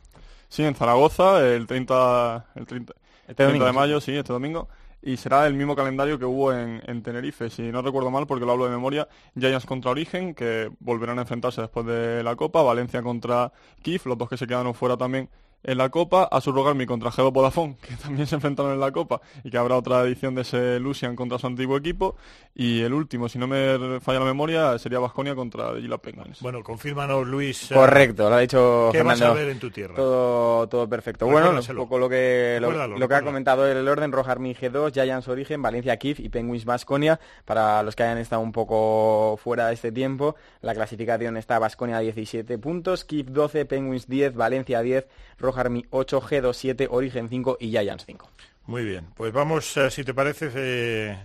Sí, 0.51 0.63
en 0.63 0.75
Zaragoza, 0.75 1.41
el 1.47 1.67
30, 1.67 2.47
el 2.55 2.67
30, 2.67 2.93
Este 3.29 3.35
30 3.35 3.45
domingo, 3.45 3.65
de 3.67 3.73
mayo, 3.73 4.01
sí, 4.01 4.15
este 4.15 4.33
domingo. 4.33 4.69
Y 5.01 5.17
será 5.17 5.47
el 5.47 5.55
mismo 5.55 5.77
calendario 5.77 6.19
que 6.19 6.25
hubo 6.25 6.53
en, 6.53 6.83
en 6.87 7.03
Tenerife, 7.03 7.51
si 7.51 7.63
no 7.71 7.83
recuerdo 7.83 8.11
mal, 8.11 8.27
porque 8.27 8.45
lo 8.45 8.53
hablo 8.53 8.65
de 8.65 8.71
memoria. 8.71 9.09
Giants 9.39 9.65
contra 9.65 9.93
Origen, 9.93 10.35
que 10.35 10.71
volverán 10.81 11.19
a 11.19 11.23
enfrentarse 11.23 11.61
después 11.61 11.87
de 11.87 12.23
la 12.25 12.35
Copa. 12.35 12.63
Valencia 12.63 13.03
contra 13.03 13.53
Kif, 13.83 14.07
los 14.07 14.19
dos 14.19 14.29
que 14.29 14.37
se 14.37 14.47
quedaron 14.47 14.75
fuera 14.75 14.97
también 14.97 15.29
en 15.63 15.79
la 15.79 15.89
Copa. 15.89 16.29
A 16.31 16.41
Surrogarmi 16.41 16.87
contra 16.87 17.11
Geo 17.11 17.31
Vodafone, 17.31 17.77
que 17.83 17.95
también 17.97 18.27
se 18.27 18.35
enfrentaron 18.37 18.73
en 18.73 18.81
la 18.81 18.93
Copa. 18.93 19.21
Y 19.45 19.51
que 19.51 19.59
habrá 19.59 19.77
otra 19.77 20.03
edición 20.03 20.35
de 20.35 20.43
ese 20.43 20.79
Lucian 20.81 21.17
contra 21.17 21.39
su 21.39 21.47
antiguo 21.47 21.77
equipo. 21.77 22.17
Y 22.55 22.81
el 22.83 22.93
último, 22.93 23.29
si 23.29 23.39
no 23.39 23.47
me 23.47 24.01
falla 24.01 24.21
la 24.21 24.25
memoria, 24.25 24.79
sería 24.79 24.99
Vasconia 24.99 25.35
contra 25.35 25.75
Gila 25.75 25.99
Penguins. 25.99 26.41
Bueno, 26.41 26.63
confírmanos, 26.63 27.27
Luis. 27.27 27.71
eh, 27.71 27.75
Correcto, 27.75 28.29
lo 28.29 28.37
ha 28.37 28.41
dicho 28.41 28.89
¿Qué 28.93 29.03
vas 29.03 29.21
a 29.23 29.33
ver 29.33 29.49
en 29.49 29.59
tu 29.59 29.71
tierra? 29.71 29.95
Todo, 29.95 30.69
todo 30.69 30.89
perfecto. 30.89 31.27
Bueno, 31.27 31.51
un 31.51 31.77
poco 31.77 31.99
lo 31.99 32.09
que, 32.09 32.59
lo, 32.61 32.69
Recuérdalo, 32.69 32.99
lo 32.99 33.09
que 33.09 33.15
ha 33.15 33.23
comentado 33.23 33.67
el 33.67 33.87
orden, 33.87 34.13
Roja 34.13 34.33
Army 34.33 34.55
G2, 34.55 34.93
Giants 34.93 35.29
Origen, 35.29 35.63
Valencia 35.63 35.97
Kif 35.97 36.21
y 36.21 36.29
Penguins 36.29 36.65
Basconia. 36.65 37.21
Para 37.45 37.83
los 37.83 37.95
que 37.95 38.03
hayan 38.03 38.19
estado 38.19 38.43
un 38.43 38.53
poco 38.53 39.37
fuera 39.43 39.69
de 39.69 39.75
este 39.75 39.93
tiempo, 39.93 40.37
la 40.61 40.75
clasificación 40.75 41.37
está 41.37 41.59
Basconia 41.59 41.99
17 42.01 42.59
puntos, 42.59 43.05
Kif 43.05 43.29
12, 43.29 43.67
Penguins 43.67 44.09
10, 44.09 44.35
Valencia 44.35 44.81
10, 44.83 45.07
Roja 45.39 45.48
Army 45.57 45.85
8, 45.91 46.21
G2 46.21 46.53
7, 46.53 46.89
Origen 46.91 47.29
5 47.29 47.59
y 47.61 47.71
Giants 47.71 48.05
5. 48.07 48.31
Muy 48.67 48.85
bien, 48.85 49.07
pues 49.15 49.33
vamos, 49.33 49.77
eh, 49.77 49.91
si 49.91 50.05
te 50.05 50.13
parece, 50.13 50.51
eh, 50.55 51.19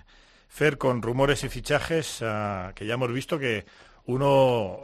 Fer, 0.48 0.78
con 0.78 1.02
rumores 1.02 1.44
y 1.44 1.50
fichajes, 1.50 2.20
ah, 2.22 2.72
que 2.76 2.86
ya 2.86 2.94
hemos 2.94 3.12
visto 3.12 3.38
que 3.38 3.66
uno 4.06 4.30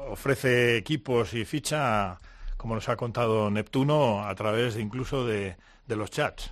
ofrece 0.09 0.77
equipos 0.77 1.33
y 1.33 1.45
ficha, 1.45 2.17
como 2.57 2.75
nos 2.75 2.89
ha 2.89 2.97
contado 2.97 3.49
Neptuno, 3.49 4.25
a 4.27 4.35
través 4.35 4.75
de, 4.75 4.81
incluso 4.81 5.25
de, 5.25 5.55
de 5.87 5.95
los 5.95 6.11
chats. 6.11 6.51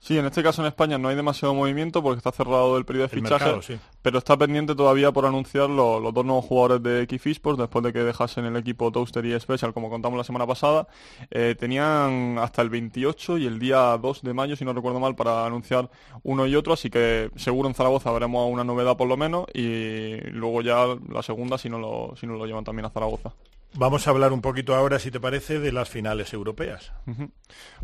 Sí, 0.00 0.16
en 0.16 0.24
este 0.26 0.44
caso 0.44 0.62
en 0.62 0.68
España 0.68 0.96
no 0.96 1.08
hay 1.08 1.16
demasiado 1.16 1.54
movimiento 1.54 2.02
porque 2.02 2.18
está 2.18 2.30
cerrado 2.30 2.78
el 2.78 2.84
periodo 2.84 3.08
de 3.08 3.16
El 3.16 3.22
fichaje, 3.22 3.44
mercado, 3.44 3.62
sí. 3.62 3.78
pero 4.00 4.18
está 4.18 4.36
pendiente 4.36 4.76
todavía 4.76 5.10
por 5.10 5.26
anunciar 5.26 5.68
lo- 5.68 5.98
los 5.98 6.14
dos 6.14 6.24
nuevos 6.24 6.44
jugadores 6.44 6.82
de 6.84 7.06
Kif 7.08 7.26
Esports 7.26 7.58
después 7.58 7.84
de 7.84 7.92
que 7.92 7.98
dejasen 8.04 8.44
el 8.44 8.56
equipo 8.56 8.92
Toaster 8.92 9.26
y 9.26 9.38
Special, 9.38 9.74
como 9.74 9.90
contamos 9.90 10.16
la 10.16 10.22
semana 10.22 10.46
pasada. 10.46 10.86
Eh, 11.32 11.56
tenían 11.58 12.38
hasta 12.38 12.62
el 12.62 12.70
28 12.70 13.38
y 13.38 13.46
el 13.46 13.58
día 13.58 13.98
2 14.00 14.22
de 14.22 14.32
mayo, 14.34 14.54
si 14.54 14.64
no 14.64 14.72
recuerdo 14.72 15.00
mal, 15.00 15.16
para 15.16 15.44
anunciar 15.44 15.90
uno 16.22 16.46
y 16.46 16.54
otro, 16.54 16.74
así 16.74 16.90
que 16.90 17.30
seguro 17.34 17.68
en 17.68 17.74
Zaragoza 17.74 18.12
veremos 18.12 18.48
una 18.50 18.62
novedad 18.62 18.96
por 18.96 19.08
lo 19.08 19.16
menos 19.16 19.46
y 19.52 20.16
luego 20.30 20.62
ya 20.62 20.86
la 21.12 21.22
segunda 21.24 21.58
si 21.58 21.68
no 21.68 21.78
lo, 21.80 22.14
si 22.16 22.24
no 22.26 22.34
lo 22.36 22.46
llevan 22.46 22.62
también 22.64 22.86
a 22.86 22.90
Zaragoza. 22.90 23.32
Vamos 23.74 24.06
a 24.08 24.10
hablar 24.10 24.32
un 24.32 24.40
poquito 24.40 24.74
ahora, 24.74 24.98
si 24.98 25.10
te 25.10 25.20
parece, 25.20 25.60
de 25.60 25.70
las 25.72 25.88
finales 25.88 26.32
europeas. 26.32 26.90
Ujú. 27.06 27.30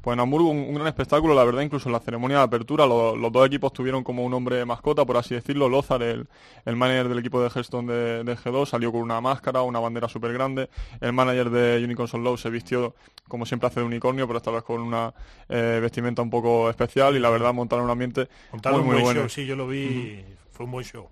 Pues 0.02 0.14
en 0.14 0.20
Hamburgo 0.20 0.48
un, 0.48 0.58
un 0.58 0.74
gran 0.74 0.86
espectáculo, 0.88 1.34
la 1.34 1.44
verdad, 1.44 1.60
incluso 1.62 1.88
en 1.88 1.92
la 1.92 2.00
ceremonia 2.00 2.38
de 2.38 2.42
apertura 2.44 2.86
lo- 2.86 3.14
los 3.14 3.30
dos 3.30 3.46
equipos 3.46 3.72
tuvieron 3.72 4.02
como 4.02 4.24
un 4.24 4.32
hombre 4.34 4.64
mascota, 4.64 5.04
por 5.04 5.18
así 5.18 5.34
decirlo. 5.34 5.68
Lozar, 5.68 6.02
el, 6.02 6.26
el 6.64 6.76
manager 6.76 7.08
del 7.10 7.18
equipo 7.18 7.40
de 7.42 7.48
Hearthstone 7.50 7.92
de, 7.92 8.24
de 8.24 8.36
G2, 8.36 8.66
salió 8.66 8.90
con 8.90 9.02
una 9.02 9.20
máscara, 9.20 9.62
una 9.62 9.78
bandera 9.78 10.08
súper 10.08 10.32
grande. 10.32 10.68
El 11.00 11.12
manager 11.12 11.50
de 11.50 11.84
Unicorn 11.84 12.08
Soul 12.08 12.24
Low 12.24 12.38
se 12.38 12.50
vistió, 12.50 12.94
como 13.28 13.46
siempre 13.46 13.68
hace 13.68 13.80
de 13.80 13.86
unicornio, 13.86 14.26
pero 14.26 14.38
esta 14.38 14.50
vez 14.50 14.64
con 14.64 14.80
una 14.80 15.12
eh, 15.48 15.78
vestimenta 15.80 16.22
un 16.22 16.30
poco 16.30 16.70
especial 16.70 17.14
y 17.14 17.20
la 17.20 17.30
verdad 17.30 17.52
montaron 17.54 17.84
un 17.84 17.90
ambiente 17.92 18.28
Montaron 18.52 18.80
muy 18.80 18.94
buen 18.94 19.04
bueno. 19.04 19.20
show, 19.20 19.28
sí, 19.28 19.46
yo 19.46 19.54
lo 19.54 19.68
vi, 19.68 20.24
fue 20.50 20.64
un 20.66 20.72
buen 20.72 20.84
show. 20.84 21.08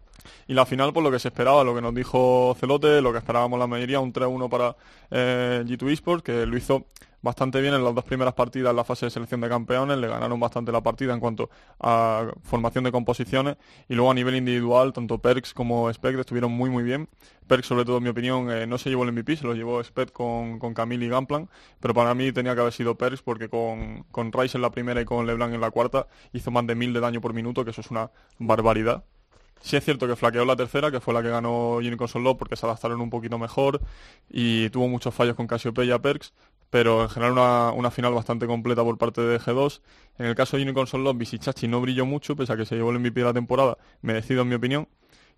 Y 0.47 0.55
la 0.55 0.67
final, 0.67 0.93
por 0.93 1.03
lo 1.03 1.11
que 1.11 1.19
se 1.19 1.29
esperaba, 1.29 1.65
lo 1.65 1.75
que 1.75 1.83
nos 1.83 1.95
dijo 1.95 2.57
Celote, 2.59 3.01
lo 3.01 3.13
que 3.13 3.19
esperábamos 3.19 3.59
la 3.59 3.67
mayoría, 3.67 4.01
un 4.01 4.13
3-1 4.13 4.49
para 4.49 4.77
eh, 5.11 5.65
G2 5.67 5.93
Esports, 5.93 6.23
que 6.23 6.47
lo 6.47 6.57
hizo 6.57 6.87
bastante 7.23 7.61
bien 7.61 7.73
en 7.73 7.85
las 7.85 7.95
dos 7.95 8.05
primeras 8.05 8.35
partidas 8.35 8.71
en 8.71 8.77
la 8.77 8.85
fase 8.85 9.07
de 9.07 9.11
selección 9.11 9.41
de 9.41 9.49
campeones, 9.49 9.97
le 9.97 10.09
ganaron 10.09 10.39
bastante 10.39 10.73
la 10.73 10.83
partida 10.83 11.15
en 11.15 11.21
cuanto 11.21 11.49
a 11.81 12.27
formación 12.43 12.85
de 12.85 12.93
composiciones 12.93 13.57
y 13.89 13.95
luego 13.95 14.11
a 14.11 14.15
nivel 14.15 14.35
individual, 14.35 14.93
tanto 14.93 15.19
Perks 15.19 15.55
como 15.55 15.89
Spec 15.91 16.19
estuvieron 16.19 16.53
muy 16.53 16.69
muy 16.69 16.83
bien. 16.83 17.09
Perks, 17.47 17.67
sobre 17.67 17.85
todo 17.85 17.99
en 17.99 18.03
mi 18.05 18.09
opinión, 18.09 18.51
eh, 18.51 18.67
no 18.67 18.77
se 18.79 18.91
llevó 18.91 19.05
el 19.05 19.13
MVP, 19.13 19.37
se 19.37 19.47
lo 19.47 19.55
llevó 19.55 19.83
Spec 19.83 20.13
con, 20.13 20.59
con 20.59 20.75
Camille 20.75 21.07
y 21.07 21.09
Gamplan, 21.09 21.49
pero 21.81 21.95
para 21.95 22.15
mí 22.15 22.33
tenía 22.33 22.55
que 22.55 22.61
haber 22.61 22.73
sido 22.73 22.97
Perks 22.97 23.23
porque 23.23 23.49
con, 23.49 24.05
con 24.11 24.33
Rice 24.33 24.59
en 24.59 24.63
la 24.63 24.71
primera 24.71 25.01
y 25.01 25.05
con 25.05 25.27
LeBlanc 25.27 25.55
en 25.55 25.61
la 25.61 25.71
cuarta 25.71 26.09
hizo 26.33 26.51
más 26.51 26.67
de 26.67 26.75
mil 26.75 26.93
de 26.93 27.01
daño 27.01 27.21
por 27.21 27.33
minuto, 27.35 27.65
que 27.65 27.71
eso 27.71 27.81
es 27.81 27.91
una 27.91 28.11
barbaridad. 28.39 29.05
Sí 29.63 29.77
es 29.77 29.85
cierto 29.85 30.09
que 30.09 30.17
flaqueó 30.17 30.45
la 30.45 30.57
tercera, 30.57 30.91
que 30.91 31.01
fue 31.01 31.15
la 31.15 31.23
que 31.23 31.29
ganó 31.29 31.77
Unicorn 31.77 32.09
Solo 32.09 32.37
porque 32.37 32.57
se 32.57 32.67
adaptaron 32.67 33.01
un 33.01 33.11
poquito 33.11 33.39
mejor 33.39 33.81
y 34.29 34.69
tuvo 34.71 34.89
muchos 34.89 35.15
fallos 35.15 35.37
con 35.37 35.47
Cassiopeia 35.47 36.01
Perks, 36.01 36.35
pero 36.69 37.03
en 37.03 37.09
general 37.09 37.33
una, 37.33 37.71
una 37.73 37.91
final 37.93 38.13
bastante 38.13 38.47
completa 38.47 38.83
por 38.83 38.99
parte 38.99 39.21
de 39.21 39.39
G2. 39.39 39.81
En 40.19 40.27
el 40.27 40.35
caso 40.35 40.57
de 40.57 40.65
Unicorn 40.65 40.89
Solo, 40.89 41.15
Visichachi 41.15 41.69
no 41.69 41.81
brilló 41.81 42.05
mucho, 42.07 42.35
pese 42.35 42.53
a 42.53 42.57
que 42.57 42.67
se 42.67 42.75
llevó 42.75 42.91
el 42.91 42.99
MVP 42.99 43.21
de 43.21 43.27
la 43.27 43.33
temporada, 43.33 43.79
merecido 44.03 44.43
en 44.43 44.49
mi 44.49 44.57
opinión. 44.57 44.89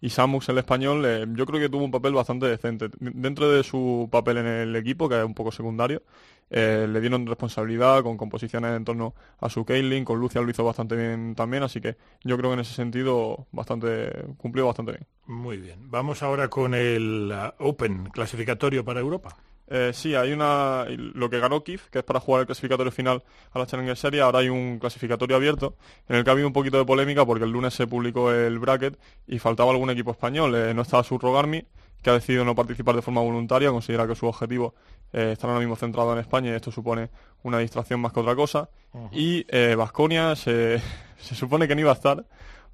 Y 0.05 0.11
Samus, 0.11 0.47
el 0.51 0.59
español, 0.59 1.03
eh, 1.07 1.25
yo 1.33 1.47
creo 1.47 1.59
que 1.59 1.71
tuvo 1.71 1.83
un 1.83 1.91
papel 1.91 2.13
bastante 2.13 2.45
decente. 2.45 2.91
Dentro 3.01 3.51
de 3.51 3.65
su 3.65 4.07
papel 4.13 4.37
en 4.37 4.47
el 4.47 4.77
equipo, 4.77 5.09
que 5.09 5.19
es 5.19 5.25
un 5.25 5.33
poco 5.33 5.51
secundario, 5.51 6.03
eh, 6.51 6.87
le 6.87 7.01
dieron 7.01 7.27
responsabilidad 7.27 8.03
con 8.03 8.19
composiciones 8.19 8.77
en 8.77 8.85
torno 8.85 9.15
a 9.41 9.49
su 9.49 9.65
Caitlyn, 9.65 10.05
con 10.05 10.21
Lucia 10.21 10.43
lo 10.43 10.51
hizo 10.51 10.63
bastante 10.63 10.95
bien 10.95 11.35
también, 11.35 11.63
así 11.63 11.81
que 11.81 11.97
yo 12.23 12.37
creo 12.37 12.51
que 12.51 12.55
en 12.55 12.61
ese 12.61 12.75
sentido 12.75 13.47
bastante 13.51 14.27
cumplió 14.37 14.67
bastante 14.67 14.93
bien. 14.93 15.07
Muy 15.25 15.57
bien. 15.57 15.91
Vamos 15.91 16.23
ahora 16.23 16.49
con 16.49 16.75
el 16.75 17.33
ah, 17.33 17.55
Open 17.59 18.11
clasificatorio 18.11 18.85
para 18.85 19.01
Europa. 19.01 19.35
Eh, 19.69 19.93
sí, 19.95 20.15
hay 20.15 20.33
una 20.33 20.85
lo 20.89 21.31
que 21.31 21.39
ganó 21.39 21.65
Kif, 21.65 21.89
que 21.89 22.01
es 22.01 22.05
para 22.05 22.21
jugar 22.21 22.41
el 22.41 22.47
clasificatorio 22.47 22.93
final 22.93 23.23
a 23.53 23.59
la 23.59 23.67
Challenger 23.67 23.97
Series. 23.97 24.23
Ahora 24.23 24.41
hay 24.41 24.49
un 24.49 24.79
clasificatorio 24.79 25.37
abierto 25.37 25.77
en 26.09 26.17
el 26.17 26.25
que 26.25 26.31
ha 26.31 26.33
habido 26.33 26.47
un 26.47 26.53
poquito 26.53 26.79
de 26.79 26.85
polémica 26.85 27.25
porque 27.25 27.45
el 27.45 27.51
lunes 27.51 27.75
se 27.75 27.87
publicó 27.87 28.31
el 28.31 28.59
bracket 28.59 28.99
y 29.27 29.39
faltaba 29.39 29.71
algún 29.71 29.91
equipo 29.91 30.11
español. 30.11 30.55
Eh, 30.55 30.75
no 30.75 30.83
estaba 30.83 31.03
Surrogarmi, 31.03 31.65
que 32.03 32.11
ha 32.11 32.15
decidido 32.15 32.45
no 32.45 32.55
participar 32.55 32.95
de 32.95 33.03
forma 33.03 33.23
voluntaria, 33.23 33.71
considera 33.71 34.07
que 34.07 34.15
su 34.15 34.27
objetivo 34.27 34.75
eh, 35.13 35.31
está 35.33 35.47
ahora 35.47 35.61
mismo 35.61 35.77
centrado 35.77 36.13
en 36.13 36.19
España 36.19 36.51
y 36.51 36.55
esto 36.55 36.71
supone 36.71 37.09
una 37.43 37.59
distracción 37.59 38.01
más 38.01 38.13
que 38.13 38.21
otra 38.21 38.35
cosa. 38.35 38.69
Y 39.13 39.45
Vasconia 39.75 40.37
se, 40.37 40.81
se 41.19 41.35
supone 41.35 41.67
que 41.67 41.75
no 41.75 41.81
iba 41.81 41.91
a 41.91 41.95
estar 41.95 42.25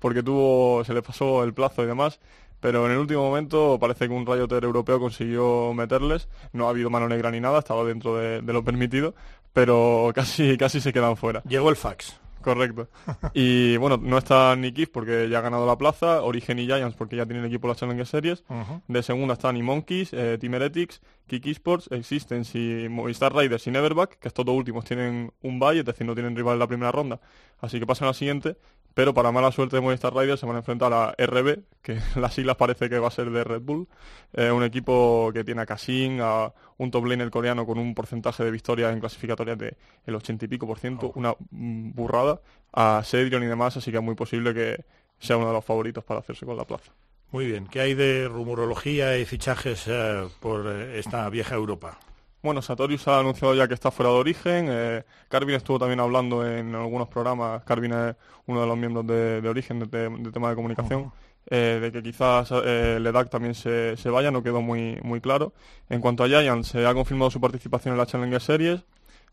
porque 0.01 0.23
tuvo, 0.23 0.83
se 0.83 0.95
le 0.95 1.03
pasó 1.03 1.45
el 1.45 1.55
plazo 1.55 1.85
y 1.85 1.87
demás, 1.87 2.19
pero 2.61 2.87
en 2.87 2.93
el 2.93 2.99
último 2.99 3.23
momento 3.23 3.79
parece 3.81 4.07
que 4.07 4.15
un 4.15 4.27
rayoter 4.27 4.65
europeo 4.65 5.01
consiguió 5.01 5.73
meterles, 5.75 6.29
no 6.53 6.67
ha 6.67 6.71
habido 6.71 6.91
mano 6.91 7.09
negra 7.09 7.31
ni 7.31 7.41
nada, 7.41 7.59
estaba 7.59 7.85
dentro 7.85 8.17
de, 8.17 8.43
de 8.43 8.53
lo 8.53 8.65
permitido, 8.65 9.15
pero 9.53 10.13
casi, 10.15 10.57
casi 10.57 10.81
se 10.81 10.93
quedan 10.93 11.17
fuera. 11.17 11.43
Llegó 11.49 11.71
el 11.71 11.77
fax. 11.77 12.21
Correcto. 12.41 12.89
Y 13.35 13.77
bueno, 13.77 13.99
no 13.99 14.17
está 14.19 14.57
ni 14.57 14.73
Kif 14.73 14.89
porque 14.91 15.29
ya 15.29 15.39
ha 15.39 15.43
ganado 15.43 15.67
la 15.67 15.77
plaza, 15.77 16.23
Origen 16.23 16.59
y 16.59 16.67
Giants 16.67 16.97
porque 16.97 17.17
ya 17.17 17.27
tienen 17.27 17.45
equipo 17.45 17.67
en 17.67 17.69
la 17.71 17.75
Challenger 17.75 18.07
Series. 18.07 18.45
De 18.89 19.03
segunda 19.03 19.35
están 19.35 19.57
y 19.57 19.63
Monkeys, 19.63 20.13
eh, 20.13 20.39
Team 20.41 20.55
Heretics, 20.55 21.01
Kiki 21.27 21.51
Sports, 21.51 21.89
Existence 21.91 22.59
y 22.59 22.89
Movistar 22.89 23.35
Riders 23.35 23.67
y 23.67 23.71
Neverback, 23.71 24.19
que 24.19 24.29
estos 24.29 24.45
dos 24.45 24.55
últimos 24.55 24.85
tienen 24.85 25.33
un 25.43 25.61
bye, 25.61 25.79
es 25.79 25.85
decir, 25.85 26.07
no 26.07 26.15
tienen 26.15 26.35
rival 26.35 26.55
en 26.55 26.61
la 26.61 26.67
primera 26.67 26.91
ronda, 26.91 27.21
así 27.61 27.79
que 27.79 27.87
pasan 27.87 28.07
a 28.07 28.11
la 28.11 28.15
siguiente. 28.15 28.57
Pero 28.95 29.15
para 29.15 29.33
mala 29.33 29.53
suerte 29.53 29.77
de 29.77 29.83
Movistar 29.83 30.15
Riders 30.15 30.41
se 30.41 30.47
van 30.47 30.57
a 30.57 30.59
enfrentar 30.61 30.93
a 30.93 31.15
RB, 31.19 31.61
que 31.83 31.99
las 32.17 32.35
siglas 32.35 32.57
parece 32.57 32.89
que 32.89 32.99
va 32.99 33.09
a 33.09 33.13
ser 33.13 33.31
de 33.31 33.45
Red 33.45 33.63
Bull, 33.63 33.89
eh, 34.33 34.51
un 34.51 34.63
equipo 34.63 35.31
que 35.33 35.45
tiene 35.45 35.63
a 35.63 35.67
Kasin, 35.67 36.21
a 36.21 36.53
un 36.79 36.91
top 36.91 37.07
laner 37.07 37.31
coreano 37.31 37.67
con 37.67 37.79
un 37.79 37.95
porcentaje 37.95 38.45
de 38.45 38.51
victorias 38.51 38.93
en 38.93 39.01
clasificatorias 39.01 39.59
de 39.59 39.77
el 40.07 40.15
80 40.15 40.45
y 40.45 40.49
pico 40.49 40.67
por 40.67 40.79
ciento, 40.79 41.13
una 41.15 41.35
burrada, 41.51 42.41
a 42.73 43.03
Cedrion 43.05 43.43
y 43.43 43.47
demás, 43.47 43.77
así 43.77 43.91
que 43.91 43.99
es 43.99 44.03
muy 44.03 44.15
posible 44.15 44.55
que 44.55 44.85
sea 45.19 45.37
uno 45.37 45.49
de 45.49 45.53
los 45.53 45.65
favoritos 45.65 46.03
para 46.05 46.21
hacerse 46.21 46.47
con 46.47 46.57
la 46.57 46.65
plaza. 46.65 46.93
Muy 47.33 47.47
bien. 47.47 47.67
¿Qué 47.67 47.81
hay 47.81 47.95
de 47.95 48.27
rumorología 48.29 49.17
y 49.19 49.25
fichajes 49.25 49.85
eh, 49.87 50.27
por 50.41 50.67
eh, 50.67 50.99
esta 50.99 51.29
vieja 51.31 51.55
Europa? 51.55 51.99
Bueno, 52.43 52.63
Satorius 52.63 53.07
ha 53.09 53.19
anunciado 53.21 53.55
ya 53.55 53.69
que 53.69 53.75
está 53.75 53.91
fuera 53.91 54.11
de 54.11 54.17
origen. 54.19 54.67
eh, 54.71 55.05
Carvin 55.29 55.57
estuvo 55.57 55.79
también 55.79 56.01
hablando 56.01 56.47
en 56.47 56.75
algunos 56.75 57.09
programas. 57.09 57.63
Carvin 57.65 57.93
es 57.93 58.17
uno 58.47 58.63
de 58.63 58.67
los 58.67 58.79
miembros 58.79 59.07
de, 59.07 59.43
de 59.43 59.49
origen 59.49 59.79
de, 59.81 59.87
te- 59.87 60.09
de 60.09 60.33
tema 60.33 60.49
de 60.49 60.55
comunicación. 60.57 61.13
eh, 61.51 61.79
de 61.83 61.93
que 61.93 62.03
quizás 62.03 62.51
eh, 62.65 62.99
Ledak 63.01 63.29
también 63.29 63.55
se, 63.55 63.97
se 63.97 64.09
vaya, 64.11 64.31
no 64.31 64.43
quedó 64.43 64.63
muy, 64.63 64.99
muy 65.03 65.21
claro. 65.21 65.53
En 65.91 66.01
cuanto 66.01 66.25
a 66.25 66.29
Giants, 66.29 66.69
se 66.69 66.87
ha 66.87 66.95
confirmado 66.95 67.31
su 67.31 67.41
participación 67.41 67.93
en 67.93 67.99
la 67.99 68.07
Challenger 68.07 68.41
Series. 68.41 68.85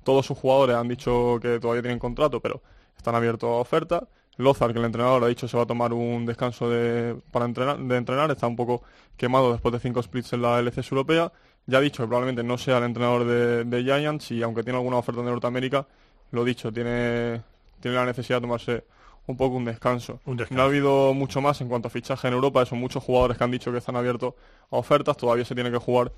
Todos 0.04 0.26
sus 0.26 0.38
jugadores 0.38 0.76
han 0.76 0.88
dicho 0.90 1.38
que 1.42 1.60
todavía 1.60 1.82
tienen 1.84 2.00
contrato, 2.00 2.42
pero 2.42 2.62
están 2.98 3.16
abiertos 3.16 3.50
a 3.50 3.54
oferta. 3.54 4.08
Lozar, 4.38 4.72
que 4.72 4.80
el 4.80 4.86
entrenador 4.86 5.24
ha 5.24 5.28
dicho 5.28 5.48
se 5.48 5.58
va 5.58 5.64
a 5.64 5.66
tomar 5.66 5.94
un 5.94 6.26
descanso 6.26 6.70
de, 6.70 7.16
para 7.32 7.46
entrenar, 7.46 7.80
de 7.80 7.98
entrenar, 7.98 8.30
está 8.32 8.46
un 8.48 8.56
poco 8.56 8.84
quemado 9.18 9.52
después 9.52 9.74
de 9.74 9.80
cinco 9.80 10.02
splits 10.04 10.32
en 10.34 10.44
la 10.44 10.60
LCS 10.60 10.92
europea. 10.92 11.32
Ya 11.68 11.78
ha 11.78 11.82
dicho 11.82 12.04
que 12.04 12.08
probablemente 12.08 12.44
no 12.44 12.58
sea 12.58 12.78
el 12.78 12.86
entrenador 12.86 13.26
de, 13.26 13.64
de 13.66 13.84
Giants 13.84 14.32
y 14.32 14.42
aunque 14.42 14.64
tiene 14.64 14.78
alguna 14.78 14.98
oferta 14.98 15.22
de 15.22 15.30
Norteamérica, 15.30 15.86
lo 16.32 16.44
dicho, 16.44 16.72
tiene, 16.72 17.42
tiene 17.80 17.98
la 17.98 18.06
necesidad 18.06 18.38
de 18.38 18.42
tomarse 18.42 18.84
un 19.28 19.36
poco 19.36 19.56
un 19.58 19.66
descanso. 19.66 20.20
Un 20.26 20.38
descanso. 20.38 20.58
No 20.58 20.62
ha 20.64 20.66
habido 20.66 21.14
mucho 21.14 21.42
más 21.42 21.60
en 21.62 21.68
cuanto 21.68 21.90
a 21.90 21.92
fichaje 21.92 22.28
en 22.28 22.34
Europa, 22.34 22.66
son 22.66 22.80
muchos 22.80 23.04
jugadores 23.04 23.38
que 23.38 23.44
han 23.44 23.52
dicho 23.52 23.72
que 23.72 23.78
están 23.80 23.96
abiertos 23.96 24.34
a 24.72 24.78
ofertas, 24.78 25.18
todavía 25.18 25.46
se 25.46 25.54
tiene 25.54 25.70
que 25.70 25.78
jugar 25.78 26.12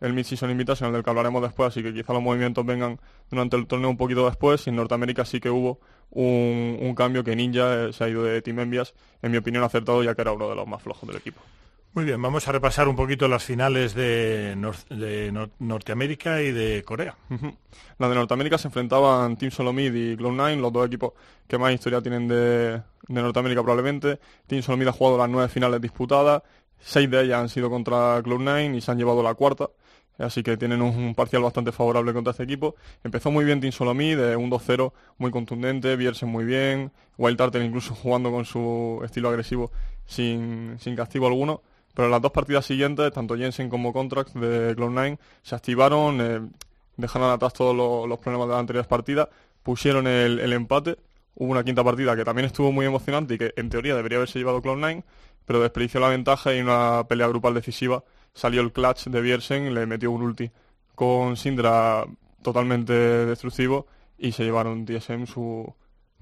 el 0.00 0.12
Mid-Season 0.12 0.50
Invitation, 0.50 0.92
del 0.92 1.02
que 1.02 1.10
hablaremos 1.10 1.40
después, 1.42 1.68
así 1.68 1.82
que 1.82 1.94
quizá 1.94 2.12
los 2.12 2.22
movimientos 2.22 2.64
vengan 2.66 2.98
durante 3.30 3.56
el 3.56 3.66
torneo 3.66 3.90
un 3.90 3.96
poquito 3.96 4.26
después. 4.26 4.66
Y 4.66 4.70
en 4.70 4.76
Norteamérica 4.76 5.24
sí 5.24 5.40
que 5.40 5.50
hubo 5.50 5.78
un, 6.10 6.78
un 6.80 6.94
cambio 6.94 7.22
que 7.22 7.36
Ninja 7.36 7.86
eh, 7.86 7.92
se 7.92 8.04
ha 8.04 8.08
ido 8.08 8.24
de 8.24 8.42
Team 8.42 8.60
Envias, 8.60 8.94
en 9.22 9.30
mi 9.30 9.38
opinión 9.38 9.62
acertado, 9.64 10.02
ya 10.02 10.14
que 10.14 10.22
era 10.22 10.32
uno 10.32 10.48
de 10.48 10.56
los 10.56 10.66
más 10.66 10.82
flojos 10.82 11.08
del 11.08 11.18
equipo. 11.18 11.40
Muy 11.94 12.04
bien, 12.04 12.20
vamos 12.20 12.48
a 12.48 12.52
repasar 12.52 12.88
un 12.88 12.96
poquito 12.96 13.28
las 13.28 13.44
finales 13.44 13.94
de, 13.94 14.56
de 14.90 15.32
Nor- 15.32 15.50
Norteamérica 15.60 16.42
y 16.42 16.50
de 16.50 16.82
Corea. 16.82 17.16
La 17.98 18.08
de 18.08 18.14
Norteamérica 18.16 18.58
se 18.58 18.66
enfrentaban 18.66 19.36
Team 19.36 19.52
Solomid 19.52 19.94
y 19.94 20.16
Cloud9, 20.16 20.56
los 20.60 20.72
dos 20.72 20.88
equipos 20.88 21.12
que 21.46 21.56
más 21.56 21.72
historia 21.72 22.02
tienen 22.02 22.26
de, 22.26 22.72
de 22.78 22.82
Norteamérica 23.22 23.62
probablemente. 23.62 24.18
Team 24.48 24.62
Solomid 24.62 24.88
ha 24.88 24.92
jugado 24.92 25.18
las 25.18 25.28
nueve 25.28 25.48
finales 25.48 25.80
disputadas, 25.80 26.42
seis 26.80 27.08
de 27.08 27.22
ellas 27.22 27.38
han 27.40 27.48
sido 27.48 27.70
contra 27.70 28.20
Cloud9 28.24 28.76
y 28.76 28.80
se 28.80 28.90
han 28.90 28.98
llevado 28.98 29.22
la 29.22 29.34
cuarta. 29.34 29.70
Así 30.18 30.42
que 30.42 30.56
tienen 30.56 30.82
un, 30.82 31.14
parcial 31.14 31.42
bastante 31.42 31.70
favorable 31.70 32.12
contra 32.12 32.32
este 32.32 32.42
equipo. 32.42 32.74
Empezó 33.04 33.30
muy 33.30 33.44
bien 33.44 33.60
Team 33.60 33.72
Solomid, 33.72 34.16
de 34.16 34.34
un 34.36 34.50
2-0 34.50 34.92
muy 35.18 35.30
contundente, 35.30 35.94
Biersen 35.94 36.28
muy 36.28 36.44
bien, 36.44 36.90
Wild 37.18 37.36
Turtle 37.38 37.64
incluso 37.64 37.94
jugando 37.94 38.32
con 38.32 38.44
su 38.44 39.00
estilo 39.04 39.28
agresivo 39.28 39.70
sin, 40.06 40.76
sin 40.80 40.96
castigo 40.96 41.28
alguno. 41.28 41.62
Pero 41.94 42.08
las 42.08 42.20
dos 42.20 42.32
partidas 42.32 42.66
siguientes, 42.66 43.12
tanto 43.12 43.36
Jensen 43.36 43.68
como 43.68 43.92
Contract 43.92 44.34
de 44.34 44.76
Cloud9 44.76 45.18
se 45.42 45.54
activaron, 45.54 46.20
eh, 46.20 46.40
dejaron 46.96 47.30
atrás 47.30 47.52
todos 47.52 47.74
los, 47.74 48.18
problemas 48.18 48.48
de 48.48 48.52
las 48.52 48.60
anteriores 48.60 48.88
partidas, 48.88 49.28
pusieron 49.62 50.06
el, 50.06 50.40
el 50.40 50.52
empate. 50.52 50.96
Hubo 51.36 51.50
una 51.50 51.64
quinta 51.64 51.82
partida 51.82 52.16
que 52.16 52.24
también 52.24 52.46
estuvo 52.46 52.72
muy 52.72 52.86
emocionante 52.86 53.34
y 53.34 53.38
que 53.38 53.54
en 53.56 53.70
teoría 53.70 53.96
debería 53.96 54.18
haberse 54.18 54.38
llevado 54.38 54.60
Cloud9, 54.62 55.04
pero 55.44 55.60
desperdició 55.60 56.00
la 56.00 56.08
ventaja 56.08 56.52
y 56.54 56.58
en 56.58 56.64
una 56.64 57.06
pelea 57.08 57.28
grupal 57.28 57.54
decisiva 57.54 58.04
salió 58.34 58.60
el 58.60 58.72
clutch 58.72 59.06
de 59.06 59.20
Biersen, 59.20 59.72
le 59.72 59.86
metió 59.86 60.10
un 60.10 60.22
ulti 60.22 60.50
con 60.94 61.36
Syndra 61.36 62.04
totalmente 62.42 62.92
destructivo 62.92 63.86
y 64.18 64.32
se 64.32 64.44
llevaron 64.44 64.84
TSM 64.84 65.24
su, 65.26 65.72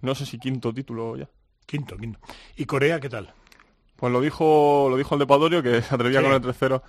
no 0.01 0.15
sé 0.15 0.27
si 0.27 0.39
quinto 0.39 0.73
título 0.73 1.17
ya. 1.17 1.29
Quinto, 1.67 1.97
quinto. 1.97 2.19
¿Y 2.57 2.67
Corea 2.67 3.01
qué 3.01 3.09
tal? 3.09 3.33
Pues 4.03 4.13
lo 4.13 4.21
dijo, 4.21 4.89
lo 4.91 4.97
dijo 4.97 5.15
el 5.15 5.21
de 5.21 5.27
Padorio, 5.29 5.63
que 5.63 5.81
se 5.81 5.95
atrevía 5.95 6.19
Sí. 6.19 6.25
con 6.27 6.35
el 6.35 6.41
3-0 6.43 6.83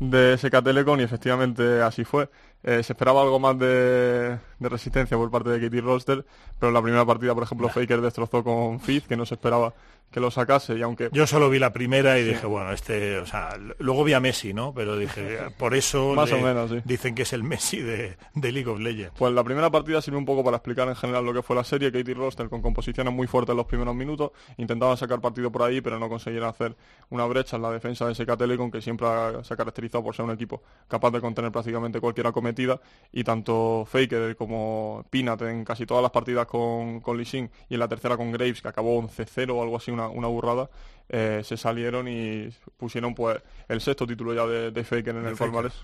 de 0.00 0.36
SK 0.36 0.62
Telecom 0.62 1.00
y 1.00 1.02
efectivamente 1.02 1.80
así 1.80 2.04
fue. 2.04 2.28
Eh, 2.62 2.82
se 2.82 2.92
esperaba 2.92 3.22
algo 3.22 3.38
más 3.38 3.58
de, 3.58 4.36
de 4.58 4.68
resistencia 4.68 5.16
por 5.16 5.30
parte 5.30 5.48
de 5.48 5.62
Katie 5.62 5.80
Roster, 5.80 6.26
pero 6.58 6.68
en 6.68 6.74
la 6.74 6.82
primera 6.82 7.06
partida, 7.06 7.32
por 7.32 7.44
ejemplo, 7.44 7.70
Faker 7.70 8.02
destrozó 8.02 8.44
con 8.44 8.80
Fizz, 8.80 9.06
que 9.08 9.16
no 9.16 9.24
se 9.24 9.32
esperaba 9.36 9.72
que 10.10 10.20
lo 10.20 10.30
sacase 10.30 10.74
y 10.76 10.82
aunque... 10.82 11.10
Yo 11.12 11.26
solo 11.26 11.50
vi 11.50 11.58
la 11.58 11.72
primera 11.72 12.18
y 12.18 12.24
dije, 12.24 12.46
bueno, 12.46 12.72
este, 12.72 13.18
o 13.18 13.26
sea, 13.26 13.50
luego 13.78 14.04
vi 14.04 14.14
a 14.14 14.20
Messi, 14.20 14.54
¿no? 14.54 14.72
Pero 14.74 14.96
dije, 14.96 15.38
por 15.58 15.74
eso 15.74 16.14
Más 16.14 16.30
le- 16.30 16.36
o 16.36 16.40
menos, 16.42 16.70
sí. 16.70 16.80
dicen 16.84 17.14
que 17.14 17.22
es 17.22 17.32
el 17.32 17.42
Messi 17.44 17.80
de, 17.80 18.16
de 18.34 18.52
League 18.52 18.68
of 18.70 18.78
Legends. 18.80 19.12
Pues 19.18 19.32
la 19.34 19.44
primera 19.44 19.70
partida 19.70 20.00
sirve 20.00 20.16
un 20.16 20.24
poco 20.24 20.42
para 20.42 20.56
explicar 20.56 20.88
en 20.88 20.96
general 20.96 21.24
lo 21.26 21.34
que 21.34 21.42
fue 21.42 21.54
la 21.56 21.64
serie. 21.64 21.92
Katie 21.92 22.14
Roster 22.14 22.48
con 22.48 22.62
composiciones 22.62 23.12
muy 23.12 23.26
fuertes 23.26 23.50
en 23.52 23.58
los 23.58 23.66
primeros 23.66 23.94
minutos. 23.94 24.30
Intentaban 24.56 24.96
sacar 24.96 25.20
partido 25.20 25.52
por 25.52 25.62
ahí, 25.62 25.80
pero 25.82 25.98
no 25.98 26.08
consiguieron 26.08 26.48
hacer 26.48 26.74
una 27.10 27.26
brecha 27.26 27.56
en 27.56 27.62
la 27.62 27.70
defensa 27.70 28.06
de 28.06 28.14
SK 28.14 28.36
Telecom, 28.38 28.70
que 28.70 28.80
siempre 28.80 29.06
ha- 29.06 29.44
se 29.44 29.52
ha 29.52 29.56
caracterizado 29.56 30.02
por 30.04 30.14
ser 30.16 30.24
un 30.24 30.30
equipo 30.30 30.62
capaz 30.88 31.10
de 31.10 31.20
contener 31.20 31.52
prácticamente 31.52 32.00
cualquier 32.00 32.26
acometida. 32.28 32.80
Y 33.12 33.24
tanto 33.24 33.84
Faker 33.86 34.36
como 34.36 35.04
Pinat 35.10 35.42
en 35.42 35.64
casi 35.64 35.84
todas 35.84 36.02
las 36.02 36.12
partidas 36.12 36.46
con, 36.46 37.00
con 37.00 37.16
Lee 37.18 37.24
Sin 37.26 37.50
y 37.68 37.74
en 37.74 37.80
la 37.80 37.88
tercera 37.88 38.16
con 38.16 38.32
Graves, 38.32 38.62
que 38.62 38.68
acabó 38.68 38.98
11-0 39.02 39.50
o 39.54 39.62
algo 39.62 39.76
así, 39.76 39.92
una, 39.98 40.08
una 40.08 40.28
burrada, 40.28 40.70
eh, 41.08 41.42
se 41.44 41.56
salieron 41.56 42.06
y 42.08 42.48
pusieron 42.76 43.14
pues 43.14 43.40
el 43.68 43.80
sexto 43.80 44.06
título 44.06 44.34
ya 44.34 44.46
de, 44.46 44.70
de 44.70 44.84
Faker 44.84 45.16
en 45.16 45.22
De 45.24 45.30
el 45.30 45.36
Faker. 45.36 45.52
palmarés. 45.52 45.74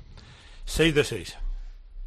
6 0.67 0.95
de 0.95 1.05
6. 1.05 1.39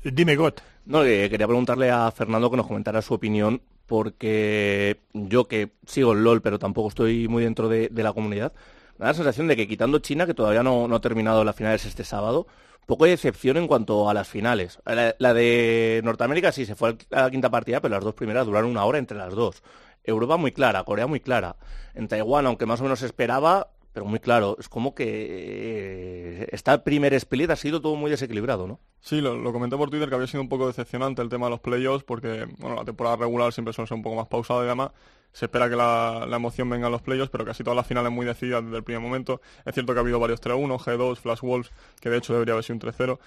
Dime, 0.03 0.35
Got. 0.35 0.61
No, 0.85 1.03
que 1.03 1.29
quería 1.29 1.47
preguntarle 1.47 1.91
a 1.91 2.09
Fernando 2.11 2.49
que 2.49 2.57
nos 2.57 2.67
comentara 2.67 3.01
su 3.01 3.13
opinión, 3.13 3.61
porque 3.87 4.99
yo 5.13 5.45
que 5.47 5.71
sigo 5.85 6.13
el 6.13 6.23
LOL, 6.23 6.41
pero 6.41 6.59
tampoco 6.59 6.89
estoy 6.89 7.27
muy 7.27 7.43
dentro 7.43 7.67
de, 7.67 7.89
de 7.89 8.03
la 8.03 8.13
comunidad, 8.13 8.53
me 8.97 9.03
da 9.05 9.11
la 9.11 9.13
sensación 9.15 9.47
de 9.47 9.55
que 9.55 9.67
quitando 9.67 9.99
China, 9.99 10.25
que 10.25 10.33
todavía 10.33 10.63
no, 10.63 10.87
no 10.87 10.95
ha 10.95 11.01
terminado 11.01 11.43
las 11.43 11.55
finales 11.55 11.85
este 11.85 12.03
sábado, 12.03 12.47
poco 12.85 13.03
de 13.03 13.11
decepción 13.11 13.57
en 13.57 13.67
cuanto 13.67 14.09
a 14.09 14.13
las 14.13 14.27
finales. 14.29 14.79
La, 14.85 15.13
la 15.19 15.33
de 15.33 16.01
Norteamérica 16.05 16.51
sí 16.53 16.65
se 16.65 16.75
fue 16.75 16.95
a 17.11 17.23
la 17.23 17.29
quinta 17.31 17.49
partida, 17.49 17.81
pero 17.81 17.95
las 17.95 18.03
dos 18.03 18.13
primeras 18.15 18.45
duraron 18.45 18.69
una 18.69 18.85
hora 18.85 18.97
entre 18.97 19.17
las 19.17 19.33
dos. 19.33 19.61
Europa 20.07 20.37
muy 20.37 20.51
clara, 20.51 20.83
Corea 20.83 21.05
muy 21.05 21.19
clara. 21.19 21.57
En 21.93 22.07
Taiwán, 22.07 22.47
aunque 22.47 22.65
más 22.65 22.79
o 22.79 22.83
menos 22.83 23.03
esperaba, 23.03 23.69
pero 23.97 24.05
muy 24.05 24.19
claro, 24.19 24.55
es 24.59 24.69
como 24.69 24.93
que 24.93 25.05
eh, 25.07 26.47
esta 26.51 26.83
primer 26.83 27.15
split 27.15 27.49
ha 27.49 27.55
sido 27.55 27.81
todo 27.81 27.95
muy 27.95 28.11
desequilibrado, 28.11 28.67
¿no? 28.67 28.79
Sí, 28.99 29.21
lo, 29.21 29.51
comenté 29.51 29.75
por 29.75 29.89
Twitter 29.89 30.07
que 30.07 30.13
había 30.13 30.27
sido 30.27 30.41
un 30.41 30.49
poco 30.49 30.67
decepcionante 30.67 31.21
el 31.23 31.29
tema 31.29 31.47
de 31.47 31.49
los 31.49 31.61
playoffs 31.61 32.03
porque 32.03 32.47
bueno, 32.59 32.75
la 32.75 32.85
temporada 32.85 33.15
regular 33.15 33.51
siempre 33.53 33.73
suele 33.73 33.87
ser 33.87 33.95
un 33.95 34.03
poco 34.03 34.15
más 34.15 34.27
pausada 34.27 34.63
y 34.63 34.67
demás. 34.67 34.91
Se 35.33 35.45
espera 35.45 35.67
que 35.67 35.75
la, 35.75 36.27
emoción 36.31 36.69
venga 36.69 36.85
en 36.85 36.91
los 36.91 37.01
playoffs, 37.01 37.31
pero 37.31 37.43
casi 37.43 37.63
todas 37.63 37.75
las 37.75 37.87
finales 37.87 38.11
muy 38.11 38.25
decididas 38.25 38.63
desde 38.63 38.77
el 38.77 38.83
primer 38.83 39.01
momento. 39.01 39.41
Es 39.65 39.73
cierto 39.73 39.93
que 39.93 39.99
ha 39.99 40.01
habido 40.01 40.19
varios 40.19 40.41
3-1, 40.41 40.77
G2, 40.77 41.15
Flash 41.17 41.41
Wolves, 41.41 41.71
que 41.99 42.11
de 42.11 42.17
hecho 42.17 42.33
debería 42.33 42.53
haber 42.53 42.63
sido 42.65 42.75
un 42.75 42.81
3-0, 42.81 43.19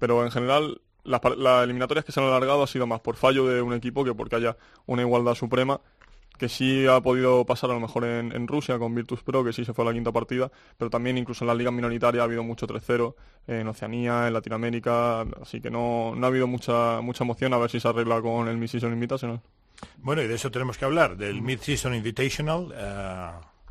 pero 0.00 0.24
en 0.24 0.32
general 0.32 0.80
las 1.04 1.22
eliminatorias 1.62 2.04
que 2.04 2.10
se 2.10 2.18
han 2.18 2.26
alargado 2.26 2.64
ha 2.64 2.66
sido 2.66 2.88
más 2.88 3.00
por 3.00 3.14
fallo 3.14 3.46
de 3.46 3.62
un 3.62 3.74
equipo 3.74 4.04
que 4.04 4.12
porque 4.12 4.34
haya 4.34 4.56
una 4.86 5.02
igualdad 5.02 5.34
suprema 5.34 5.80
que 6.38 6.48
sí 6.48 6.86
ha 6.86 7.00
podido 7.00 7.44
pasar 7.44 7.70
a 7.70 7.74
lo 7.74 7.80
mejor 7.80 8.04
en, 8.04 8.32
en 8.32 8.46
Rusia 8.46 8.78
con 8.78 8.94
Virtus 8.94 9.22
Pro, 9.22 9.42
que 9.44 9.52
sí 9.52 9.64
se 9.64 9.72
fue 9.74 9.84
a 9.84 9.88
la 9.88 9.94
quinta 9.94 10.12
partida, 10.12 10.50
pero 10.76 10.90
también 10.90 11.18
incluso 11.18 11.44
en 11.44 11.48
las 11.48 11.56
ligas 11.56 11.72
minoritarias 11.72 12.20
ha 12.20 12.24
habido 12.24 12.42
mucho 12.42 12.66
3-0, 12.66 13.14
en 13.48 13.68
Oceanía, 13.68 14.26
en 14.26 14.32
Latinoamérica, 14.32 15.22
así 15.42 15.60
que 15.60 15.70
no, 15.70 16.14
no 16.16 16.26
ha 16.26 16.28
habido 16.28 16.46
mucha 16.46 17.00
mucha 17.00 17.24
emoción 17.24 17.52
a 17.54 17.58
ver 17.58 17.70
si 17.70 17.80
se 17.80 17.88
arregla 17.88 18.20
con 18.20 18.48
el 18.48 18.56
Mid-Season 18.56 18.92
Invitational. 18.92 19.40
Bueno, 19.98 20.22
y 20.22 20.26
de 20.26 20.34
eso 20.34 20.50
tenemos 20.50 20.78
que 20.78 20.84
hablar, 20.84 21.16
del 21.16 21.42
Mid-Season 21.42 21.94
Invitational. 21.94 22.68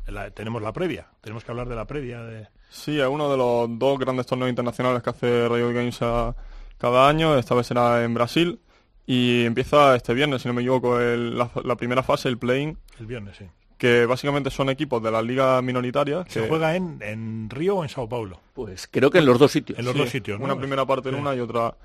la- 0.06 0.30
tenemos 0.30 0.62
la 0.62 0.72
previa. 0.72 1.06
Tenemos 1.20 1.44
que 1.44 1.50
hablar 1.50 1.68
de 1.68 1.74
la 1.76 1.84
previa. 1.86 2.22
De... 2.22 2.46
Sí, 2.70 3.00
es 3.00 3.06
uno 3.08 3.30
de 3.30 3.36
los 3.36 3.78
dos 3.78 3.98
grandes 3.98 4.26
torneos 4.26 4.48
internacionales 4.50 5.02
que 5.02 5.10
hace 5.10 5.48
Riot 5.48 5.72
Games 5.72 6.00
a- 6.02 6.34
cada 6.78 7.08
año. 7.08 7.36
Esta 7.36 7.54
vez 7.54 7.66
será 7.66 8.04
en 8.04 8.14
Brasil. 8.14 8.60
Y 9.06 9.44
empieza 9.44 9.94
este 9.94 10.14
viernes, 10.14 10.42
si 10.42 10.48
no 10.48 10.54
me 10.54 10.62
equivoco, 10.62 10.98
el- 11.00 11.38
la, 11.38 11.50
la 11.64 11.76
primera 11.76 12.02
fase, 12.02 12.28
el 12.28 12.38
play-in, 12.38 12.76
El 12.98 13.06
viernes, 13.06 13.36
sí. 13.36 13.44
que 13.78 14.04
básicamente 14.06 14.50
son 14.50 14.68
equipos 14.68 15.00
de 15.02 15.10
las 15.12 15.22
ligas 15.24 15.62
minoritarias. 15.62 16.26
¿Se 16.28 16.42
que- 16.42 16.48
juega 16.48 16.74
en, 16.74 16.98
en 17.02 17.48
Río 17.50 17.76
o 17.76 17.82
en 17.84 17.88
Sao 17.88 18.08
Paulo? 18.08 18.40
Pues 18.54 18.88
creo 18.90 19.10
que 19.10 19.18
en 19.18 19.26
los 19.26 19.38
dos 19.38 19.52
sitios. 19.52 19.78
En 19.78 19.84
los 19.84 19.94
Sí, 19.94 20.00
dos 20.00 20.10
sitios, 20.10 20.38
¿no? 20.40 20.44
Una 20.46 20.56
primera 20.56 20.84
parte 20.84 21.08
en 21.10 21.14
Sí. 21.16 21.20
una 21.20 21.34
y 21.36 21.40
otra 21.40 21.76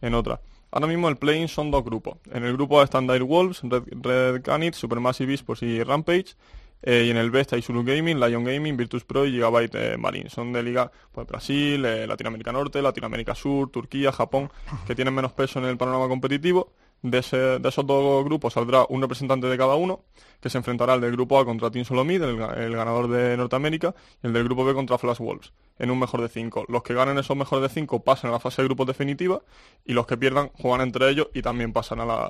en 0.00 0.14
otra. 0.14 0.40
Ahora 0.72 0.86
mismo 0.86 1.08
el 1.08 1.16
play-in 1.16 1.48
son 1.48 1.70
dos 1.70 1.84
grupos. 1.84 2.16
En 2.32 2.44
el 2.44 2.52
grupo 2.54 2.80
A 2.80 2.84
están 2.84 3.06
Dire 3.08 3.22
Wolves, 3.24 3.60
Red, 3.64 3.82
Red 4.02 4.42
Canids, 4.42 4.76
Supermassive 4.76 5.34
Esports 5.34 5.62
y 5.64 5.82
Rampage. 5.82 6.36
Eh, 6.82 7.04
y 7.06 7.10
en 7.10 7.16
el 7.16 7.30
B 7.30 7.40
está 7.40 7.58
Isulu 7.58 7.84
Gaming, 7.84 8.18
Lion 8.18 8.44
Gaming, 8.44 8.76
Virtus 8.76 9.04
Pro 9.04 9.26
y 9.26 9.32
Gigabyte 9.32 9.74
eh, 9.74 9.96
Marine. 9.98 10.30
Son 10.30 10.52
de 10.52 10.62
liga 10.62 10.90
pues, 11.12 11.26
Brasil, 11.26 11.84
eh, 11.84 12.06
Latinoamérica 12.06 12.52
Norte, 12.52 12.80
Latinoamérica 12.80 13.34
Sur, 13.34 13.70
Turquía, 13.70 14.12
Japón, 14.12 14.50
que 14.86 14.94
tienen 14.94 15.14
menos 15.14 15.32
peso 15.32 15.58
en 15.58 15.66
el 15.66 15.76
panorama 15.76 16.08
competitivo. 16.08 16.72
De, 17.02 17.18
ese- 17.18 17.58
de 17.58 17.68
esos 17.68 17.86
dos 17.86 18.24
grupos 18.24 18.52
saldrá 18.52 18.84
un 18.90 19.00
representante 19.00 19.46
de 19.46 19.56
cada 19.56 19.74
uno, 19.74 20.00
que 20.40 20.50
se 20.50 20.58
enfrentará 20.58 20.94
el 20.94 21.00
del 21.00 21.12
grupo 21.12 21.38
A 21.38 21.46
contra 21.46 21.70
Team 21.70 21.84
Solomid, 21.86 22.22
el, 22.22 22.40
el 22.40 22.76
ganador 22.76 23.08
de 23.08 23.36
Norteamérica, 23.38 23.94
y 24.22 24.26
el 24.26 24.32
del 24.34 24.44
grupo 24.44 24.64
B 24.66 24.74
contra 24.74 24.98
Flash 24.98 25.18
Wolves, 25.18 25.52
en 25.78 25.90
un 25.90 25.98
mejor 25.98 26.20
de 26.20 26.28
cinco. 26.28 26.66
Los 26.68 26.82
que 26.82 26.92
ganen 26.92 27.16
esos 27.16 27.36
mejores 27.36 27.62
de 27.62 27.74
cinco 27.74 28.02
pasan 28.04 28.30
a 28.30 28.34
la 28.34 28.40
fase 28.40 28.60
de 28.60 28.68
grupos 28.68 28.86
definitiva, 28.86 29.40
y 29.86 29.94
los 29.94 30.06
que 30.06 30.18
pierdan 30.18 30.50
juegan 30.60 30.82
entre 30.82 31.08
ellos 31.08 31.28
y 31.32 31.40
también 31.40 31.72
pasan 31.72 32.00
a 32.00 32.04
la, 32.04 32.22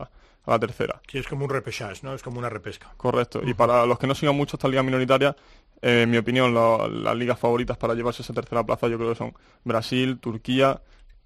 a 0.45 0.51
la 0.51 0.59
tercera. 0.61 1.01
Sí, 1.11 1.19
es 1.19 1.27
como 1.27 1.47
un 1.47 1.51
repechage, 1.51 2.03
¿no? 2.05 2.15
Es 2.15 2.23
como 2.23 2.39
una 2.39 2.49
repesca. 2.49 2.93
Correcto. 2.97 3.41
Y 3.45 3.55
para 3.55 3.85
los 3.87 3.99
que 3.99 4.07
no 4.07 4.15
sigan 4.15 4.37
mucho 4.37 4.57
esta 4.57 4.69
liga 4.69 4.85
minoritaria, 4.85 5.35
eh, 5.83 6.03
en 6.03 6.11
mi 6.11 6.19
opinión, 6.19 6.55
las 6.55 7.17
ligas 7.17 7.41
favoritas 7.41 7.77
para 7.77 7.95
llevarse 7.95 8.23
esa 8.23 8.33
tercera 8.35 8.65
plaza 8.65 8.87
yo 8.87 8.99
creo 8.99 9.11
que 9.11 9.17
son 9.17 9.35
Brasil, 9.65 10.19
Turquía 10.21 10.81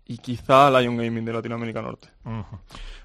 y 0.06 0.18
quizá 0.18 0.70
Lion 0.70 0.96
Gaming 0.96 1.24
de 1.24 1.32
Latinoamérica 1.32 1.82
Norte. 1.82 2.08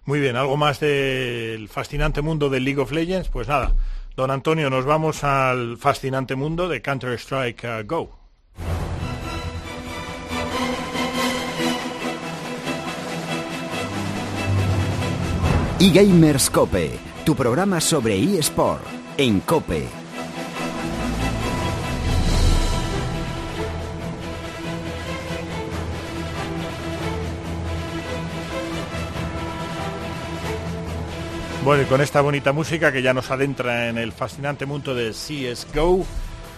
Muy 0.05 0.19
bien, 0.19 0.35
algo 0.35 0.57
más 0.57 0.79
del 0.79 1.69
fascinante 1.69 2.21
mundo 2.21 2.49
del 2.49 2.63
League 2.63 2.81
of 2.81 2.91
Legends. 2.91 3.29
Pues 3.29 3.47
nada, 3.47 3.75
don 4.15 4.31
Antonio, 4.31 4.69
nos 4.69 4.85
vamos 4.85 5.23
al 5.23 5.77
fascinante 5.77 6.35
mundo 6.35 6.67
de 6.67 6.81
Counter-Strike 6.81 7.63
uh, 7.63 7.85
Go. 7.85 8.19
eGamers 15.79 16.49
Cope, 16.49 16.91
tu 17.23 17.35
programa 17.35 17.79
sobre 17.79 18.19
eSport 18.37 18.83
en 19.17 19.39
Cope. 19.39 20.08
Bueno, 31.63 31.83
y 31.83 31.85
con 31.85 31.99
esta 31.99 32.21
bonita 32.21 32.53
música 32.53 32.91
que 32.91 33.01
ya 33.01 33.13
nos 33.13 33.31
adentra 33.31 33.89
en 33.89 33.97
el 33.97 34.13
fascinante 34.13 34.65
mundo 34.65 34.95
de 34.95 35.11
CSGO, 35.11 36.05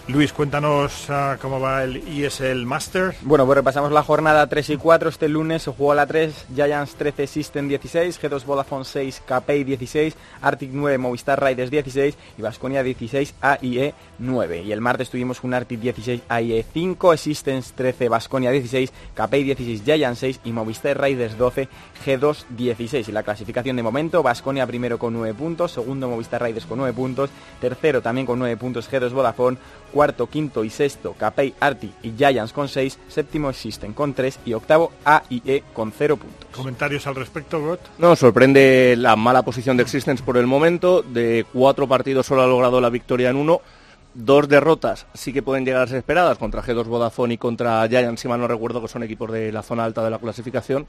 Luis, 0.08 0.32
cuéntanos 0.32 1.08
ah, 1.10 1.36
cómo 1.40 1.60
va 1.60 1.84
el 1.84 1.96
ESL 1.96 2.66
Master. 2.66 3.14
Bueno, 3.22 3.46
pues 3.46 3.56
repasamos 3.56 3.92
la 3.92 4.02
jornada 4.02 4.48
3 4.48 4.70
y 4.70 4.76
4. 4.76 5.08
Este 5.08 5.28
lunes 5.28 5.62
se 5.62 5.70
jugó 5.70 5.94
la 5.94 6.08
3, 6.08 6.46
Giants 6.52 6.96
13, 6.96 7.28
System 7.28 7.68
16, 7.68 8.20
G2 8.20 8.44
Vodafone 8.44 8.84
6, 8.84 9.22
KPI 9.24 9.62
16, 9.62 10.16
Arctic 10.40 10.70
9, 10.72 10.98
Movistar 10.98 11.42
Riders 11.42 11.70
16 11.70 12.18
y 12.36 12.42
Vasconia 12.42 12.82
16, 12.82 13.34
AIE 13.40 13.94
9. 14.18 14.62
Y 14.62 14.72
el 14.72 14.80
martes 14.80 15.08
tuvimos 15.08 15.44
un 15.44 15.54
Arctic 15.54 15.78
16, 15.78 16.22
AIE 16.28 16.66
5, 16.72 17.16
Systems 17.16 17.72
13, 17.72 18.08
Vasconia 18.08 18.50
16, 18.50 18.92
KPI 19.14 19.44
16, 19.44 19.84
Giants 19.84 20.18
6 20.18 20.40
y 20.44 20.52
Movistar 20.52 21.00
Riders 21.00 21.38
12, 21.38 21.68
G2 22.04 22.44
16. 22.48 23.08
Y 23.08 23.12
la 23.12 23.22
clasificación 23.22 23.76
de 23.76 23.84
momento, 23.84 24.20
Vasconia 24.24 24.66
primero 24.66 24.98
con 24.98 25.14
9 25.14 25.32
puntos, 25.34 25.70
segundo 25.70 26.08
Movistar 26.08 26.42
Riders 26.42 26.66
con 26.66 26.78
9 26.78 26.92
puntos, 26.92 27.30
tercero 27.60 28.02
también 28.02 28.26
con 28.26 28.40
9 28.40 28.56
puntos 28.56 28.90
G2 28.90 29.12
Vodafone, 29.12 29.58
cuarto, 29.92 30.28
quinto 30.28 30.64
y 30.64 30.70
sexto 30.70 31.14
Capey, 31.16 31.54
Arti 31.60 31.92
y 32.02 32.12
Giants 32.16 32.52
con 32.52 32.68
6, 32.68 32.98
séptimo 33.08 33.50
Existen 33.50 33.92
con 33.92 34.14
3 34.14 34.40
y 34.46 34.54
octavo 34.54 34.90
AIE 35.04 35.62
con 35.72 35.92
0 35.92 36.16
puntos. 36.16 36.48
¿Comentarios 36.50 37.06
al 37.06 37.14
respecto, 37.14 37.60
Got? 37.60 37.80
No, 37.98 38.16
sorprende 38.16 38.94
la 38.98 39.16
mala 39.16 39.42
posición 39.42 39.76
de 39.76 39.84
Existence 39.84 40.22
por 40.24 40.36
el 40.36 40.46
momento. 40.46 41.02
De 41.02 41.46
cuatro 41.52 41.86
partidos 41.86 42.26
solo 42.26 42.42
ha 42.42 42.46
logrado 42.46 42.80
la 42.80 42.90
victoria 42.90 43.30
en 43.30 43.36
uno. 43.36 43.60
Dos 44.14 44.48
derrotas 44.48 45.06
sí 45.14 45.32
que 45.32 45.42
pueden 45.42 45.64
llegar 45.64 45.82
a 45.82 45.86
ser 45.86 45.98
esperadas 45.98 46.36
contra 46.38 46.62
G2 46.62 46.84
Vodafone 46.84 47.34
y 47.34 47.38
contra 47.38 47.86
Giants, 47.88 48.20
si 48.20 48.28
mal 48.28 48.40
no 48.40 48.48
recuerdo, 48.48 48.82
que 48.82 48.88
son 48.88 49.02
equipos 49.02 49.30
de 49.32 49.52
la 49.52 49.62
zona 49.62 49.84
alta 49.84 50.02
de 50.04 50.10
la 50.10 50.18
clasificación. 50.18 50.86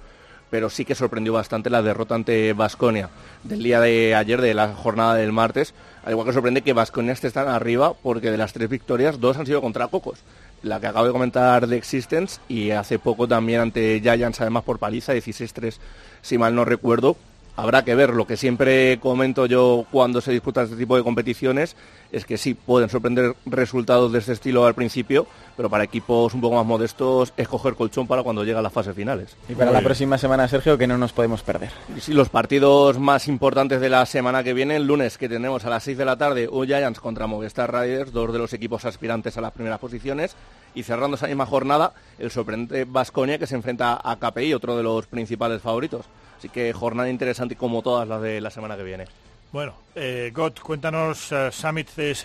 Pero 0.50 0.70
sí 0.70 0.86
que 0.86 0.94
sorprendió 0.94 1.34
bastante 1.34 1.70
la 1.70 1.82
derrota 1.82 2.16
ante 2.16 2.54
Basconia 2.54 3.10
del 3.44 3.64
día 3.64 3.80
de 3.80 4.14
ayer, 4.14 4.40
de 4.40 4.54
la 4.54 4.74
jornada 4.74 5.16
del 5.16 5.32
martes. 5.32 5.74
Al 6.04 6.12
igual 6.12 6.28
que 6.28 6.34
sorprende 6.34 6.62
que 6.62 6.74
Basconia 6.74 7.14
esté 7.14 7.32
tan 7.32 7.48
arriba, 7.48 7.94
porque 7.94 8.30
de 8.30 8.38
las 8.38 8.52
tres 8.52 8.70
victorias, 8.70 9.22
dos 9.22 9.38
han 9.38 9.46
sido 9.46 9.62
contra 9.62 9.88
Cocos. 9.88 10.20
La 10.62 10.80
que 10.80 10.88
acabo 10.88 11.06
de 11.06 11.14
comentar 11.14 11.66
de 11.68 11.78
Existence 11.78 12.42
y 12.50 12.72
hace 12.72 13.00
poco 13.00 13.28
también 13.28 13.62
ante 13.62 14.02
Giants, 14.02 14.42
además 14.42 14.64
por 14.64 14.80
paliza, 14.80 15.14
16-3, 15.14 15.78
si 16.22 16.38
mal 16.38 16.56
no 16.56 16.66
recuerdo. 16.66 17.16
Habrá 17.56 17.86
que 17.86 17.94
ver, 17.94 18.10
lo 18.10 18.26
que 18.26 18.36
siempre 18.36 19.00
comento 19.00 19.46
yo 19.46 19.86
cuando 19.92 20.22
se 20.22 20.32
disputan 20.32 20.64
este 20.64 20.76
tipo 20.76 20.98
de 20.98 21.04
competiciones 21.04 21.76
es 22.12 22.26
que 22.26 22.38
sí, 22.38 22.56
pueden 22.56 22.90
sorprender 22.90 23.36
resultados 23.46 24.12
de 24.12 24.20
este 24.20 24.34
estilo 24.34 24.66
al 24.66 24.74
principio, 24.74 25.28
pero 25.56 25.70
para 25.70 25.84
equipos 25.84 26.34
un 26.34 26.42
poco 26.42 26.56
más 26.56 26.66
modestos 26.66 27.32
es 27.38 27.48
coger 27.48 27.76
colchón 27.76 28.08
para 28.08 28.24
cuando 28.24 28.44
llega 28.44 28.58
a 28.60 28.62
las 28.62 28.74
fases 28.74 28.96
finales. 28.96 29.36
Y 29.48 29.54
para 29.54 29.66
Muy 29.66 29.74
la 29.74 29.80
bien. 29.80 29.86
próxima 29.86 30.18
semana, 30.18 30.48
Sergio, 30.48 30.78
que 30.80 30.88
no 30.88 30.98
nos 30.98 31.14
podemos 31.14 31.44
perder. 31.44 31.70
Y 31.96 32.02
sí, 32.02 32.14
los 32.14 32.30
partidos 32.30 32.98
más 32.98 33.28
importantes 33.28 33.82
de 33.82 33.90
la 33.90 34.06
semana 34.08 34.44
que 34.44 34.54
viene, 34.54 34.76
el 34.76 34.88
lunes 34.88 35.20
que 35.20 35.30
tenemos 35.30 35.64
a 35.66 35.70
las 35.70 35.84
6 35.84 35.98
de 35.98 36.06
la 36.06 36.18
tarde, 36.18 36.48
un 36.48 36.66
Giants 36.66 37.00
contra 37.00 37.28
Movistar 37.28 37.72
Riders, 37.72 38.12
dos 38.12 38.34
de 38.34 38.40
los 38.40 38.54
equipos 38.54 38.86
aspirantes 38.86 39.38
a 39.38 39.42
las 39.42 39.52
primeras 39.52 39.80
posiciones, 39.80 40.36
y 40.76 40.84
cerrando 40.84 41.18
esa 41.18 41.28
misma 41.28 41.46
jornada, 41.46 41.94
el 42.18 42.32
sorprendente 42.32 42.86
Vasconia 42.86 43.38
que 43.38 43.46
se 43.46 43.56
enfrenta 43.56 44.00
a 44.04 44.16
KPI, 44.16 44.56
otro 44.56 44.76
de 44.76 44.84
los 44.84 45.06
principales 45.06 45.62
favoritos. 45.62 46.06
Así 46.44 46.50
que 46.50 46.74
jornada 46.74 47.10
interesante 47.10 47.56
como 47.56 47.82
todas 47.82 48.06
las 48.06 48.22
de 48.22 48.42
la 48.42 48.50
semana 48.50 48.76
que 48.76 48.84
viene. 48.84 49.06
Bueno, 49.54 49.76
eh, 49.96 50.30
Got, 50.36 50.60
cuéntanos 50.60 51.32
eh, 51.32 51.50
Summit 51.54 51.88
CS. 51.88 52.24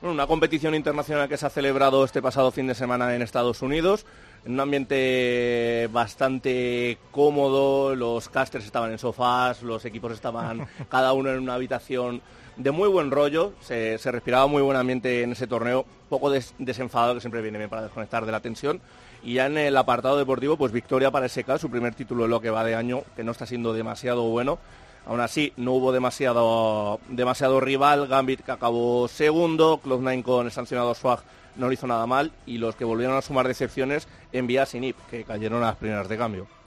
Bueno, 0.00 0.12
una 0.14 0.26
competición 0.26 0.74
internacional 0.74 1.28
que 1.28 1.36
se 1.36 1.46
ha 1.46 1.50
celebrado 1.50 2.04
este 2.04 2.20
pasado 2.20 2.50
fin 2.50 2.66
de 2.66 2.74
semana 2.74 3.14
en 3.14 3.22
Estados 3.22 3.62
Unidos, 3.62 4.06
en 4.44 4.54
un 4.54 4.60
ambiente 4.60 5.88
bastante 5.92 6.98
cómodo, 7.12 7.94
los 7.94 8.28
casters 8.28 8.64
estaban 8.64 8.90
en 8.90 8.98
sofás, 8.98 9.62
los 9.62 9.84
equipos 9.84 10.10
estaban 10.10 10.66
cada 10.88 11.12
uno 11.12 11.30
en 11.30 11.38
una 11.38 11.54
habitación 11.54 12.20
de 12.56 12.72
muy 12.72 12.88
buen 12.88 13.12
rollo, 13.12 13.52
se, 13.60 13.98
se 13.98 14.10
respiraba 14.10 14.48
muy 14.48 14.62
buen 14.62 14.76
ambiente 14.76 15.22
en 15.22 15.30
ese 15.30 15.46
torneo, 15.46 15.84
poco 16.08 16.28
des- 16.28 16.54
desenfadado 16.58 17.14
que 17.14 17.20
siempre 17.20 17.40
viene 17.40 17.58
bien 17.58 17.70
para 17.70 17.82
desconectar 17.82 18.26
de 18.26 18.32
la 18.32 18.40
tensión. 18.40 18.80
Y 19.22 19.34
ya 19.34 19.46
en 19.46 19.58
el 19.58 19.76
apartado 19.76 20.16
deportivo, 20.16 20.56
pues 20.56 20.72
victoria 20.72 21.10
para 21.10 21.28
SK, 21.28 21.58
su 21.58 21.70
primer 21.70 21.94
título 21.94 22.24
en 22.24 22.30
lo 22.30 22.40
que 22.40 22.50
va 22.50 22.64
de 22.64 22.74
año, 22.74 23.02
que 23.16 23.24
no 23.24 23.32
está 23.32 23.46
siendo 23.46 23.72
demasiado 23.72 24.22
bueno. 24.24 24.58
Aún 25.06 25.20
así, 25.20 25.52
no 25.56 25.72
hubo 25.72 25.90
demasiado, 25.90 27.00
demasiado 27.08 27.60
rival. 27.60 28.08
Gambit 28.08 28.42
que 28.42 28.52
acabó 28.52 29.08
segundo. 29.08 29.80
Cloud9 29.82 30.22
con 30.22 30.46
el 30.46 30.52
sancionado 30.52 30.94
Swag 30.94 31.20
no 31.56 31.66
lo 31.66 31.72
hizo 31.72 31.86
nada 31.86 32.06
mal. 32.06 32.30
Y 32.44 32.58
los 32.58 32.76
que 32.76 32.84
volvieron 32.84 33.16
a 33.16 33.22
sumar 33.22 33.48
decepciones, 33.48 34.06
Envías 34.32 34.74
y 34.74 34.80
NIP, 34.80 34.96
que 35.10 35.24
cayeron 35.24 35.62
a 35.62 35.68
las 35.68 35.76
primeras 35.76 36.08
de 36.08 36.18
cambio. 36.18 36.57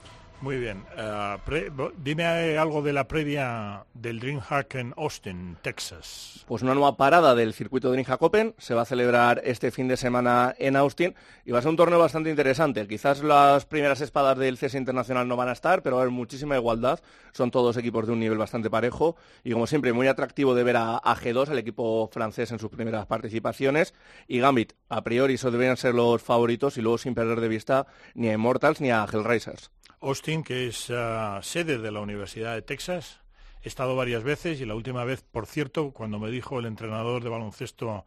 Muy 0.42 0.58
bien. 0.58 0.84
eh, 0.96 1.70
dime 1.98 2.24
eh, 2.24 2.58
algo 2.58 2.82
de 2.82 2.92
la 2.92 3.06
previa 3.06 3.86
del 3.94 4.18
DreamHack 4.18 4.74
en 4.74 4.92
Austin, 4.96 5.56
Texas. 5.62 6.44
Pues 6.48 6.62
una 6.62 6.74
nueva 6.74 6.96
parada 6.96 7.36
del 7.36 7.54
circuito 7.54 7.92
de 7.92 7.96
Ninja 7.98 8.16
Copen 8.16 8.52
se 8.58 8.74
va 8.74 8.82
a 8.82 8.84
celebrar 8.84 9.40
este 9.44 9.70
fin 9.70 9.86
de 9.86 9.96
semana 9.96 10.52
en 10.58 10.74
Austin 10.74 11.14
y 11.44 11.52
va 11.52 11.60
a 11.60 11.62
ser 11.62 11.68
un 11.68 11.76
torneo 11.76 12.00
bastante 12.00 12.28
interesante. 12.28 12.88
Quizás 12.88 13.22
las 13.22 13.66
primeras 13.66 14.00
espadas 14.00 14.36
del 14.36 14.58
CS 14.58 14.74
Internacional 14.74 15.28
no 15.28 15.36
van 15.36 15.48
a 15.48 15.52
estar, 15.52 15.80
pero 15.80 15.94
va 15.94 16.02
a 16.02 16.04
haber 16.06 16.12
muchísima 16.12 16.56
igualdad. 16.56 16.98
Son 17.32 17.52
todos 17.52 17.76
equipos 17.76 18.08
de 18.08 18.12
un 18.12 18.18
nivel 18.18 18.36
bastante 18.36 18.68
parejo 18.68 19.14
y 19.44 19.52
como 19.52 19.68
siempre 19.68 19.92
muy 19.92 20.08
atractivo 20.08 20.56
de 20.56 20.64
ver 20.64 20.76
a, 20.76 20.96
a 20.96 21.16
G2, 21.16 21.52
el 21.52 21.58
equipo 21.58 22.10
francés 22.12 22.50
en 22.50 22.58
sus 22.58 22.68
primeras 22.68 23.06
participaciones 23.06 23.94
y 24.26 24.40
Gambit. 24.40 24.72
A 24.88 25.04
priori 25.04 25.34
eso 25.34 25.52
deberían 25.52 25.76
ser 25.76 25.94
los 25.94 26.20
favoritos 26.20 26.78
y 26.78 26.82
luego 26.82 26.98
sin 26.98 27.14
perder 27.14 27.40
de 27.40 27.46
vista 27.46 27.86
ni 28.14 28.28
a 28.28 28.32
Immortals 28.32 28.80
ni 28.80 28.90
a 28.90 29.06
Hellraisers. 29.10 29.70
Austin, 30.02 30.42
que 30.42 30.66
es 30.66 30.90
ah, 30.90 31.40
sede 31.42 31.78
de 31.78 31.92
la 31.92 32.00
Universidad 32.00 32.54
de 32.54 32.62
Texas. 32.62 33.20
He 33.62 33.68
estado 33.68 33.94
varias 33.94 34.24
veces 34.24 34.60
y 34.60 34.66
la 34.66 34.74
última 34.74 35.04
vez, 35.04 35.22
por 35.22 35.46
cierto, 35.46 35.92
cuando 35.92 36.18
me 36.18 36.30
dijo 36.30 36.58
el 36.58 36.66
entrenador 36.66 37.22
de 37.22 37.30
baloncesto 37.30 38.04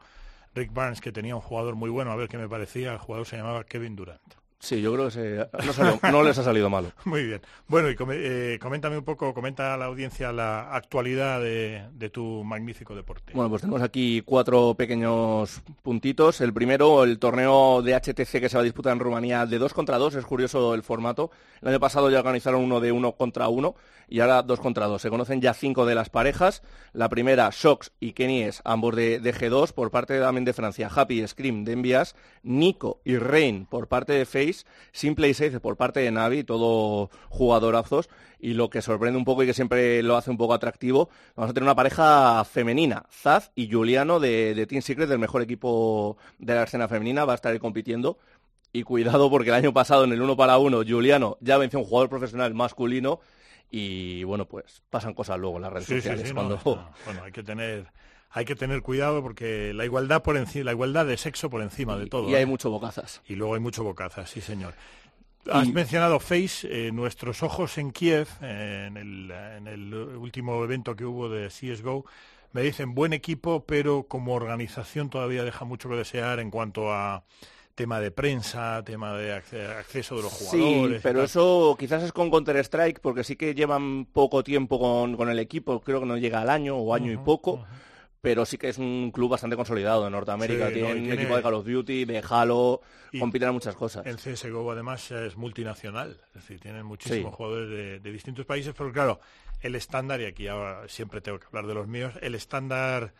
Rick 0.54 0.74
Barnes 0.74 1.00
que 1.00 1.14
tenía 1.14 1.36
un 1.36 1.42
jugador 1.42 1.76
muy 1.76 1.90
bueno, 1.90 2.12
a 2.12 2.16
ver 2.16 2.28
qué 2.28 2.38
me 2.38 2.50
parecía, 2.50 2.92
el 2.92 2.98
jugador 2.98 3.26
se 3.26 3.38
llamaba 3.38 3.64
Kevin 3.64 3.96
Durant. 3.96 4.45
Sí, 4.60 4.82
yo 4.82 4.94
creo 4.94 5.06
que 5.06 5.12
se- 5.12 5.48
no, 5.66 5.74
salió- 5.74 6.00
no 6.12 6.24
les 6.24 6.38
ha 6.40 6.44
salido 6.44 6.70
malo. 6.70 6.92
Muy 7.06 7.24
bien. 7.24 7.42
Bueno, 7.68 7.90
y 7.90 7.96
eh, 8.14 8.58
coméntame 8.60 8.98
un 8.98 9.04
poco, 9.04 9.34
comenta 9.34 9.74
a 9.74 9.78
la 9.78 9.86
audiencia 9.86 10.32
la 10.32 10.74
actualidad 10.74 11.40
de, 11.42 11.84
de 11.92 12.10
tu 12.10 12.44
magnífico 12.44 12.96
deporte. 12.96 13.34
Bueno, 13.34 13.50
pues 13.50 13.62
tenemos 13.62 13.82
aquí 13.84 14.22
cuatro 14.26 14.74
pequeños 14.76 15.62
puntitos. 15.84 16.42
El 16.42 16.54
primero, 16.54 17.04
el 17.04 17.20
torneo 17.20 17.82
de 17.84 17.94
HTC 17.96 18.40
que 18.40 18.50
se 18.50 18.58
va 18.58 18.62
a 18.62 18.64
disputar 18.64 18.94
en 18.94 19.00
Rumanía 19.00 19.46
de 19.46 19.58
dos 19.60 19.74
contra 19.74 19.98
dos. 19.98 20.16
Es 20.16 20.26
curioso 20.26 20.74
el 20.74 20.84
formato. 20.84 21.32
El 21.62 21.68
año 21.68 21.80
pasado 21.80 22.10
ya 22.10 22.20
organizaron 22.20 22.64
uno 22.64 22.80
de 22.80 22.92
uno 22.92 23.12
contra 23.12 23.48
uno 23.50 23.76
y 24.08 24.20
ahora 24.22 24.42
dos 24.42 24.60
contra 24.60 24.88
dos. 24.88 25.02
Se 25.02 25.10
conocen 25.10 25.42
ya 25.42 25.54
cinco 25.54 25.86
de 25.86 25.96
las 25.96 26.10
parejas. 26.10 26.64
La 26.94 27.10
primera, 27.10 27.50
Shox 27.52 27.92
y 28.00 28.14
Kenies, 28.14 28.62
ambos 28.64 28.96
de, 28.96 29.20
de 29.20 29.34
G2, 29.34 29.74
por 29.74 29.92
parte 29.92 30.20
también 30.20 30.46
de 30.46 30.54
Francia. 30.54 30.90
Happy 30.94 31.28
Scream 31.28 31.66
de 31.66 31.74
Envias. 31.74 32.16
Nico 32.44 33.02
y 33.04 33.18
Rain 33.18 33.66
por 33.66 33.88
parte 33.88 34.14
de 34.14 34.26
Face. 34.26 34.45
Simple 34.92 35.30
y 35.30 35.34
Safe 35.34 35.60
por 35.60 35.78
parte 35.78 36.00
de 36.02 36.12
Navi, 36.12 36.44
todo 36.44 37.10
jugadorazos. 37.30 38.10
Y 38.40 38.54
lo 38.54 38.70
que 38.70 38.82
sorprende 38.82 39.18
un 39.18 39.26
poco 39.26 39.44
y 39.44 39.48
que 39.48 39.54
siempre 39.54 40.04
lo 40.04 40.18
hace 40.18 40.30
un 40.30 40.38
poco 40.38 40.54
atractivo, 40.54 41.10
vamos 41.36 41.52
a 41.52 41.54
tener 41.54 41.64
una 41.68 41.76
pareja 41.76 42.44
femenina, 42.46 43.06
Zaz 43.12 43.52
y 43.56 43.72
Juliano 43.72 44.20
de, 44.20 44.54
de 44.54 44.68
Team 44.68 44.82
Secret, 44.82 45.10
del 45.10 45.20
mejor 45.20 45.42
equipo 45.42 46.18
de 46.38 46.54
la 46.54 46.64
escena 46.64 46.88
femenina, 46.88 47.26
va 47.26 47.32
a 47.34 47.36
estar 47.36 47.52
ahí 47.52 47.60
compitiendo. 47.60 48.18
Y 48.74 48.84
cuidado 48.84 49.30
porque 49.30 49.50
el 49.50 49.56
año 49.56 49.74
pasado 49.74 50.04
en 50.04 50.12
el 50.12 50.22
uno 50.22 50.36
para 50.36 50.58
uno, 50.58 50.82
Juliano 50.88 51.38
ya 51.40 51.58
venció 51.58 51.80
a 51.80 51.82
un 51.84 51.88
jugador 51.88 52.10
profesional 52.10 52.54
masculino 52.54 53.22
y 53.72 54.24
bueno, 54.26 54.46
pues 54.48 54.84
pasan 54.90 55.14
cosas 55.14 55.40
luego 55.40 55.56
en 55.56 55.62
las 55.64 55.72
redes 55.74 55.88
Sí, 55.88 55.96
sociales. 55.96 56.28
sí, 56.28 56.34
cuando... 56.34 56.58
bueno, 57.06 57.24
hay 57.24 57.32
que 57.32 57.42
tener 57.42 57.88
hay 58.38 58.44
que 58.44 58.56
tener 58.56 58.82
cuidado 58.82 59.22
porque 59.24 59.72
la 59.74 59.86
igualdad 59.86 60.22
por 60.22 60.36
encima, 60.36 60.66
la 60.66 60.72
igualdad 60.74 61.06
de 61.06 61.16
sexo 61.16 61.50
por 61.50 61.62
encima 61.62 61.96
de 61.98 62.08
todo. 62.08 62.30
y 62.30 62.36
hay 62.36 62.44
¿eh? 62.44 62.46
mucho 62.46 62.70
bocazas. 62.70 63.22
Y 63.28 63.36
luego 63.36 63.54
hay 63.56 63.62
mucho 63.62 63.84
bocazas, 63.86 64.30
sí 64.30 64.42
señor. 64.42 64.74
Has 65.50 65.70
mencionado 65.70 66.20
Face, 66.20 66.68
eh, 66.70 66.92
nuestros 66.92 67.44
ojos 67.44 67.78
en 67.78 67.92
Kiev, 67.92 68.28
eh, 68.42 68.86
en, 68.88 68.98
el, 68.98 69.32
en 69.32 69.68
el 69.68 69.94
último 69.94 70.62
evento 70.64 70.96
que 70.98 71.06
hubo 71.06 71.30
de 71.30 71.48
CSGO, 71.50 72.06
me 72.52 72.62
dicen 72.62 72.94
buen 72.94 73.14
equipo, 73.14 73.64
pero 73.66 74.04
como 74.04 74.34
organización 74.34 75.10
todavía 75.10 75.44
deja 75.44 75.64
mucho 75.64 75.88
que 75.88 75.96
desear 75.96 76.40
en 76.42 76.50
cuanto 76.52 76.92
a 76.92 77.24
tema 77.76 78.00
de 78.00 78.10
prensa, 78.12 78.82
tema 78.86 79.14
de 79.14 79.34
acce- 79.36 79.78
acceso 79.78 80.16
de 80.18 80.24
los 80.24 80.34
Sí, 80.34 80.58
jugadores. 80.62 81.00
y 81.00 81.04
pero 81.04 81.24
eso 81.24 81.76
quizás 81.78 82.04
es 82.04 82.12
con 82.12 82.32
Counter-Strike, 82.32 83.00
porque 83.00 83.24
sí 83.24 83.36
que 83.36 83.54
llevan 83.54 84.06
poco 84.06 84.44
tiempo 84.44 84.80
con, 84.80 85.16
con 85.16 85.30
el 85.30 85.40
equipo, 85.40 85.80
creo 85.82 86.00
que 86.00 86.06
no 86.06 86.18
llega 86.18 86.42
al 86.42 86.50
año 86.50 86.76
o 86.78 86.94
año 86.94 87.12
y 87.12 87.18
poco, 87.18 87.66
pero 88.26 88.46
sí 88.46 88.58
que 88.58 88.70
es 88.70 88.78
un 88.78 89.12
club 89.12 89.30
bastante 89.32 89.56
consolidado 89.56 90.06
en 90.06 90.12
Norteamérica. 90.12 90.68
Sí, 90.68 90.74
tienen 90.74 90.90
no, 90.92 90.96
y 90.96 91.00
un 91.00 91.06
tiene- 91.06 91.22
equipo 91.22 91.36
de 91.38 91.42
Call 91.44 91.54
of 91.54 91.66
Duty, 91.66 92.06
de 92.06 92.24
Halo, 92.30 92.82
Y- 93.12 93.20
compiten 93.20 93.48
en 93.50 93.54
muchas 93.54 93.76
cosas. 93.76 94.06
En 94.06 94.18
CSGO 94.18 94.72
además 94.72 95.10
es 95.12 95.38
multinacional, 95.38 96.20
es 96.28 96.34
decir, 96.34 96.60
tienen 96.60 96.86
muchísimos 96.86 97.32
Sí. 97.32 97.36
jugadores 97.38 97.70
de, 97.70 98.00
de 98.00 98.12
distintos 98.12 98.46
países, 98.46 98.74
pero 98.78 98.92
claro, 98.92 99.20
el 99.62 99.76
estándar, 99.76 100.20
y 100.22 100.26
aquí 100.26 100.48
ahora 100.48 100.88
siempre 100.88 101.22
tengo 101.22 101.40
que 101.40 101.46
hablar 101.48 101.68
de 101.68 101.74
los 101.74 101.88
míos, 101.88 102.14
el 102.22 102.36
estándar 102.36 103.14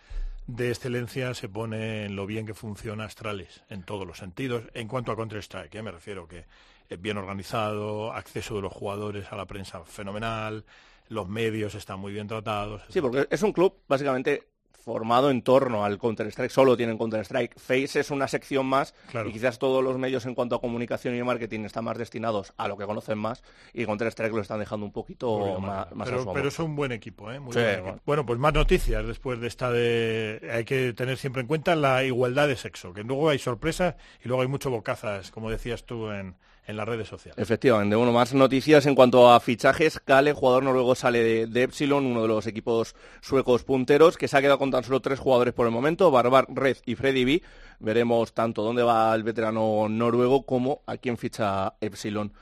de 0.48 0.70
excelencia 0.70 1.34
se 1.34 1.50
pone 1.50 2.06
en 2.06 2.16
lo 2.16 2.26
bien 2.28 2.46
que 2.46 2.54
funciona 2.54 3.06
Astralis, 3.06 3.64
en 3.70 3.84
todos 3.84 4.06
los 4.06 4.18
sentidos, 4.20 4.64
en 4.74 4.88
cuanto 4.88 5.12
a 5.12 5.16
Counter-Strike, 5.16 5.74
¿eh? 5.76 5.82
me 5.82 5.92
refiero 5.92 6.28
que 6.28 6.46
es 6.88 7.02
bien 7.02 7.18
organizado, 7.18 8.14
acceso 8.14 8.56
de 8.56 8.62
los 8.62 8.72
jugadores 8.74 9.32
a 9.32 9.36
la 9.38 9.46
prensa 9.48 9.84
fenomenal, 9.86 10.64
los 11.08 11.28
medios 11.28 11.74
están 11.74 12.00
muy 12.00 12.14
bien 12.14 12.28
tratados. 12.28 12.84
Sí, 12.90 13.02
porque 13.02 13.28
es 13.30 13.42
un 13.42 13.54
club 13.54 13.74
básicamente 13.88 14.44
formado 14.86 15.32
en 15.32 15.42
torno 15.42 15.84
al 15.84 15.98
Counter-Strike, 15.98 16.52
solo 16.52 16.78
tienen 16.78 16.98
Counter-Strike. 16.98 17.60
Face 17.60 18.00
es 18.00 18.12
una 18.12 18.28
sección 18.28 18.68
más 18.68 18.94
Claro. 19.10 19.28
y 19.30 19.34
quizás 19.34 19.58
todos 19.58 19.84
los 19.84 19.98
medios 19.98 20.26
en 20.28 20.36
cuanto 20.36 20.56
a 20.56 20.62
comunicación 20.62 21.16
y 21.16 21.24
marketing 21.24 21.62
están 21.62 21.86
más 21.86 21.98
destinados 21.98 22.54
a 22.56 22.68
lo 22.68 22.78
que 22.78 22.86
conocen 22.86 23.18
más 23.18 23.44
y 23.74 23.86
Counter-Strike 23.86 24.32
lo 24.34 24.42
están 24.42 24.60
dejando 24.60 24.86
un 24.86 24.92
poquito, 24.92 25.60
más, 25.60 25.92
más. 25.94 26.08
pero, 26.08 26.32
pero 26.32 26.48
es 26.50 26.60
un 26.60 26.76
buen 26.76 26.92
equipo, 26.92 27.32
¿eh? 27.32 27.40
Muy 27.40 27.52
Sí, 27.54 27.60
buen 27.60 27.70
equipo. 27.72 27.84
bueno. 27.86 28.02
Bueno, 28.06 28.26
pues 28.28 28.40
más 28.40 28.54
noticias 28.54 29.06
después 29.06 29.40
de 29.40 29.48
esta 29.48 29.72
de... 29.72 30.50
Hay 30.54 30.64
que 30.66 30.94
tener 30.94 31.18
siempre 31.18 31.42
en 31.42 31.48
cuenta 31.48 31.76
la 31.76 32.04
igualdad 32.04 32.48
de 32.48 32.56
sexo, 32.56 32.94
que 32.94 33.04
luego 33.04 33.30
hay 33.30 33.40
sorpresas 33.40 33.96
y 34.24 34.28
luego 34.28 34.44
hay 34.44 34.48
mucho 34.48 34.70
bocazas, 34.70 35.32
como 35.32 35.50
decías 35.50 35.84
tú 35.86 36.12
en, 36.12 36.36
en 36.68 36.78
las 36.78 36.88
redes 36.88 37.08
sociales. 37.08 37.38
Efectivamente, 37.38 37.96
bueno, 37.96 38.12
más 38.12 38.34
noticias 38.34 38.86
en 38.86 38.96
cuanto 38.96 39.32
a 39.32 39.40
fichajes. 39.40 40.00
Kale, 40.00 40.34
jugador 40.34 40.64
noruego, 40.64 40.96
sale 40.96 41.48
de, 41.48 41.64
Epsilon, 41.64 42.06
uno 42.06 42.22
de 42.22 42.28
los 42.28 42.48
equipos 42.48 42.96
suecos 43.22 43.64
punteros, 43.64 44.18
que 44.18 44.28
se 44.28 44.38
ha 44.38 44.42
quedado 44.42 44.60
con 44.60 44.72
tan 44.72 44.84
solo 44.84 45.02
tres 45.02 45.20
jugadores 45.20 45.54
por 45.54 45.66
el 45.66 45.72
momento, 45.72 46.12
Barbar, 46.12 46.48
Red 46.50 46.78
y 46.86 46.96
Freddy 46.96 47.26
B. 47.26 47.44
Veremos 47.80 48.34
tanto 48.34 48.64
dónde 48.64 48.84
va 48.84 49.14
el 49.14 49.24
veterano 49.24 49.88
noruego 49.90 50.46
como 50.46 50.82
a 50.86 50.98
quién 50.98 51.18
ficha 51.18 51.74
Epsilon. 51.82 52.34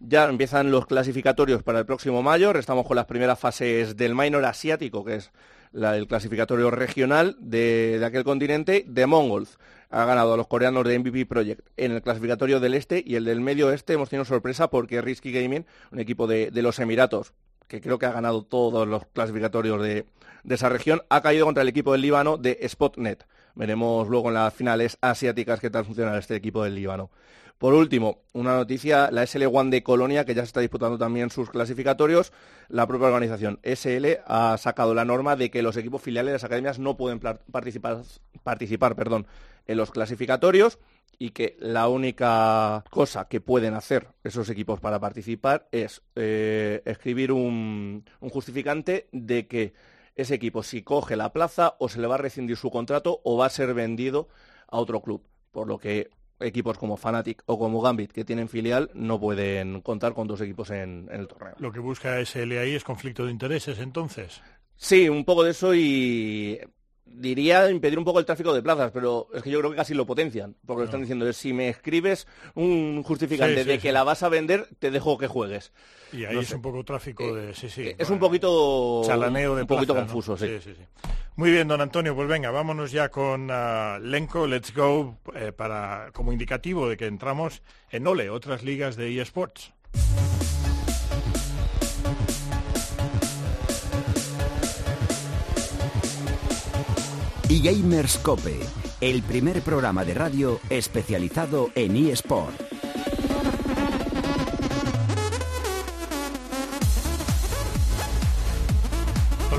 Ya 0.00 0.24
empiezan 0.24 0.70
los 0.70 0.86
clasificatorios 0.86 1.62
para 1.62 1.78
el 1.78 1.86
próximo 1.86 2.22
mayo. 2.22 2.50
Estamos 2.52 2.86
con 2.86 2.96
las 2.96 3.04
primeras 3.04 3.38
fases 3.38 3.96
del 3.96 4.14
minor 4.14 4.44
asiático, 4.46 5.04
que 5.04 5.16
es 5.16 5.30
la- 5.72 5.96
el 5.96 6.06
clasificatorio 6.06 6.70
regional 6.70 7.36
de, 7.40 8.00
aquel 8.04 8.24
continente. 8.24 8.84
De 8.86 9.06
Mongols 9.06 9.58
ha 9.90 10.04
ganado 10.04 10.34
a 10.34 10.36
los 10.36 10.46
coreanos 10.46 10.84
de 10.84 10.98
MVP 10.98 11.26
Project 11.26 11.60
en 11.76 11.92
el 11.92 12.02
clasificatorio 12.02 12.60
del 12.60 12.74
este 12.74 13.02
y 13.04 13.16
el 13.16 13.24
del 13.24 13.40
medio 13.40 13.68
oeste 13.68 13.92
hemos 13.94 14.08
tenido 14.08 14.24
sorpresa 14.24 14.68
porque 14.70 15.00
Risky 15.02 15.32
Gaming, 15.32 15.66
un 15.90 15.98
equipo 16.00 16.26
de, 16.26 16.50
de 16.50 16.62
los 16.62 16.78
Emiratos, 16.78 17.32
que 17.68 17.80
creo 17.80 17.98
que 17.98 18.06
ha 18.06 18.12
ganado 18.12 18.42
todos 18.42 18.86
los 18.86 19.06
clasificatorios 19.12 19.82
de, 19.82 20.06
de 20.44 20.54
esa 20.54 20.68
región, 20.68 21.02
ha 21.08 21.22
caído 21.22 21.44
contra 21.46 21.62
el 21.62 21.68
equipo 21.68 21.92
del 21.92 22.02
Líbano 22.02 22.36
de 22.36 22.58
Spotnet. 22.68 23.26
Veremos 23.54 24.08
luego 24.08 24.28
en 24.28 24.34
las 24.34 24.54
finales 24.54 24.96
asiáticas 25.00 25.60
qué 25.60 25.70
tal 25.70 25.84
funciona 25.84 26.16
este 26.18 26.36
equipo 26.36 26.62
del 26.64 26.74
Líbano. 26.76 27.10
Por 27.60 27.74
último, 27.74 28.22
una 28.32 28.56
noticia, 28.56 29.10
la 29.10 29.24
SL1 29.24 29.68
de 29.68 29.82
Colonia, 29.82 30.24
que 30.24 30.34
ya 30.34 30.40
se 30.40 30.46
está 30.46 30.60
disputando 30.60 30.96
también 30.96 31.28
sus 31.28 31.50
clasificatorios, 31.50 32.32
la 32.68 32.86
propia 32.86 33.08
organización 33.08 33.60
SL 33.62 34.22
ha 34.24 34.56
sacado 34.56 34.94
la 34.94 35.04
norma 35.04 35.36
de 35.36 35.50
que 35.50 35.60
los 35.60 35.76
equipos 35.76 36.00
filiales 36.00 36.30
de 36.30 36.32
las 36.36 36.44
academias 36.44 36.78
no 36.78 36.96
pueden 36.96 37.20
participar, 37.20 38.00
en 39.66 39.76
los 39.76 39.90
clasificatorios 39.90 40.78
y 41.18 41.32
que 41.32 41.58
la 41.60 41.88
única 41.88 42.82
cosa 42.88 43.28
que 43.28 43.42
pueden 43.42 43.74
hacer 43.74 44.08
esos 44.24 44.48
equipos 44.48 44.80
para 44.80 44.98
participar 44.98 45.68
es 45.70 46.00
eh, 46.16 46.80
escribir 46.86 47.30
un, 47.30 48.06
un 48.20 48.30
justificante 48.30 49.06
de 49.12 49.46
que 49.46 49.74
ese 50.14 50.34
equipo 50.34 50.62
si 50.62 50.80
coge 50.80 51.14
la 51.14 51.34
plaza 51.34 51.74
o 51.78 51.90
se 51.90 52.00
le 52.00 52.06
va 52.06 52.14
a 52.14 52.18
rescindir 52.18 52.56
su 52.56 52.70
contrato 52.70 53.20
o 53.22 53.36
va 53.36 53.44
a 53.44 53.50
ser 53.50 53.74
vendido 53.74 54.28
a 54.66 54.78
otro 54.78 55.02
club. 55.02 55.26
Por 55.50 55.68
lo 55.68 55.78
que 55.78 56.08
equipos 56.40 56.78
como 56.78 56.96
Fnatic 56.96 57.42
o 57.46 57.58
como 57.58 57.80
Gambit 57.80 58.12
que 58.12 58.24
tienen 58.24 58.48
filial 58.48 58.90
no 58.94 59.20
pueden 59.20 59.80
contar 59.80 60.14
con 60.14 60.26
dos 60.26 60.40
equipos 60.40 60.70
en, 60.70 61.08
en 61.10 61.20
el 61.20 61.28
torneo. 61.28 61.54
Lo 61.58 61.72
que 61.72 61.80
busca 61.80 62.18
SL 62.24 62.58
ahí 62.58 62.74
es 62.74 62.84
conflicto 62.84 63.24
de 63.24 63.32
intereses, 63.32 63.78
entonces. 63.78 64.40
Sí, 64.76 65.08
un 65.08 65.24
poco 65.24 65.44
de 65.44 65.50
eso 65.50 65.74
y 65.74 66.58
diría 67.12 67.70
impedir 67.70 67.98
un 67.98 68.04
poco 68.04 68.18
el 68.18 68.24
tráfico 68.24 68.52
de 68.54 68.62
plazas, 68.62 68.90
pero 68.92 69.28
es 69.34 69.42
que 69.42 69.50
yo 69.50 69.58
creo 69.58 69.70
que 69.70 69.76
casi 69.76 69.94
lo 69.94 70.06
potencian, 70.06 70.56
porque 70.66 70.80
lo 70.80 70.84
están 70.86 71.00
diciendo 71.00 71.28
es 71.28 71.36
si 71.36 71.52
me 71.52 71.68
escribes 71.68 72.26
un 72.54 73.02
justificante 73.02 73.56
Sí, 73.56 73.62
sí, 73.62 73.68
de 73.68 73.74
sí. 73.76 73.80
que 73.82 73.92
la 73.92 74.04
vas 74.04 74.22
a 74.22 74.28
vender, 74.28 74.68
te 74.78 74.90
dejo 74.90 75.18
que 75.18 75.26
juegues. 75.26 75.72
Y 76.12 76.24
ahí 76.24 76.34
No 76.34 76.40
es 76.40 76.48
sé. 76.48 76.54
un 76.56 76.62
poco 76.62 76.82
tráfico 76.84 77.34
de... 77.34 77.54
Sí, 77.54 77.68
sí. 77.68 77.82
Eh, 77.88 77.96
es 77.98 78.10
un 78.10 78.18
poquito 78.18 79.02
Chalaneo 79.04 79.54
de 79.54 79.62
un 79.62 79.66
poquito 79.68 79.94
plaza, 79.94 80.06
¿no? 80.06 80.12
confuso, 80.12 80.36
sí. 80.36 80.58
sí, 80.62 80.74
sí. 80.76 80.82
Muy 81.36 81.50
bien, 81.52 81.68
don 81.68 81.80
Antonio, 81.80 82.14
pues 82.14 82.28
venga, 82.28 82.50
vámonos 82.50 82.90
ya 82.92 83.08
con 83.10 83.48
ah, 83.50 83.98
Lenco, 84.02 84.46
Let's 84.46 84.74
Go, 84.74 85.18
eh, 85.34 85.52
para, 85.52 86.10
como 86.12 86.32
indicativo 86.32 86.88
de 86.88 86.96
que 86.96 87.06
entramos 87.06 87.62
en 87.90 88.06
OLE, 88.06 88.30
otras 88.30 88.62
ligas 88.62 88.96
de 88.96 89.20
eSports. 89.20 89.72
eGamers 97.50 98.16
Cope, 98.18 98.60
el 99.00 99.24
primer 99.24 99.60
programa 99.62 100.04
de 100.04 100.14
radio 100.14 100.60
especializado 100.70 101.70
en 101.74 101.96
eSport. 101.96 102.54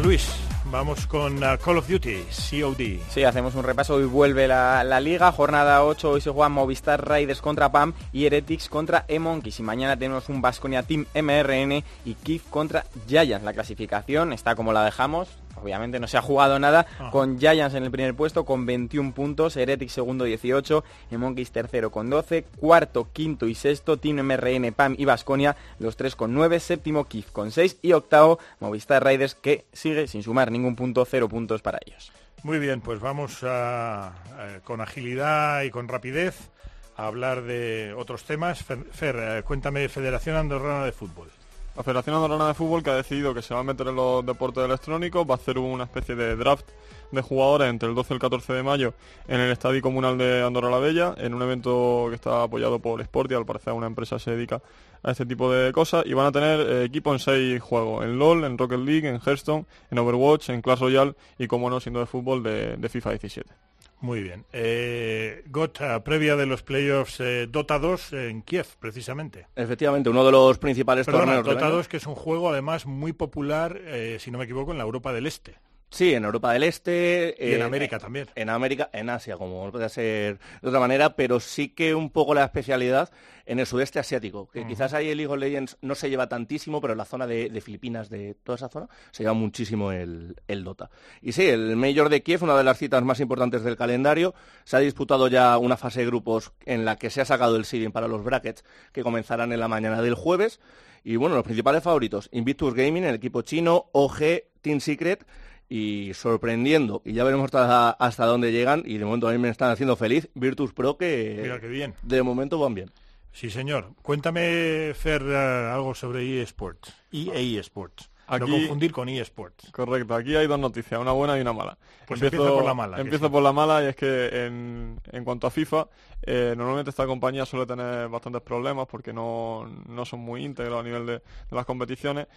Luis, 0.01 0.25
vamos 0.71 1.05
con 1.05 1.43
ah, 1.43 1.57
Call 1.57 1.79
of 1.79 1.89
Duty, 1.89 2.23
COD. 2.49 3.01
Sí, 3.09 3.23
hacemos 3.25 3.55
un 3.55 3.63
repaso. 3.63 3.95
Hoy 3.95 4.05
vuelve 4.05 4.47
la, 4.47 4.85
la 4.85 5.01
liga, 5.01 5.29
jornada 5.33 5.83
8. 5.83 6.11
Hoy 6.11 6.21
se 6.21 6.31
juegan 6.31 6.53
Movistar 6.53 7.05
Raiders 7.05 7.41
contra 7.41 7.73
PAM 7.73 7.93
y 8.13 8.25
Heretics 8.25 8.69
contra 8.69 9.03
E-Monkeys. 9.09 9.59
Y 9.59 9.63
mañana 9.63 9.97
tenemos 9.97 10.29
un 10.29 10.41
Vasconia 10.41 10.83
Team 10.83 11.05
MRN 11.13 11.83
y 12.05 12.13
Kif 12.23 12.43
contra 12.49 12.85
Giants. 13.05 13.43
La 13.43 13.51
clasificación 13.51 14.31
está 14.31 14.55
como 14.55 14.71
la 14.71 14.85
dejamos. 14.85 15.27
Obviamente 15.61 15.99
no 15.99 16.07
se 16.07 16.17
ha 16.17 16.21
jugado 16.21 16.57
nada 16.59 16.85
Ah. 16.99 17.09
con 17.11 17.39
Giants 17.39 17.75
en 17.75 17.83
el 17.83 17.91
primer 17.91 18.15
puesto 18.15 18.45
con 18.45 18.65
21 18.65 19.13
puntos, 19.13 19.55
Heretics 19.57 19.93
segundo 19.93 20.25
18, 20.25 20.83
E-Monkeys 21.11 21.51
tercero 21.51 21.91
con 21.91 22.09
12, 22.09 22.43
cuarto, 22.57 23.07
quinto 23.13 23.47
y 23.47 23.55
sexto, 23.55 23.97
Team 23.97 24.19
MRN, 24.23 24.71
PAM 24.73 24.95
y 24.97 25.05
Vasconia, 25.05 25.55
los 25.79 25.95
tres 25.95 26.15
con 26.15 26.33
9, 26.33 26.59
séptimo 26.59 27.05
Kif 27.05 27.31
con 27.31 27.51
6 27.51 27.77
y 27.81 27.93
octavo 27.93 28.39
Movistar 28.59 29.03
Raiders 29.03 29.35
que 29.35 29.65
sigue 29.73 30.07
sin 30.07 30.23
sumar 30.23 30.51
ningún 30.51 30.75
punto, 30.75 31.05
cero 31.05 31.29
puntos 31.29 31.61
para 31.61 31.79
ellos. 31.85 32.11
Muy 32.43 32.57
bien, 32.57 32.81
pues 32.81 32.99
vamos 32.99 33.39
a, 33.43 34.13
eh, 34.39 34.59
con 34.63 34.81
agilidad 34.81 35.61
y 35.61 35.69
con 35.69 35.87
rapidez 35.87 36.49
a 36.97 37.05
hablar 37.05 37.43
de 37.43 37.93
otros 37.95 38.23
temas. 38.23 38.63
Fer, 38.63 38.79
Fer, 38.91 39.15
eh, 39.19 39.43
cuéntame 39.43 39.87
Federación 39.89 40.35
Andorrana 40.35 40.83
de 40.85 40.91
Fútbol. 40.91 41.29
La 41.73 41.83
Federación 41.83 42.15
Andorrana 42.15 42.49
de 42.49 42.53
Fútbol 42.53 42.83
que 42.83 42.89
ha 42.89 42.95
decidido 42.95 43.33
que 43.33 43.41
se 43.41 43.53
va 43.53 43.61
a 43.61 43.63
meter 43.63 43.87
en 43.87 43.95
los 43.95 44.25
deportes 44.25 44.63
electrónicos, 44.65 45.25
va 45.25 45.35
a 45.35 45.37
hacer 45.37 45.57
una 45.57 45.85
especie 45.85 46.15
de 46.15 46.35
draft 46.35 46.67
de 47.11 47.21
jugadores 47.21 47.69
entre 47.69 47.87
el 47.87 47.95
12 47.95 48.13
y 48.13 48.15
el 48.15 48.19
14 48.19 48.53
de 48.53 48.63
mayo 48.63 48.93
en 49.29 49.39
el 49.39 49.51
Estadio 49.51 49.81
Comunal 49.81 50.17
de 50.17 50.43
Andorra 50.43 50.69
la 50.69 50.79
Bella, 50.79 51.15
en 51.17 51.33
un 51.33 51.41
evento 51.41 52.07
que 52.09 52.15
está 52.15 52.43
apoyado 52.43 52.79
por 52.79 52.99
Sport 52.99 53.31
y 53.31 53.35
al 53.35 53.45
parecer 53.45 53.71
una 53.71 53.87
empresa 53.87 54.19
se 54.19 54.31
dedica 54.31 54.61
a 55.01 55.11
este 55.11 55.25
tipo 55.25 55.49
de 55.49 55.71
cosas 55.71 56.05
y 56.05 56.13
van 56.13 56.27
a 56.27 56.31
tener 56.33 56.59
eh, 56.59 56.83
equipo 56.83 57.13
en 57.13 57.19
seis 57.19 57.61
juegos, 57.61 58.03
en 58.03 58.19
LOL, 58.19 58.43
en 58.43 58.57
Rocket 58.57 58.79
League, 58.79 59.07
en 59.07 59.21
Hearthstone, 59.21 59.65
en 59.89 59.97
Overwatch, 59.97 60.49
en 60.49 60.61
Clash 60.61 60.79
Royale 60.79 61.15
y 61.37 61.47
como 61.47 61.69
no 61.69 61.79
siendo 61.79 62.01
de 62.01 62.05
fútbol 62.05 62.43
de, 62.43 62.75
de 62.75 62.89
FIFA 62.89 63.11
17. 63.11 63.70
Muy 64.01 64.23
bien. 64.23 64.45
Eh, 64.51 65.43
Gota, 65.47 66.03
previa 66.03 66.35
de 66.35 66.47
los 66.47 66.63
playoffs 66.63 67.19
eh, 67.19 67.47
Dota 67.47 67.77
2 67.77 68.13
en 68.13 68.41
Kiev, 68.41 68.65
precisamente. 68.79 69.47
Efectivamente, 69.55 70.09
uno 70.09 70.25
de 70.25 70.31
los 70.31 70.57
principales 70.57 71.05
Perdona, 71.05 71.25
torneos 71.25 71.45
Dota 71.45 71.67
año. 71.67 71.75
2 71.75 71.87
que 71.87 71.97
es 71.97 72.07
un 72.07 72.15
juego 72.15 72.49
además 72.49 72.87
muy 72.87 73.13
popular, 73.13 73.79
eh, 73.85 74.17
si 74.19 74.31
no 74.31 74.39
me 74.39 74.45
equivoco, 74.45 74.71
en 74.71 74.79
la 74.79 74.83
Europa 74.83 75.13
del 75.13 75.27
Este. 75.27 75.55
Sí, 75.91 76.13
en 76.13 76.23
Europa 76.23 76.53
del 76.53 76.63
Este. 76.63 77.35
Y 77.37 77.53
en 77.53 77.59
eh, 77.59 77.63
América 77.63 77.99
también. 77.99 78.27
En 78.35 78.49
América, 78.49 78.89
en 78.93 79.09
Asia, 79.09 79.35
como 79.35 79.65
no 79.65 79.71
puede 79.73 79.89
ser 79.89 80.39
de 80.61 80.67
otra 80.69 80.79
manera, 80.79 81.17
pero 81.17 81.41
sí 81.41 81.67
que 81.67 81.93
un 81.93 82.09
poco 82.09 82.33
la 82.33 82.45
especialidad 82.45 83.11
en 83.45 83.59
el 83.59 83.65
sudeste 83.65 83.99
asiático, 83.99 84.47
que 84.49 84.65
quizás 84.65 84.93
ahí 84.93 85.09
el 85.09 85.17
League 85.17 85.33
of 85.33 85.37
Legends 85.37 85.77
no 85.81 85.95
se 85.95 86.09
lleva 86.09 86.29
tantísimo, 86.29 86.79
pero 86.79 86.93
en 86.93 86.97
la 86.97 87.03
zona 87.03 87.27
de, 87.27 87.49
de 87.49 87.59
Filipinas, 87.59 88.09
de 88.09 88.35
toda 88.35 88.55
esa 88.55 88.69
zona, 88.69 88.87
se 89.11 89.23
lleva 89.23 89.33
muchísimo 89.33 89.91
el, 89.91 90.37
el 90.47 90.63
Dota. 90.63 90.89
Y 91.21 91.33
sí, 91.33 91.49
el 91.49 91.75
Major 91.75 92.07
de 92.07 92.23
Kiev, 92.23 92.41
una 92.43 92.55
de 92.55 92.63
las 92.63 92.77
citas 92.77 93.03
más 93.03 93.19
importantes 93.19 93.63
del 93.63 93.75
calendario, 93.75 94.33
se 94.63 94.77
ha 94.77 94.79
disputado 94.79 95.27
ya 95.27 95.57
una 95.57 95.75
fase 95.75 95.99
de 95.99 96.05
grupos 96.05 96.53
en 96.65 96.85
la 96.85 96.95
que 96.95 97.09
se 97.09 97.19
ha 97.19 97.25
sacado 97.25 97.57
el 97.57 97.65
seeding 97.65 97.91
para 97.91 98.07
los 98.07 98.23
brackets, 98.23 98.63
que 98.93 99.03
comenzarán 99.03 99.51
en 99.51 99.59
la 99.59 99.67
mañana 99.67 100.01
del 100.01 100.15
jueves. 100.15 100.61
Y 101.03 101.17
bueno, 101.17 101.35
los 101.35 101.43
principales 101.43 101.83
favoritos, 101.83 102.29
Invictus 102.31 102.73
Gaming, 102.73 103.03
el 103.03 103.15
equipo 103.15 103.41
chino, 103.41 103.89
OG, 103.91 104.19
Team 104.61 104.79
Secret, 104.79 105.25
y 105.73 106.13
sorprendiendo, 106.13 107.01
y 107.05 107.13
ya 107.13 107.23
veremos 107.23 107.45
hasta, 107.45 107.91
hasta 107.91 108.25
dónde 108.25 108.51
llegan, 108.51 108.83
y 108.85 108.97
de 108.97 109.05
momento 109.05 109.29
a 109.29 109.31
mí 109.31 109.37
me 109.37 109.47
están 109.47 109.71
haciendo 109.71 109.95
feliz, 109.95 110.27
Virtus 110.33 110.73
Pro, 110.73 110.97
que 110.97 111.39
Mira 111.41 111.61
qué 111.61 111.67
bien. 111.69 111.93
de 112.01 112.21
momento 112.23 112.59
van 112.59 112.75
bien. 112.75 112.91
Sí, 113.31 113.49
señor. 113.49 113.93
Cuéntame, 114.01 114.91
Fer, 114.93 115.21
eh, 115.25 115.71
algo 115.71 115.95
sobre 115.95 116.41
eSports. 116.41 116.93
EA 117.13 117.61
Sports. 117.61 118.09
No 118.29 118.47
confundir 118.47 118.91
con 118.91 119.07
eSports. 119.09 119.71
Correcto, 119.71 120.13
aquí 120.15 120.35
hay 120.35 120.47
dos 120.47 120.59
noticias, 120.59 120.99
una 120.99 121.11
buena 121.13 121.37
y 121.37 121.41
una 121.41 121.53
mala. 121.53 121.77
Pues 122.05 122.21
empieza 122.21 122.47
por 122.47 122.63
la 122.65 122.73
mala, 122.73 122.95
que 122.97 123.01
Empiezo 123.01 123.25
sí. 123.25 123.31
por 123.31 123.43
la 123.43 123.51
mala 123.53 123.83
y 123.83 123.87
es 123.87 123.95
que 123.95 124.45
en, 124.45 124.99
en 125.11 125.23
cuanto 125.23 125.47
a 125.47 125.51
FIFA, 125.51 125.87
eh, 126.21 126.53
normalmente 126.57 126.89
esta 126.89 127.05
compañía 127.05 127.45
suele 127.45 127.65
tener 127.65 128.07
bastantes 128.09 128.41
problemas 128.41 128.87
porque 128.87 129.11
no, 129.13 129.65
no 129.87 130.05
son 130.05 130.19
muy 130.21 130.43
íntegros 130.45 130.79
a 130.79 130.83
nivel 130.83 131.05
de, 131.05 131.13
de 131.13 131.21
las 131.55 131.65
competiciones. 131.65 132.27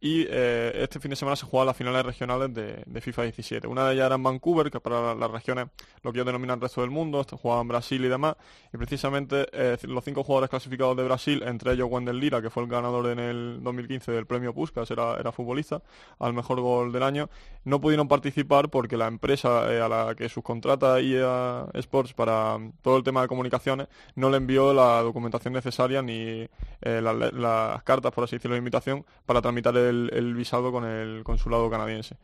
Y 0.00 0.26
eh, 0.28 0.72
este 0.76 1.00
fin 1.00 1.10
de 1.10 1.16
semana 1.16 1.34
se 1.34 1.44
juegan 1.44 1.66
las 1.66 1.76
finales 1.76 2.06
regionales 2.06 2.54
de, 2.54 3.00
FIFA 3.00 3.22
17. 3.24 3.66
Una 3.66 3.84
de 3.84 3.94
ellas 3.94 4.06
era 4.06 4.14
en 4.14 4.22
Vancouver, 4.22 4.70
que 4.70 4.78
para 4.78 5.12
las 5.14 5.30
regiones, 5.30 5.66
lo 6.02 6.12
que 6.12 6.18
ellos 6.18 6.26
denominan 6.26 6.60
resto 6.60 6.82
del 6.82 6.90
mundo, 6.90 7.24
jugaban 7.24 7.66
Brasil 7.66 8.04
y 8.04 8.08
demás. 8.08 8.36
Y 8.72 8.76
precisamente 8.76 9.48
eh, 9.52 9.76
los 9.82 10.04
cinco 10.04 10.22
jugadores 10.22 10.50
clasificados 10.50 10.96
de 10.96 11.02
Brasil, 11.02 11.42
entre 11.44 11.72
ellos 11.72 11.88
Wendell 11.90 12.20
Lira, 12.20 12.40
que 12.40 12.48
fue 12.48 12.62
el 12.62 12.68
ganador 12.68 13.08
en 13.08 13.18
el 13.18 13.60
2015 13.62 14.12
del 14.12 14.26
premio 14.26 14.54
Puskas, 14.54 14.88
era, 14.92 15.18
era 15.18 15.32
futbolista, 15.32 15.82
al 16.20 16.32
mejor 16.32 16.60
gol 16.60 16.92
del 16.92 17.02
año, 17.02 17.28
no 17.68 17.80
pudieron 17.80 18.08
participar 18.08 18.70
porque 18.70 18.96
la 18.96 19.06
empresa 19.06 19.72
eh, 19.72 19.80
a 19.80 19.88
la 19.88 20.14
que 20.14 20.28
subcontrata 20.28 21.00
EA 21.00 21.66
Sports 21.74 22.14
para 22.14 22.58
mm, 22.58 22.72
todo 22.82 22.96
el 22.96 23.02
tema 23.04 23.22
de 23.22 23.28
comunicaciones 23.28 23.88
no 24.14 24.30
le 24.30 24.38
envió 24.38 24.72
la 24.74 25.02
documentación 25.02 25.52
necesaria 25.54 26.02
ni 26.02 26.48
eh, 26.82 27.00
la- 27.02 27.12
la- 27.12 27.30
las 27.30 27.82
cartas, 27.84 28.12
por 28.12 28.24
así 28.24 28.36
decirlo, 28.36 28.54
de 28.54 28.58
invitación 28.58 29.04
para 29.26 29.42
tramitar 29.42 29.76
el, 29.76 30.34
visado 30.34 30.72
con 30.72 30.84
el 30.84 31.22
consulado 31.24 31.68
canadiense. 31.70 32.16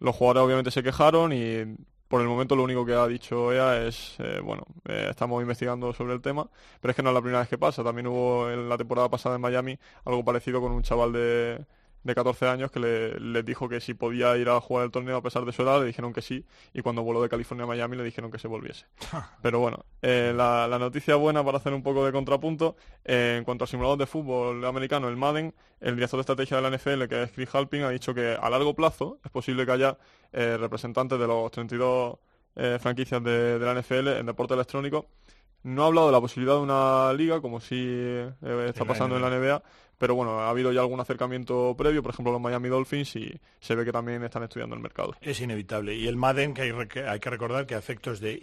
Los 0.00 0.14
jugadores 0.16 0.42
obviamente 0.46 0.70
se 0.70 0.82
quejaron 0.82 1.32
y 1.32 1.76
por 2.08 2.20
el 2.20 2.28
momento 2.28 2.54
lo 2.54 2.62
único 2.62 2.86
que 2.86 2.94
ha 2.94 3.06
dicho 3.08 3.52
EA 3.52 3.86
es, 3.86 4.14
eh, 4.20 4.40
bueno, 4.44 4.62
eh, 4.86 5.08
estamos 5.10 5.42
investigando 5.42 5.92
sobre 5.92 6.14
el 6.14 6.20
tema, 6.20 6.48
pero 6.80 6.90
es 6.90 6.96
que 6.96 7.02
no 7.02 7.10
es 7.10 7.14
la 7.14 7.20
primera 7.20 7.40
vez 7.40 7.48
que 7.48 7.58
pasa. 7.58 7.82
También 7.82 8.06
hubo 8.06 8.48
en 8.50 8.68
la 8.68 8.76
temporada 8.78 9.08
pasada 9.10 9.34
en 9.36 9.40
Miami 9.40 9.78
algo 10.04 10.24
parecido 10.24 10.60
con 10.60 10.72
un 10.72 10.82
chaval 10.82 11.12
de, 11.12 11.64
de 12.06 12.14
14 12.14 12.46
años 12.48 12.70
que 12.70 12.80
le, 12.80 13.42
dijo 13.42 13.68
que 13.68 13.80
si 13.80 13.94
podía 13.94 14.36
ir 14.36 14.48
a 14.48 14.60
jugar 14.60 14.86
el 14.86 14.90
torneo 14.90 15.16
a 15.16 15.22
pesar 15.22 15.44
de 15.44 15.52
su 15.52 15.62
edad, 15.62 15.80
le 15.80 15.86
dijeron 15.86 16.12
que 16.12 16.22
sí, 16.22 16.44
y 16.72 16.82
cuando 16.82 17.02
voló 17.02 17.22
de 17.22 17.28
California 17.28 17.64
a 17.64 17.66
Miami 17.66 17.96
le 17.96 18.04
dijeron 18.04 18.30
que 18.30 18.38
se 18.38 18.48
volviese. 18.48 18.86
Pero 19.42 19.60
bueno, 19.60 19.84
eh, 20.02 20.32
la, 20.34 20.66
la 20.68 20.78
noticia 20.78 21.16
buena 21.16 21.44
para 21.44 21.58
hacer 21.58 21.72
un 21.74 21.82
poco 21.82 22.04
de 22.04 22.12
contrapunto, 22.12 22.76
eh, 23.04 23.36
en 23.38 23.44
cuanto 23.44 23.64
al 23.64 23.68
simulador 23.68 23.98
de 23.98 24.06
fútbol 24.06 24.64
americano, 24.64 25.08
el 25.08 25.16
Madden, 25.16 25.54
el 25.80 25.94
director 25.94 26.18
de 26.18 26.22
estrategia 26.22 26.56
de 26.56 26.62
la 26.62 26.76
NFL, 26.76 27.08
que 27.08 27.22
es 27.24 27.32
Chris 27.32 27.54
Halpin, 27.54 27.82
ha 27.82 27.90
dicho 27.90 28.14
que 28.14 28.36
a 28.40 28.48
largo 28.50 28.74
plazo 28.74 29.18
es 29.24 29.30
posible 29.30 29.66
que 29.66 29.72
haya 29.72 29.98
eh, 30.32 30.56
representantes 30.58 31.18
de 31.18 31.26
los 31.26 31.50
32 31.50 32.18
eh, 32.56 32.78
franquicias 32.80 33.22
de, 33.22 33.58
de 33.58 33.66
la 33.66 33.80
NFL 33.80 34.08
en 34.08 34.26
deporte 34.26 34.54
electrónico. 34.54 35.06
No 35.62 35.82
ha 35.82 35.86
hablado 35.86 36.06
de 36.06 36.12
la 36.12 36.20
posibilidad 36.20 36.54
de 36.54 36.60
una 36.60 37.12
liga, 37.12 37.40
como 37.40 37.60
sí 37.60 37.76
eh, 37.76 38.66
está 38.68 38.84
pasando 38.84 39.16
en 39.16 39.22
la 39.22 39.30
NBA, 39.30 39.62
pero 39.98 40.14
bueno, 40.14 40.40
ha 40.40 40.50
habido 40.50 40.72
ya 40.72 40.80
algún 40.80 41.00
acercamiento 41.00 41.74
previo, 41.76 42.02
por 42.02 42.12
ejemplo 42.12 42.32
los 42.32 42.40
Miami 42.40 42.68
Dolphins, 42.68 43.16
y 43.16 43.40
se 43.60 43.74
ve 43.74 43.84
que 43.84 43.92
también 43.92 44.22
están 44.24 44.42
estudiando 44.42 44.74
el 44.76 44.82
mercado. 44.82 45.14
Es 45.20 45.40
inevitable. 45.40 45.94
Y 45.94 46.06
el 46.06 46.16
Madden, 46.16 46.54
que 46.54 46.62
hay, 46.62 46.70
rec- 46.70 47.08
hay 47.08 47.18
que 47.20 47.30
recordar 47.30 47.66
que 47.66 47.74
a 47.74 47.78
efectos 47.78 48.20
de 48.20 48.38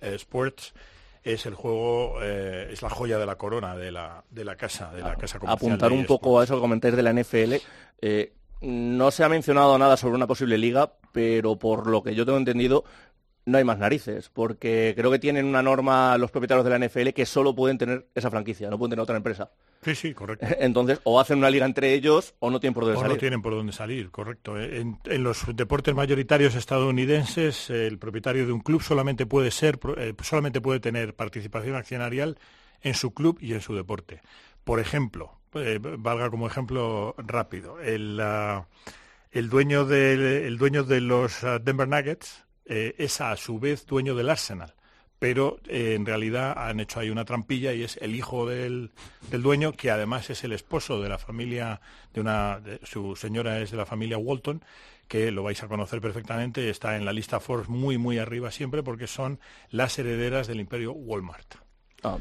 EA 0.00 0.08
Sports 0.14 0.74
es 1.22 1.46
el 1.46 1.54
juego, 1.54 2.16
eh, 2.20 2.68
es 2.72 2.82
la 2.82 2.90
joya 2.90 3.16
de 3.18 3.26
la 3.26 3.36
corona 3.36 3.76
de 3.76 3.92
la, 3.92 4.24
de 4.30 4.44
la 4.44 4.56
casa, 4.56 4.90
de 4.92 5.02
la 5.02 5.14
casa 5.16 5.38
comercial. 5.38 5.72
apuntar 5.72 5.92
un 5.92 6.04
poco 6.04 6.40
a 6.40 6.44
eso 6.44 6.56
que 6.56 6.60
comentáis 6.60 6.96
de 6.96 7.02
la 7.02 7.12
NFL. 7.12 7.54
eh, 8.00 8.32
no 8.60 9.10
se 9.10 9.24
ha 9.24 9.28
mencionado 9.28 9.76
nada 9.76 9.96
sobre 9.96 10.14
una 10.14 10.26
posible 10.28 10.56
liga, 10.56 10.92
pero 11.10 11.56
por 11.56 11.88
lo 11.88 12.00
que 12.02 12.14
yo 12.14 12.24
tengo 12.24 12.38
entendido, 12.38 12.84
no 13.44 13.58
hay 13.58 13.64
más 13.64 13.78
narices, 13.78 14.28
porque 14.28 14.94
creo 14.96 15.10
que 15.10 15.18
tienen 15.18 15.46
una 15.46 15.62
norma 15.62 16.16
los 16.16 16.30
propietarios 16.30 16.64
de 16.64 16.70
la 16.78 16.86
NFL 16.86 17.08
que 17.08 17.26
solo 17.26 17.54
pueden 17.54 17.76
tener 17.78 18.06
esa 18.14 18.30
franquicia, 18.30 18.70
no 18.70 18.78
pueden 18.78 18.90
tener 18.90 19.02
otra 19.02 19.16
empresa. 19.16 19.50
Sí, 19.82 19.94
sí, 19.96 20.14
correcto. 20.14 20.46
Entonces, 20.60 21.00
o 21.04 21.18
hacen 21.20 21.38
una 21.38 21.50
liga 21.50 21.66
entre 21.66 21.92
ellos 21.92 22.34
o 22.38 22.50
no 22.50 22.60
tienen 22.60 22.74
por 22.74 22.84
dónde 22.84 22.98
O 22.98 23.00
salir. 23.00 23.16
no 23.16 23.20
tienen 23.20 23.42
por 23.42 23.54
dónde 23.54 23.72
salir, 23.72 24.10
correcto. 24.10 24.60
En, 24.60 24.98
en 25.04 25.22
los 25.24 25.44
deportes 25.56 25.94
mayoritarios 25.94 26.54
estadounidenses, 26.54 27.68
el 27.70 27.98
propietario 27.98 28.46
de 28.46 28.52
un 28.52 28.60
club 28.60 28.80
solamente 28.82 29.26
puede 29.26 29.50
ser, 29.50 29.78
eh, 29.96 30.14
solamente 30.22 30.60
puede 30.60 30.78
tener 30.80 31.14
participación 31.14 31.74
accionarial 31.74 32.38
en 32.82 32.94
su 32.94 33.12
club 33.12 33.38
y 33.40 33.54
en 33.54 33.60
su 33.60 33.74
deporte. 33.74 34.20
Por 34.62 34.78
ejemplo, 34.78 35.40
eh, 35.54 35.80
valga 35.80 36.30
como 36.30 36.46
ejemplo 36.46 37.16
rápido, 37.18 37.80
el, 37.80 38.20
ah, 38.22 38.66
el 39.32 39.48
dueño 39.50 39.84
de, 39.84 40.46
el 40.46 40.58
dueño 40.58 40.84
de 40.84 41.00
los 41.00 41.42
ah, 41.42 41.58
Denver 41.58 41.88
Nuggets 41.88 42.44
eh, 42.66 42.94
es 42.98 43.20
a 43.20 43.36
su 43.36 43.58
vez 43.58 43.86
dueño 43.86 44.14
del 44.14 44.30
Arsenal. 44.30 44.74
Pero 45.18 45.60
eh, 45.68 45.94
en 45.94 46.04
realidad 46.04 46.54
han 46.56 46.80
hecho 46.80 46.98
ahí 46.98 47.08
una 47.08 47.24
trampilla 47.24 47.72
y 47.72 47.84
es 47.84 47.96
el 48.02 48.14
hijo 48.16 48.46
del, 48.48 48.90
del 49.30 49.40
dueño, 49.42 49.72
que 49.72 49.90
además 49.92 50.28
es 50.30 50.42
el 50.42 50.52
esposo 50.52 51.00
de 51.00 51.08
la 51.08 51.18
familia, 51.18 51.80
de 52.12 52.20
una, 52.20 52.58
de- 52.58 52.80
su 52.82 53.14
señora 53.14 53.60
es 53.60 53.70
de 53.70 53.76
la 53.76 53.86
familia 53.86 54.18
Walton, 54.18 54.64
que 55.06 55.30
lo 55.30 55.44
vais 55.44 55.62
a 55.62 55.68
conocer 55.68 56.00
perfectamente, 56.00 56.68
está 56.70 56.96
en 56.96 57.04
la 57.04 57.12
lista 57.12 57.38
Forbes 57.38 57.68
muy, 57.68 57.98
muy 57.98 58.18
arriba 58.18 58.50
siempre, 58.50 58.82
porque 58.82 59.06
son 59.06 59.38
las 59.70 59.96
herederas 59.98 60.48
del 60.48 60.58
imperio 60.58 60.92
Walmart. 60.92 61.54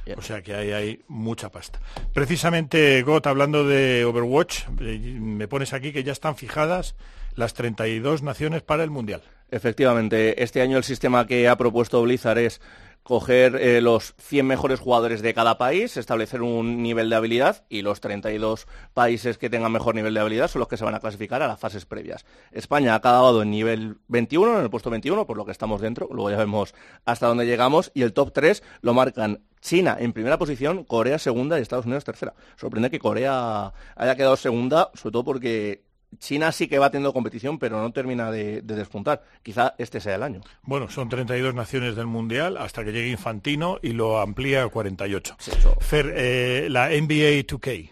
Bien. 0.05 0.19
O 0.19 0.21
sea 0.21 0.43
que 0.43 0.53
ahí 0.53 0.71
hay 0.71 1.01
mucha 1.07 1.49
pasta. 1.49 1.79
Precisamente, 2.13 3.01
Got, 3.01 3.25
hablando 3.25 3.65
de 3.67 4.05
Overwatch, 4.05 4.65
eh, 4.79 4.99
me 5.19 5.47
pones 5.47 5.73
aquí 5.73 5.91
que 5.91 6.03
ya 6.03 6.11
están 6.11 6.35
fijadas 6.35 6.95
las 7.33 7.55
32 7.55 8.21
naciones 8.21 8.61
para 8.61 8.83
el 8.83 8.91
Mundial. 8.91 9.23
Efectivamente, 9.51 10.41
este 10.41 10.61
año 10.61 10.77
el 10.77 10.85
sistema 10.85 11.27
que 11.27 11.49
ha 11.49 11.57
propuesto 11.57 12.01
Blizzard 12.01 12.37
es 12.37 12.61
coger 13.03 13.55
eh, 13.55 13.81
los 13.81 14.13
100 14.17 14.47
mejores 14.47 14.79
jugadores 14.79 15.21
de 15.21 15.33
cada 15.33 15.57
país, 15.57 15.97
establecer 15.97 16.41
un 16.41 16.81
nivel 16.81 17.09
de 17.09 17.17
habilidad 17.17 17.65
y 17.67 17.81
los 17.81 17.99
32 17.99 18.65
países 18.93 19.37
que 19.37 19.49
tengan 19.49 19.73
mejor 19.73 19.95
nivel 19.95 20.13
de 20.13 20.21
habilidad 20.21 20.47
son 20.47 20.59
los 20.59 20.69
que 20.69 20.77
se 20.77 20.85
van 20.85 20.95
a 20.95 21.01
clasificar 21.01 21.41
a 21.41 21.47
las 21.47 21.59
fases 21.59 21.85
previas. 21.85 22.25
España 22.51 22.93
ha 22.93 22.95
acabado 22.95 23.41
en 23.41 23.51
nivel 23.51 23.97
21, 24.07 24.57
en 24.57 24.63
el 24.63 24.69
puesto 24.69 24.89
21, 24.89 25.25
por 25.25 25.35
lo 25.35 25.45
que 25.45 25.51
estamos 25.51 25.81
dentro, 25.81 26.07
luego 26.11 26.29
ya 26.29 26.37
vemos 26.37 26.73
hasta 27.03 27.27
dónde 27.27 27.45
llegamos 27.45 27.91
y 27.93 28.03
el 28.03 28.13
top 28.13 28.31
3 28.31 28.63
lo 28.81 28.93
marcan 28.93 29.41
China 29.59 29.97
en 29.99 30.13
primera 30.13 30.37
posición, 30.37 30.85
Corea 30.85 31.19
segunda 31.19 31.59
y 31.59 31.61
Estados 31.61 31.85
Unidos 31.85 32.05
tercera. 32.05 32.33
Sorprende 32.55 32.89
que 32.89 32.99
Corea 32.99 33.73
haya 33.95 34.15
quedado 34.15 34.37
segunda, 34.37 34.91
sobre 34.93 35.11
todo 35.11 35.23
porque 35.25 35.90
China 36.19 36.51
sí 36.51 36.67
que 36.67 36.79
va 36.79 36.89
teniendo 36.89 37.13
competición, 37.13 37.57
pero 37.57 37.81
no 37.81 37.91
termina 37.91 38.31
de, 38.31 38.61
de 38.61 38.75
despuntar. 38.75 39.23
Quizá 39.43 39.75
este 39.77 39.99
sea 39.99 40.15
el 40.15 40.23
año. 40.23 40.41
Bueno, 40.63 40.89
son 40.89 41.09
32 41.09 41.53
naciones 41.55 41.95
del 41.95 42.07
Mundial 42.07 42.57
hasta 42.57 42.83
que 42.83 42.91
llegue 42.91 43.09
Infantino 43.09 43.79
y 43.81 43.93
lo 43.93 44.19
amplía 44.19 44.63
a 44.63 44.67
48. 44.67 45.35
Sí, 45.39 45.51
eso. 45.57 45.75
Fer, 45.79 46.13
eh, 46.15 46.67
la 46.69 46.89
NBA 46.89 47.45
2K. 47.47 47.89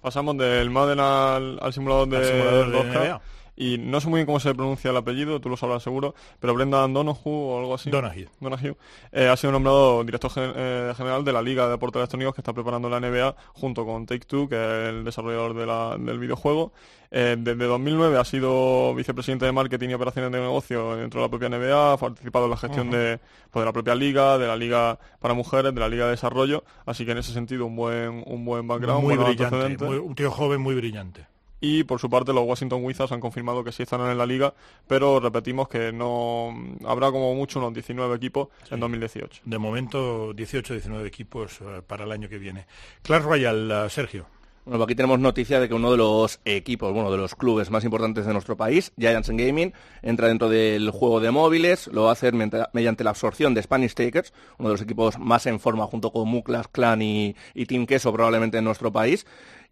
Pasamos 0.00 0.36
del 0.38 0.70
Madden 0.70 1.00
al, 1.00 1.58
al 1.60 1.72
simulador 1.72 2.08
de, 2.08 2.16
Al 2.16 2.24
simulador 2.24 2.70
de 2.70 2.78
2K. 2.78 3.08
NBA. 3.08 3.20
Y 3.60 3.76
no 3.78 4.00
sé 4.00 4.08
muy 4.08 4.18
bien 4.18 4.26
cómo 4.26 4.38
se 4.38 4.54
pronuncia 4.54 4.90
el 4.92 4.96
apellido, 4.96 5.40
tú 5.40 5.48
lo 5.48 5.56
sabrás 5.56 5.82
seguro, 5.82 6.14
pero 6.38 6.54
Brendan 6.54 6.92
Donoghue 6.94 7.32
o 7.32 7.58
algo 7.58 7.74
así. 7.74 7.90
Donahue. 7.90 8.28
Donahue, 8.40 8.76
eh, 9.10 9.26
ha 9.26 9.36
sido 9.36 9.52
nombrado 9.52 10.04
director 10.04 10.30
gen- 10.30 10.52
eh, 10.54 10.92
general 10.96 11.24
de 11.24 11.32
la 11.32 11.42
Liga 11.42 11.64
de 11.64 11.72
Deportes 11.72 11.98
Electrónicos 11.98 12.34
que 12.34 12.40
está 12.40 12.52
preparando 12.52 12.88
la 12.88 12.98
NBA 13.00 13.34
junto 13.54 13.84
con 13.84 14.06
Take-Two, 14.06 14.48
que 14.48 14.54
es 14.54 14.88
el 14.90 15.04
desarrollador 15.04 15.54
de 15.54 15.66
la- 15.66 15.96
del 15.98 16.18
videojuego. 16.20 16.72
Eh, 17.10 17.36
desde 17.38 17.64
2009 17.64 18.18
ha 18.18 18.24
sido 18.24 18.94
vicepresidente 18.94 19.46
de 19.46 19.52
marketing 19.52 19.88
y 19.88 19.94
operaciones 19.94 20.30
de 20.30 20.38
negocio 20.40 20.94
dentro 20.94 21.20
de 21.20 21.26
la 21.26 21.30
propia 21.30 21.48
NBA, 21.48 21.92
ha 21.94 21.96
participado 21.96 22.44
en 22.44 22.50
la 22.50 22.56
gestión 22.58 22.90
de, 22.90 23.18
pues, 23.50 23.62
de 23.62 23.64
la 23.66 23.72
propia 23.72 23.94
liga, 23.94 24.36
de 24.38 24.46
la 24.46 24.56
liga 24.56 24.98
para 25.18 25.32
mujeres, 25.34 25.74
de 25.74 25.80
la 25.80 25.88
liga 25.88 26.04
de 26.04 26.10
desarrollo, 26.12 26.64
así 26.86 27.04
que 27.06 27.12
en 27.12 27.18
ese 27.18 27.32
sentido 27.32 27.64
un 27.66 27.74
buen, 27.76 28.22
un 28.26 28.44
buen 28.44 28.68
background, 28.68 29.02
Muy 29.02 29.14
brillante, 29.34 29.56
muy- 29.86 29.96
un 29.96 30.14
tío 30.14 30.30
joven 30.30 30.60
muy 30.60 30.74
brillante. 30.74 31.26
Y 31.60 31.84
por 31.84 31.98
su 31.98 32.08
parte 32.08 32.32
los 32.32 32.44
Washington 32.44 32.84
Wizards 32.84 33.12
han 33.12 33.20
confirmado 33.20 33.64
que 33.64 33.72
sí 33.72 33.82
estarán 33.82 34.10
en 34.10 34.18
la 34.18 34.26
liga, 34.26 34.54
pero 34.86 35.18
repetimos 35.20 35.68
que 35.68 35.92
no 35.92 36.54
habrá 36.86 37.10
como 37.10 37.34
mucho 37.34 37.58
unos 37.58 37.74
19 37.74 38.14
equipos 38.14 38.48
en 38.70 38.80
2018. 38.80 39.42
De 39.44 39.58
momento 39.58 40.32
18-19 40.34 41.06
equipos 41.06 41.60
eh, 41.60 41.82
para 41.86 42.04
el 42.04 42.12
año 42.12 42.28
que 42.28 42.38
viene. 42.38 42.66
Clash 43.02 43.22
Royale, 43.22 43.86
eh, 43.86 43.90
Sergio. 43.90 44.26
Bueno, 44.68 44.84
aquí 44.84 44.94
tenemos 44.94 45.18
noticia 45.18 45.60
de 45.60 45.66
que 45.66 45.72
uno 45.72 45.90
de 45.90 45.96
los 45.96 46.40
equipos, 46.44 46.92
bueno, 46.92 47.10
de 47.10 47.16
los 47.16 47.34
clubes 47.34 47.70
más 47.70 47.84
importantes 47.84 48.26
de 48.26 48.34
nuestro 48.34 48.54
país, 48.54 48.92
Giants 48.98 49.30
Gaming, 49.30 49.72
entra 50.02 50.28
dentro 50.28 50.50
del 50.50 50.90
juego 50.90 51.20
de 51.20 51.30
móviles, 51.30 51.86
lo 51.86 52.02
va 52.02 52.10
a 52.10 52.12
hacer 52.12 52.34
mediante 52.34 53.02
la 53.02 53.10
absorción 53.10 53.54
de 53.54 53.62
Spanish 53.62 53.94
Takers, 53.94 54.34
uno 54.58 54.68
de 54.68 54.74
los 54.74 54.82
equipos 54.82 55.18
más 55.18 55.46
en 55.46 55.58
forma 55.58 55.86
junto 55.86 56.12
con 56.12 56.28
Muklas, 56.28 56.68
Clan 56.68 57.00
y, 57.00 57.34
y 57.54 57.64
Team 57.64 57.86
Queso 57.86 58.12
probablemente 58.12 58.58
en 58.58 58.64
nuestro 58.64 58.92
país. 58.92 59.26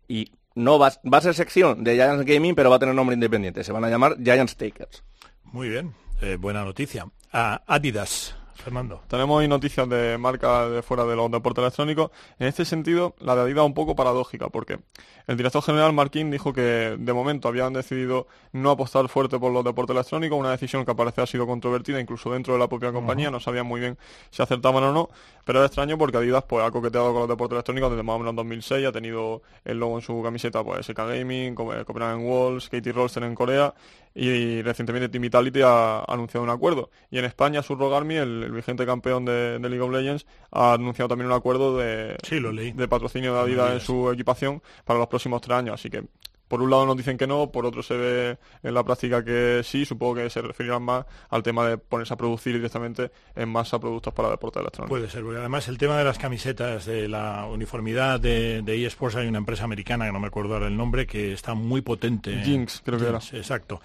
Y 0.08 0.30
no 0.56 0.78
va, 0.78 0.88
a 0.88 1.20
ser 1.20 1.34
sección 1.34 1.84
de 1.84 1.94
Giants 1.94 2.24
Gaming, 2.24 2.54
pero 2.54 2.70
va 2.70 2.76
a 2.76 2.78
tener 2.78 2.94
nombre 2.94 3.14
independiente. 3.14 3.62
Se 3.62 3.72
van 3.72 3.84
a 3.84 3.90
llamar 3.90 4.16
Giants 4.16 4.56
Takers. 4.56 5.04
Muy 5.44 5.68
bien, 5.68 5.94
eh, 6.22 6.36
buena 6.40 6.64
noticia. 6.64 7.06
Adidas, 7.30 8.34
Fernando. 8.56 9.02
Tenemos 9.08 9.38
hoy 9.38 9.48
noticias 9.48 9.88
de 9.88 10.18
marcas 10.18 10.70
de 10.70 10.82
fuera 10.82 11.04
de 11.04 11.16
los 11.16 11.30
deportes 11.30 11.62
electrónicos. 11.62 12.10
En 12.38 12.48
este 12.48 12.64
sentido, 12.64 13.14
la 13.20 13.34
de 13.36 13.42
Adidas 13.42 13.64
un 13.64 13.74
poco 13.74 13.94
paradójica, 13.94 14.48
porque 14.48 14.78
el 15.26 15.36
director 15.36 15.62
general 15.62 15.92
Marquín 15.92 16.30
dijo 16.30 16.52
que 16.52 16.96
de 16.98 17.12
momento 17.12 17.48
habían 17.48 17.72
decidido 17.72 18.26
no 18.52 18.70
apostar 18.70 19.08
fuerte 19.08 19.38
por 19.38 19.52
los 19.52 19.64
deportes 19.64 19.94
electrónicos, 19.94 20.38
una 20.38 20.50
decisión 20.50 20.84
que 20.84 20.90
aparece 20.90 21.20
ha 21.20 21.26
sido 21.26 21.46
controvertida 21.46 22.00
incluso 22.00 22.32
dentro 22.32 22.54
de 22.54 22.60
la 22.60 22.68
propia 22.68 22.92
compañía, 22.92 23.30
no 23.30 23.40
sabían 23.40 23.66
muy 23.66 23.80
bien 23.80 23.98
si 24.30 24.42
acertaban 24.42 24.82
o 24.84 24.92
no, 24.92 25.08
pero 25.44 25.60
es 25.60 25.66
extraño 25.66 25.98
porque 25.98 26.16
Adidas 26.16 26.44
pues 26.44 26.64
ha 26.64 26.70
coqueteado 26.70 27.12
con 27.12 27.20
los 27.20 27.28
deportes 27.28 27.54
electrónicos 27.54 27.90
desde 27.90 28.02
más 28.02 28.16
o 28.16 28.18
menos 28.18 28.34
2006, 28.36 28.86
ha 28.86 28.92
tenido 28.92 29.42
el 29.64 29.78
logo 29.78 29.96
en 29.96 30.02
su 30.02 30.22
camiseta 30.22 30.62
pues 30.64 30.86
SK 30.86 30.96
Gaming, 30.96 31.52
eh, 31.52 31.84
Copenhagen 31.84 32.26
Walls, 32.26 32.68
Katie 32.68 32.92
Rolster 32.92 33.22
en 33.22 33.34
Corea 33.34 33.74
y 34.16 34.62
recientemente 34.62 35.10
Team 35.10 35.22
Vitality 35.22 35.60
ha 35.62 36.02
anunciado 36.04 36.42
un 36.42 36.50
acuerdo. 36.50 36.90
Y 37.10 37.18
en 37.18 37.26
España, 37.26 37.62
Surro 37.62 37.90
Garmi, 37.90 38.16
el, 38.16 38.44
el 38.44 38.52
vigente 38.52 38.86
campeón 38.86 39.26
de, 39.26 39.58
de 39.58 39.68
League 39.68 39.82
of 39.82 39.92
Legends, 39.92 40.26
ha 40.50 40.72
anunciado 40.72 41.10
también 41.10 41.30
un 41.30 41.36
acuerdo 41.36 41.76
de, 41.76 42.16
Sí, 42.22 42.40
de 42.40 42.88
patrocinio 42.88 43.34
de 43.34 43.40
Adidas 43.40 43.72
en 43.74 43.80
su 43.80 44.10
equipación 44.10 44.62
para 44.86 44.98
los 44.98 45.08
próximos 45.08 45.42
tres 45.42 45.58
años. 45.58 45.74
Así 45.74 45.90
que, 45.90 46.04
por 46.48 46.62
un 46.62 46.70
lado 46.70 46.86
nos 46.86 46.96
dicen 46.96 47.16
que 47.16 47.26
no, 47.26 47.50
por 47.50 47.66
otro 47.66 47.82
se 47.82 47.96
ve 47.96 48.38
en 48.62 48.74
la 48.74 48.84
práctica 48.84 49.24
que 49.24 49.62
sí. 49.64 49.84
Supongo 49.84 50.16
que 50.16 50.30
se 50.30 50.40
referirán 50.42 50.82
más 50.82 51.04
al 51.28 51.42
tema 51.42 51.66
de 51.68 51.78
ponerse 51.78 52.14
a 52.14 52.16
producir 52.16 52.54
directamente 52.54 53.10
en 53.34 53.48
masa 53.48 53.78
productos 53.78 54.14
para 54.14 54.30
deportes 54.30 54.60
electrónicos. 54.60 54.98
Puede 54.98 55.10
ser, 55.10 55.22
porque 55.22 55.38
además 55.38 55.68
el 55.68 55.78
tema 55.78 55.98
de 55.98 56.04
las 56.04 56.18
camisetas, 56.18 56.86
de 56.86 57.08
la 57.08 57.46
uniformidad 57.46 58.20
de, 58.20 58.62
de 58.62 58.86
eSports, 58.86 59.16
hay 59.16 59.26
una 59.26 59.38
empresa 59.38 59.64
americana, 59.64 60.06
que 60.06 60.12
no 60.12 60.20
me 60.20 60.28
acuerdo 60.28 60.54
ahora 60.54 60.68
el 60.68 60.76
nombre, 60.76 61.06
que 61.06 61.32
está 61.32 61.54
muy 61.54 61.80
potente. 61.80 62.42
Jinx, 62.42 62.82
creo 62.84 62.98
que 62.98 63.08
era. 63.08 63.18
Exacto. 63.18 63.80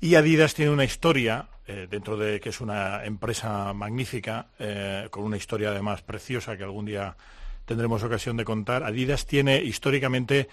Y 0.00 0.14
Adidas 0.14 0.54
tiene 0.54 0.70
una 0.70 0.84
historia, 0.84 1.48
eh, 1.66 1.86
dentro 1.90 2.16
de 2.16 2.40
que 2.40 2.50
es 2.50 2.60
una 2.60 3.04
empresa 3.04 3.72
magnífica, 3.72 4.48
eh, 4.58 5.08
con 5.10 5.24
una 5.24 5.36
historia 5.36 5.70
además 5.70 6.02
preciosa 6.02 6.56
que 6.56 6.64
algún 6.64 6.86
día 6.86 7.16
tendremos 7.64 8.02
ocasión 8.02 8.36
de 8.36 8.44
contar. 8.44 8.84
Adidas 8.84 9.26
tiene 9.26 9.62
históricamente 9.62 10.48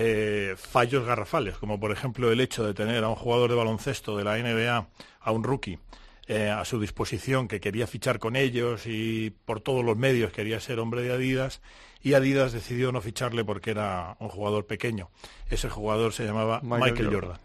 eh, 0.00 0.54
fallos 0.56 1.04
garrafales, 1.04 1.58
como 1.58 1.80
por 1.80 1.90
ejemplo 1.90 2.30
el 2.30 2.40
hecho 2.40 2.64
de 2.64 2.72
tener 2.72 3.02
a 3.02 3.08
un 3.08 3.16
jugador 3.16 3.50
de 3.50 3.56
baloncesto 3.56 4.16
de 4.16 4.22
la 4.22 4.38
NBA, 4.38 4.86
a 5.20 5.32
un 5.32 5.42
rookie, 5.42 5.80
eh, 6.28 6.50
a 6.50 6.64
su 6.64 6.78
disposición 6.78 7.48
que 7.48 7.58
quería 7.58 7.88
fichar 7.88 8.20
con 8.20 8.36
ellos 8.36 8.86
y 8.86 9.30
por 9.44 9.60
todos 9.60 9.84
los 9.84 9.96
medios 9.96 10.30
quería 10.30 10.60
ser 10.60 10.78
hombre 10.78 11.02
de 11.02 11.12
Adidas 11.12 11.60
y 12.00 12.14
Adidas 12.14 12.52
decidió 12.52 12.92
no 12.92 13.00
ficharle 13.00 13.44
porque 13.44 13.72
era 13.72 14.16
un 14.20 14.28
jugador 14.28 14.66
pequeño. 14.66 15.10
Ese 15.50 15.68
jugador 15.68 16.12
se 16.12 16.24
llamaba 16.24 16.60
Michael 16.62 16.92
Michael, 16.92 17.14
Jordan. 17.14 17.38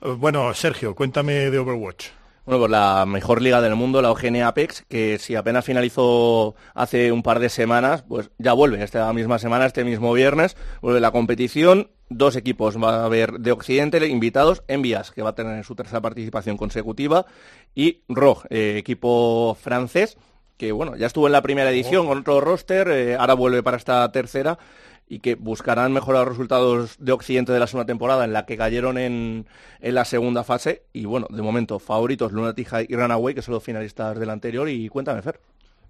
Jordan. 0.00 0.18
Bueno, 0.20 0.54
Sergio, 0.54 0.94
cuéntame 0.94 1.50
de 1.50 1.58
Overwatch. 1.58 2.06
Bueno, 2.44 2.58
pues 2.58 2.70
la 2.70 3.06
mejor 3.06 3.40
liga 3.40 3.62
del 3.62 3.74
mundo, 3.74 4.02
la 4.02 4.10
OGN 4.10 4.42
Apex, 4.42 4.84
que 4.86 5.18
si 5.18 5.34
apenas 5.34 5.64
finalizó 5.64 6.54
hace 6.74 7.10
un 7.10 7.22
par 7.22 7.38
de 7.38 7.48
semanas, 7.48 8.04
pues 8.06 8.30
ya 8.36 8.52
vuelve. 8.52 8.84
Esta 8.84 9.10
misma 9.14 9.38
semana, 9.38 9.64
este 9.64 9.82
mismo 9.82 10.12
viernes, 10.12 10.54
vuelve 10.82 11.00
la 11.00 11.10
competición. 11.10 11.90
Dos 12.10 12.36
equipos 12.36 12.76
va 12.76 12.96
a 13.00 13.04
haber 13.06 13.38
de 13.38 13.50
Occidente 13.50 14.06
invitados, 14.06 14.62
Envias, 14.68 15.10
que 15.10 15.22
va 15.22 15.30
a 15.30 15.34
tener 15.34 15.64
su 15.64 15.74
tercera 15.74 16.02
participación 16.02 16.58
consecutiva, 16.58 17.24
y 17.74 18.02
ROG, 18.10 18.44
eh, 18.50 18.74
equipo 18.76 19.56
francés, 19.58 20.18
que 20.58 20.70
bueno, 20.72 20.96
ya 20.96 21.06
estuvo 21.06 21.26
en 21.26 21.32
la 21.32 21.40
primera 21.40 21.70
edición 21.70 22.06
con 22.06 22.18
otro 22.18 22.42
roster, 22.42 22.88
eh, 22.88 23.16
ahora 23.16 23.32
vuelve 23.32 23.62
para 23.62 23.78
esta 23.78 24.12
tercera 24.12 24.58
y 25.08 25.20
que 25.20 25.34
buscarán 25.34 25.92
mejorar 25.92 26.26
los 26.26 26.36
resultados 26.36 26.96
de 26.98 27.12
Occidente 27.12 27.52
de 27.52 27.60
la 27.60 27.66
segunda 27.66 27.86
temporada 27.86 28.24
en 28.24 28.32
la 28.32 28.46
que 28.46 28.56
cayeron 28.56 28.98
en, 28.98 29.46
en 29.80 29.94
la 29.94 30.04
segunda 30.04 30.44
fase 30.44 30.82
y 30.92 31.04
bueno, 31.04 31.26
de 31.30 31.42
momento 31.42 31.78
favoritos 31.78 32.32
Lunatic 32.32 32.86
y 32.88 32.96
Runaway 32.96 33.34
que 33.34 33.42
son 33.42 33.54
los 33.54 33.62
finalistas 33.62 34.18
del 34.18 34.30
anterior 34.30 34.68
y 34.68 34.88
cuéntame 34.88 35.22
Fer. 35.22 35.40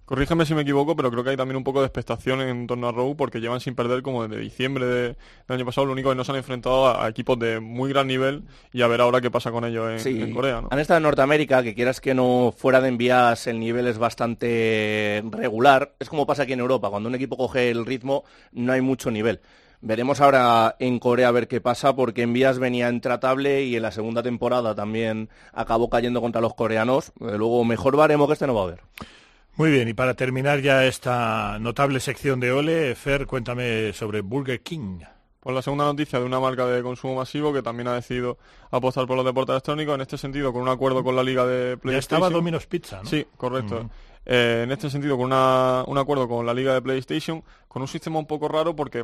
Corrígeme 0.05 0.45
si 0.45 0.53
me 0.53 0.61
equivoco, 0.61 0.95
pero 0.95 1.09
creo 1.09 1.23
que 1.23 1.31
hay 1.31 1.37
también 1.37 1.57
un 1.57 1.63
poco 1.63 1.79
de 1.79 1.87
expectación 1.87 2.39
en 2.41 2.67
torno 2.67 2.87
a 2.87 2.91
Rogue 2.91 3.15
porque 3.15 3.39
llevan 3.41 3.59
sin 3.59 3.73
perder 3.73 4.03
como 4.03 4.27
desde 4.27 4.39
diciembre 4.41 4.85
de- 4.85 5.01
del 5.09 5.15
año 5.57 5.65
pasado. 5.65 5.85
Lo 5.87 5.93
único 5.93 6.09
que 6.09 6.15
no 6.15 6.23
se 6.23 6.31
han 6.31 6.37
enfrentado 6.37 6.87
a, 6.87 7.05
a 7.05 7.09
equipos 7.09 7.39
de 7.39 7.59
muy 7.59 7.89
gran 7.89 8.05
nivel 8.05 8.43
y 8.71 8.83
a 8.83 8.87
ver 8.87 9.01
ahora 9.01 9.19
qué 9.19 9.31
pasa 9.31 9.51
con 9.51 9.65
ellos 9.65 9.89
en, 9.91 9.99
Sí, 9.99 10.21
en 10.21 10.33
Corea. 10.33 10.61
¿no? 10.61 10.67
han 10.69 10.77
estado 10.79 10.97
en 10.97 11.03
Norteamérica, 11.03 11.63
que 11.63 11.73
quieras 11.73 11.99
que 12.01 12.13
no 12.13 12.53
fuera 12.55 12.81
de 12.81 12.89
envías 12.89 13.47
el 13.47 13.59
nivel 13.59 13.87
es 13.87 13.97
bastante 13.97 15.23
regular. 15.31 15.93
Es 15.99 16.09
como 16.09 16.25
pasa 16.27 16.43
aquí 16.43 16.53
en 16.53 16.59
Europa, 16.59 16.89
cuando 16.89 17.09
un 17.09 17.15
equipo 17.15 17.35
coge 17.37 17.71
el 17.71 17.85
ritmo 17.85 18.23
no 18.51 18.73
hay 18.73 18.81
mucho 18.81 19.09
nivel. 19.11 19.39
Veremos 19.81 20.21
ahora 20.21 20.75
en 20.79 20.99
Corea 20.99 21.27
a 21.27 21.31
ver 21.31 21.47
qué 21.47 21.61
pasa, 21.61 21.95
porque 21.95 22.23
Envías 22.23 22.57
venía 22.59 22.89
intratable 22.89 23.63
y 23.65 23.75
en 23.75 23.81
la 23.83 23.91
segunda 23.91 24.23
temporada 24.23 24.73
también 24.73 25.29
acabó 25.53 25.89
cayendo 25.89 26.21
contra 26.21 26.41
los 26.41 26.55
coreanos. 26.55 27.11
Desde 27.19 27.37
luego, 27.37 27.63
mejor 27.65 27.95
baremo 27.95 28.25
que 28.25 28.33
este 28.33 28.47
no 28.47 28.55
va 28.55 28.61
a 28.61 28.63
haber. 28.63 28.79
Muy 29.57 29.71
bien, 29.71 29.87
y 29.87 29.93
para 29.93 30.15
terminar 30.15 30.59
ya 30.59 30.85
esta 30.85 31.57
notable 31.59 31.99
sección 32.01 32.39
de 32.41 32.51
Ole, 32.51 32.93
Fer, 32.95 33.25
cuéntame 33.25 33.93
sobre 33.93 34.19
Burger 34.21 34.61
King. 34.61 34.99
Pues 35.39 35.55
la 35.55 35.61
segunda 35.61 35.85
noticia 35.85 36.19
de 36.19 36.25
una 36.25 36.39
marca 36.39 36.65
de 36.65 36.81
consumo 36.81 37.15
masivo 37.15 37.53
que 37.53 37.61
también 37.61 37.87
ha 37.87 37.93
decidido 37.93 38.37
apostar 38.71 39.05
por 39.07 39.15
los 39.15 39.25
deportes 39.25 39.53
electrónicos, 39.53 39.95
en 39.95 40.01
este 40.01 40.17
sentido 40.17 40.51
con 40.51 40.61
un 40.63 40.69
acuerdo 40.69 41.03
con 41.03 41.15
la 41.15 41.23
liga 41.23 41.45
de 41.45 41.75
Ya 41.75 41.77
PlayStation. 41.77 42.17
estaba 42.17 42.29
Domino's 42.29 42.65
Pizza, 42.65 43.01
¿no? 43.03 43.09
Sí, 43.09 43.25
correcto. 43.37 43.89
Eh, 44.25 44.61
en 44.65 44.71
este 44.71 44.89
sentido, 44.89 45.15
con 45.17 45.27
una- 45.27 45.83
un 45.85 45.97
acuerdo 45.99 46.27
con 46.27 46.45
la 46.45 46.53
liga 46.53 46.73
de 46.73 46.81
PlayStation, 46.81 47.43
con 47.75 47.81
un 47.81 47.89
sistema 47.89 48.17
un 48.19 48.25
poco 48.25 48.47
raro 48.47 48.73
porque 48.73 49.03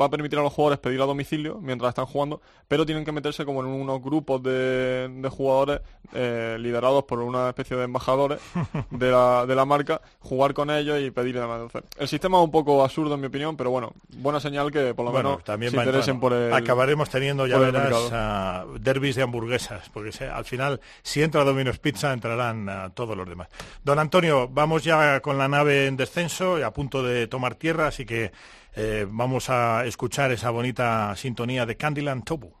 va 0.00 0.06
a 0.06 0.08
permitir 0.08 0.38
a 0.38 0.42
los 0.42 0.50
jugadores 0.50 0.78
pedir 0.78 0.98
a 1.02 1.04
domicilio 1.04 1.58
mientras 1.60 1.90
están 1.90 2.06
jugando, 2.06 2.40
pero 2.66 2.86
tienen 2.86 3.04
que 3.04 3.12
meterse 3.12 3.44
como 3.44 3.60
en 3.60 3.66
unos 3.66 4.00
grupos 4.02 4.42
de, 4.42 5.08
de 5.10 5.28
jugadores 5.28 5.82
eh, 6.14 6.56
liderados 6.58 7.04
por 7.04 7.18
una 7.20 7.50
especie 7.50 7.76
de 7.76 7.84
embajadores 7.84 8.40
de 8.90 9.10
la, 9.10 9.44
de 9.44 9.54
la 9.54 9.66
marca, 9.66 10.00
jugar 10.20 10.54
con 10.54 10.70
ellos 10.70 10.98
y 11.02 11.10
pedir 11.10 11.36
y 11.36 11.38
demás. 11.40 11.70
El 11.98 12.08
sistema 12.08 12.38
es 12.38 12.44
un 12.44 12.50
poco 12.50 12.82
absurdo 12.82 13.14
en 13.14 13.20
mi 13.20 13.26
opinión, 13.26 13.58
pero 13.58 13.68
bueno, 13.70 13.92
buena 14.16 14.40
señal 14.40 14.72
que 14.72 14.94
por 14.94 15.04
lo 15.04 15.12
Bueno, 15.12 15.28
menos 15.32 15.44
también 15.44 15.70
se 15.70 15.76
interesen 15.76 16.18
por 16.18 16.32
el... 16.32 16.50
acabaremos 16.54 17.10
teniendo 17.10 17.46
ya 17.46 17.58
verás 17.58 18.08
ah, 18.10 18.64
derbis 18.80 19.16
de 19.16 19.22
hamburguesas 19.22 19.90
porque 19.90 20.12
se- 20.12 20.28
al 20.30 20.46
final 20.46 20.80
si 21.02 21.22
entra 21.22 21.44
Domino's 21.44 21.78
Pizza 21.78 22.14
entrarán 22.14 22.90
todos 22.94 23.14
los 23.14 23.28
demás. 23.28 23.48
Don 23.84 23.98
Antonio 23.98 24.48
vamos 24.50 24.82
ya 24.82 25.20
con 25.20 25.36
la 25.36 25.46
nave 25.46 25.86
en 25.88 25.98
descenso 25.98 26.58
y 26.58 26.62
a 26.62 26.70
punto 26.72 27.02
de 27.02 27.26
tomar 27.26 27.54
tierra 27.54 27.92
así 27.98 28.06
que 28.06 28.30
eh, 28.76 29.06
vamos 29.10 29.50
a 29.50 29.84
escuchar 29.84 30.30
esa 30.30 30.50
bonita 30.50 31.16
sintonía 31.16 31.66
de 31.66 31.76
Candyland 31.76 32.22
Tobu 32.22 32.52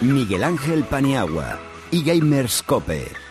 Miguel 0.00 0.44
Ángel 0.44 0.84
Paniagua 0.84 1.58
y 1.90 2.04
Gamers 2.04 2.62
Cope. 2.62 3.27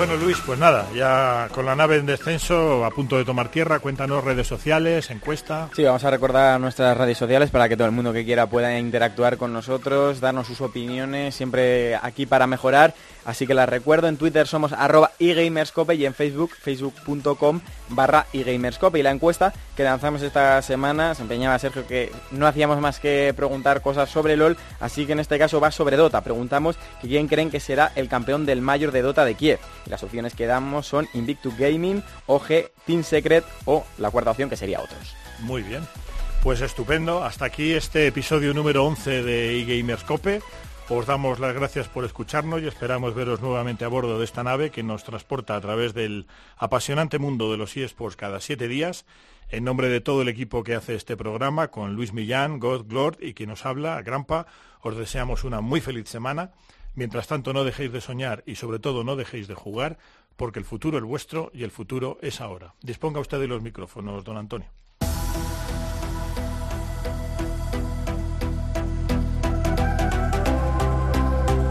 Bueno, 0.00 0.16
Luis, 0.16 0.38
pues 0.46 0.58
nada, 0.58 0.86
ya 0.94 1.50
con 1.52 1.66
la 1.66 1.76
nave 1.76 1.98
en 1.98 2.06
descenso, 2.06 2.86
a 2.86 2.90
punto 2.90 3.18
de 3.18 3.26
tomar 3.26 3.50
tierra, 3.50 3.80
cuéntanos 3.80 4.24
redes 4.24 4.46
sociales, 4.46 5.10
encuesta. 5.10 5.68
Sí, 5.76 5.84
vamos 5.84 6.02
a 6.02 6.10
recordar 6.10 6.58
nuestras 6.58 6.96
redes 6.96 7.18
sociales 7.18 7.50
para 7.50 7.68
que 7.68 7.76
todo 7.76 7.86
el 7.86 7.92
mundo 7.92 8.10
que 8.10 8.24
quiera 8.24 8.46
pueda 8.46 8.78
interactuar 8.78 9.36
con 9.36 9.52
nosotros, 9.52 10.18
darnos 10.18 10.46
sus 10.46 10.62
opiniones, 10.62 11.34
siempre 11.34 11.96
aquí 11.96 12.24
para 12.24 12.46
mejorar. 12.46 12.94
Así 13.24 13.46
que 13.46 13.54
las 13.54 13.68
recuerdo, 13.68 14.08
en 14.08 14.16
Twitter 14.16 14.46
somos 14.46 14.72
arroba 14.72 15.12
eGamerscope 15.18 15.94
y 15.94 16.06
en 16.06 16.14
Facebook, 16.14 16.52
facebook.com 16.60 17.60
barra 17.88 18.26
eGamerscope. 18.32 18.98
Y 18.98 19.02
la 19.02 19.10
encuesta 19.10 19.52
que 19.76 19.84
lanzamos 19.84 20.22
esta 20.22 20.60
semana, 20.62 21.14
se 21.14 21.22
empeñaba 21.22 21.58
Sergio 21.58 21.86
que 21.86 22.12
no 22.30 22.46
hacíamos 22.46 22.80
más 22.80 22.98
que 22.98 23.32
preguntar 23.36 23.82
cosas 23.82 24.10
sobre 24.10 24.36
LOL, 24.36 24.56
así 24.80 25.06
que 25.06 25.12
en 25.12 25.20
este 25.20 25.38
caso 25.38 25.60
va 25.60 25.70
sobre 25.70 25.96
Dota. 25.96 26.22
Preguntamos 26.22 26.76
quién 27.00 27.28
creen 27.28 27.50
que 27.50 27.60
será 27.60 27.92
el 27.96 28.08
campeón 28.08 28.46
del 28.46 28.62
mayor 28.62 28.92
de 28.92 29.02
Dota 29.02 29.24
de 29.24 29.34
Kiev. 29.34 29.58
Y 29.86 29.90
las 29.90 30.02
opciones 30.02 30.34
que 30.34 30.46
damos 30.46 30.86
son 30.86 31.08
Invictus 31.14 31.56
Gaming, 31.56 32.02
OG, 32.26 32.70
Team 32.86 33.02
Secret 33.04 33.44
o 33.64 33.84
la 33.98 34.10
cuarta 34.10 34.30
opción 34.30 34.50
que 34.50 34.56
sería 34.56 34.80
otros. 34.80 35.14
Muy 35.40 35.62
bien. 35.62 35.82
Pues 36.42 36.62
estupendo. 36.62 37.22
Hasta 37.22 37.44
aquí 37.44 37.74
este 37.74 38.06
episodio 38.06 38.54
número 38.54 38.84
11 38.86 39.22
de 39.22 39.60
eGamerscope. 39.60 40.40
Os 40.92 41.06
damos 41.06 41.38
las 41.38 41.54
gracias 41.54 41.86
por 41.86 42.04
escucharnos 42.04 42.60
y 42.60 42.66
esperamos 42.66 43.14
veros 43.14 43.40
nuevamente 43.40 43.84
a 43.84 43.88
bordo 43.88 44.18
de 44.18 44.24
esta 44.24 44.42
nave 44.42 44.70
que 44.70 44.82
nos 44.82 45.04
transporta 45.04 45.54
a 45.54 45.60
través 45.60 45.94
del 45.94 46.26
apasionante 46.56 47.20
mundo 47.20 47.52
de 47.52 47.58
los 47.58 47.76
eSports 47.76 48.16
cada 48.16 48.40
siete 48.40 48.66
días. 48.66 49.06
En 49.50 49.62
nombre 49.62 49.88
de 49.88 50.00
todo 50.00 50.22
el 50.22 50.28
equipo 50.28 50.64
que 50.64 50.74
hace 50.74 50.96
este 50.96 51.16
programa, 51.16 51.68
con 51.68 51.94
Luis 51.94 52.12
Millán, 52.12 52.58
God 52.58 52.86
Glord 52.88 53.22
y 53.22 53.34
quien 53.34 53.50
nos 53.50 53.66
habla, 53.66 54.02
Grampa, 54.02 54.46
os 54.80 54.96
deseamos 54.96 55.44
una 55.44 55.60
muy 55.60 55.80
feliz 55.80 56.08
semana. 56.08 56.50
Mientras 56.96 57.28
tanto, 57.28 57.52
no 57.52 57.62
dejéis 57.62 57.92
de 57.92 58.00
soñar 58.00 58.42
y 58.44 58.56
sobre 58.56 58.80
todo 58.80 59.04
no 59.04 59.14
dejéis 59.14 59.46
de 59.46 59.54
jugar, 59.54 59.96
porque 60.36 60.58
el 60.58 60.64
futuro 60.64 60.98
es 60.98 61.04
vuestro 61.04 61.52
y 61.54 61.62
el 61.62 61.70
futuro 61.70 62.18
es 62.20 62.40
ahora. 62.40 62.74
Disponga 62.82 63.20
usted 63.20 63.38
de 63.38 63.46
los 63.46 63.62
micrófonos, 63.62 64.24
don 64.24 64.36
Antonio. 64.36 64.68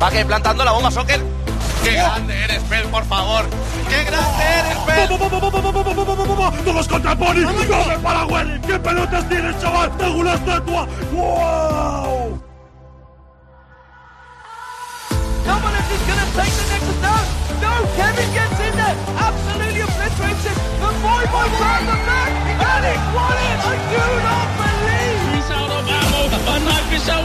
Va 0.01 0.09
que 0.09 0.23
plantando 0.25 0.63
la 0.63 0.71
bomba, 0.71 0.89
Soccer. 0.89 1.21
¡Qué 1.83 1.91
grande 1.91 2.43
eres, 2.43 2.63
Pel, 2.63 2.87
por 2.87 3.03
favor! 3.05 3.45
¡Qué 3.89 4.03
grande 4.05 4.43
eres, 4.59 4.77
Pel! 4.85 5.07
¡Todos 6.63 6.87
contra 6.87 7.15
Pony! 7.15 7.41
¡No 7.41 7.53
me 7.85 7.97
para 7.99 8.25
Welly! 8.25 8.61
¿Qué 8.61 8.79
pelotas 8.79 9.27
tienes, 9.27 9.59
chaval? 9.59 9.91
¡Tengo 9.97 10.19
una 10.19 10.33
estatua! 10.35 10.87
¡Wow! 11.11 12.41
Someone 15.45 15.73
is 15.75 16.03
going 16.07 16.19
to 16.19 16.27
take 16.37 16.53
the 16.53 16.65
next 16.69 17.01
down. 17.01 17.25
No, 17.59 17.71
Kevin 17.97 18.29
gets 18.37 18.59
in 18.61 18.73
there. 18.77 18.95
Absolutely 19.17 19.81
obliterated. 19.81 20.55
The 20.79 20.91
boy 21.03 21.23
boy 21.33 21.47
round 21.59 21.87
the 21.89 21.97
back. 22.07 22.31
And 22.69 22.85
it 22.85 23.01
won 23.15 23.35
it. 23.49 23.57
I 23.65 23.75
do 23.91 24.05
not 24.29 24.47
believe. 24.61 25.21
He's 25.33 25.49
out 25.51 25.71
of 25.73 25.83
ammo. 25.89 26.21
A 26.29 26.59
knife 26.63 26.93
is 26.93 27.09
out. 27.09 27.19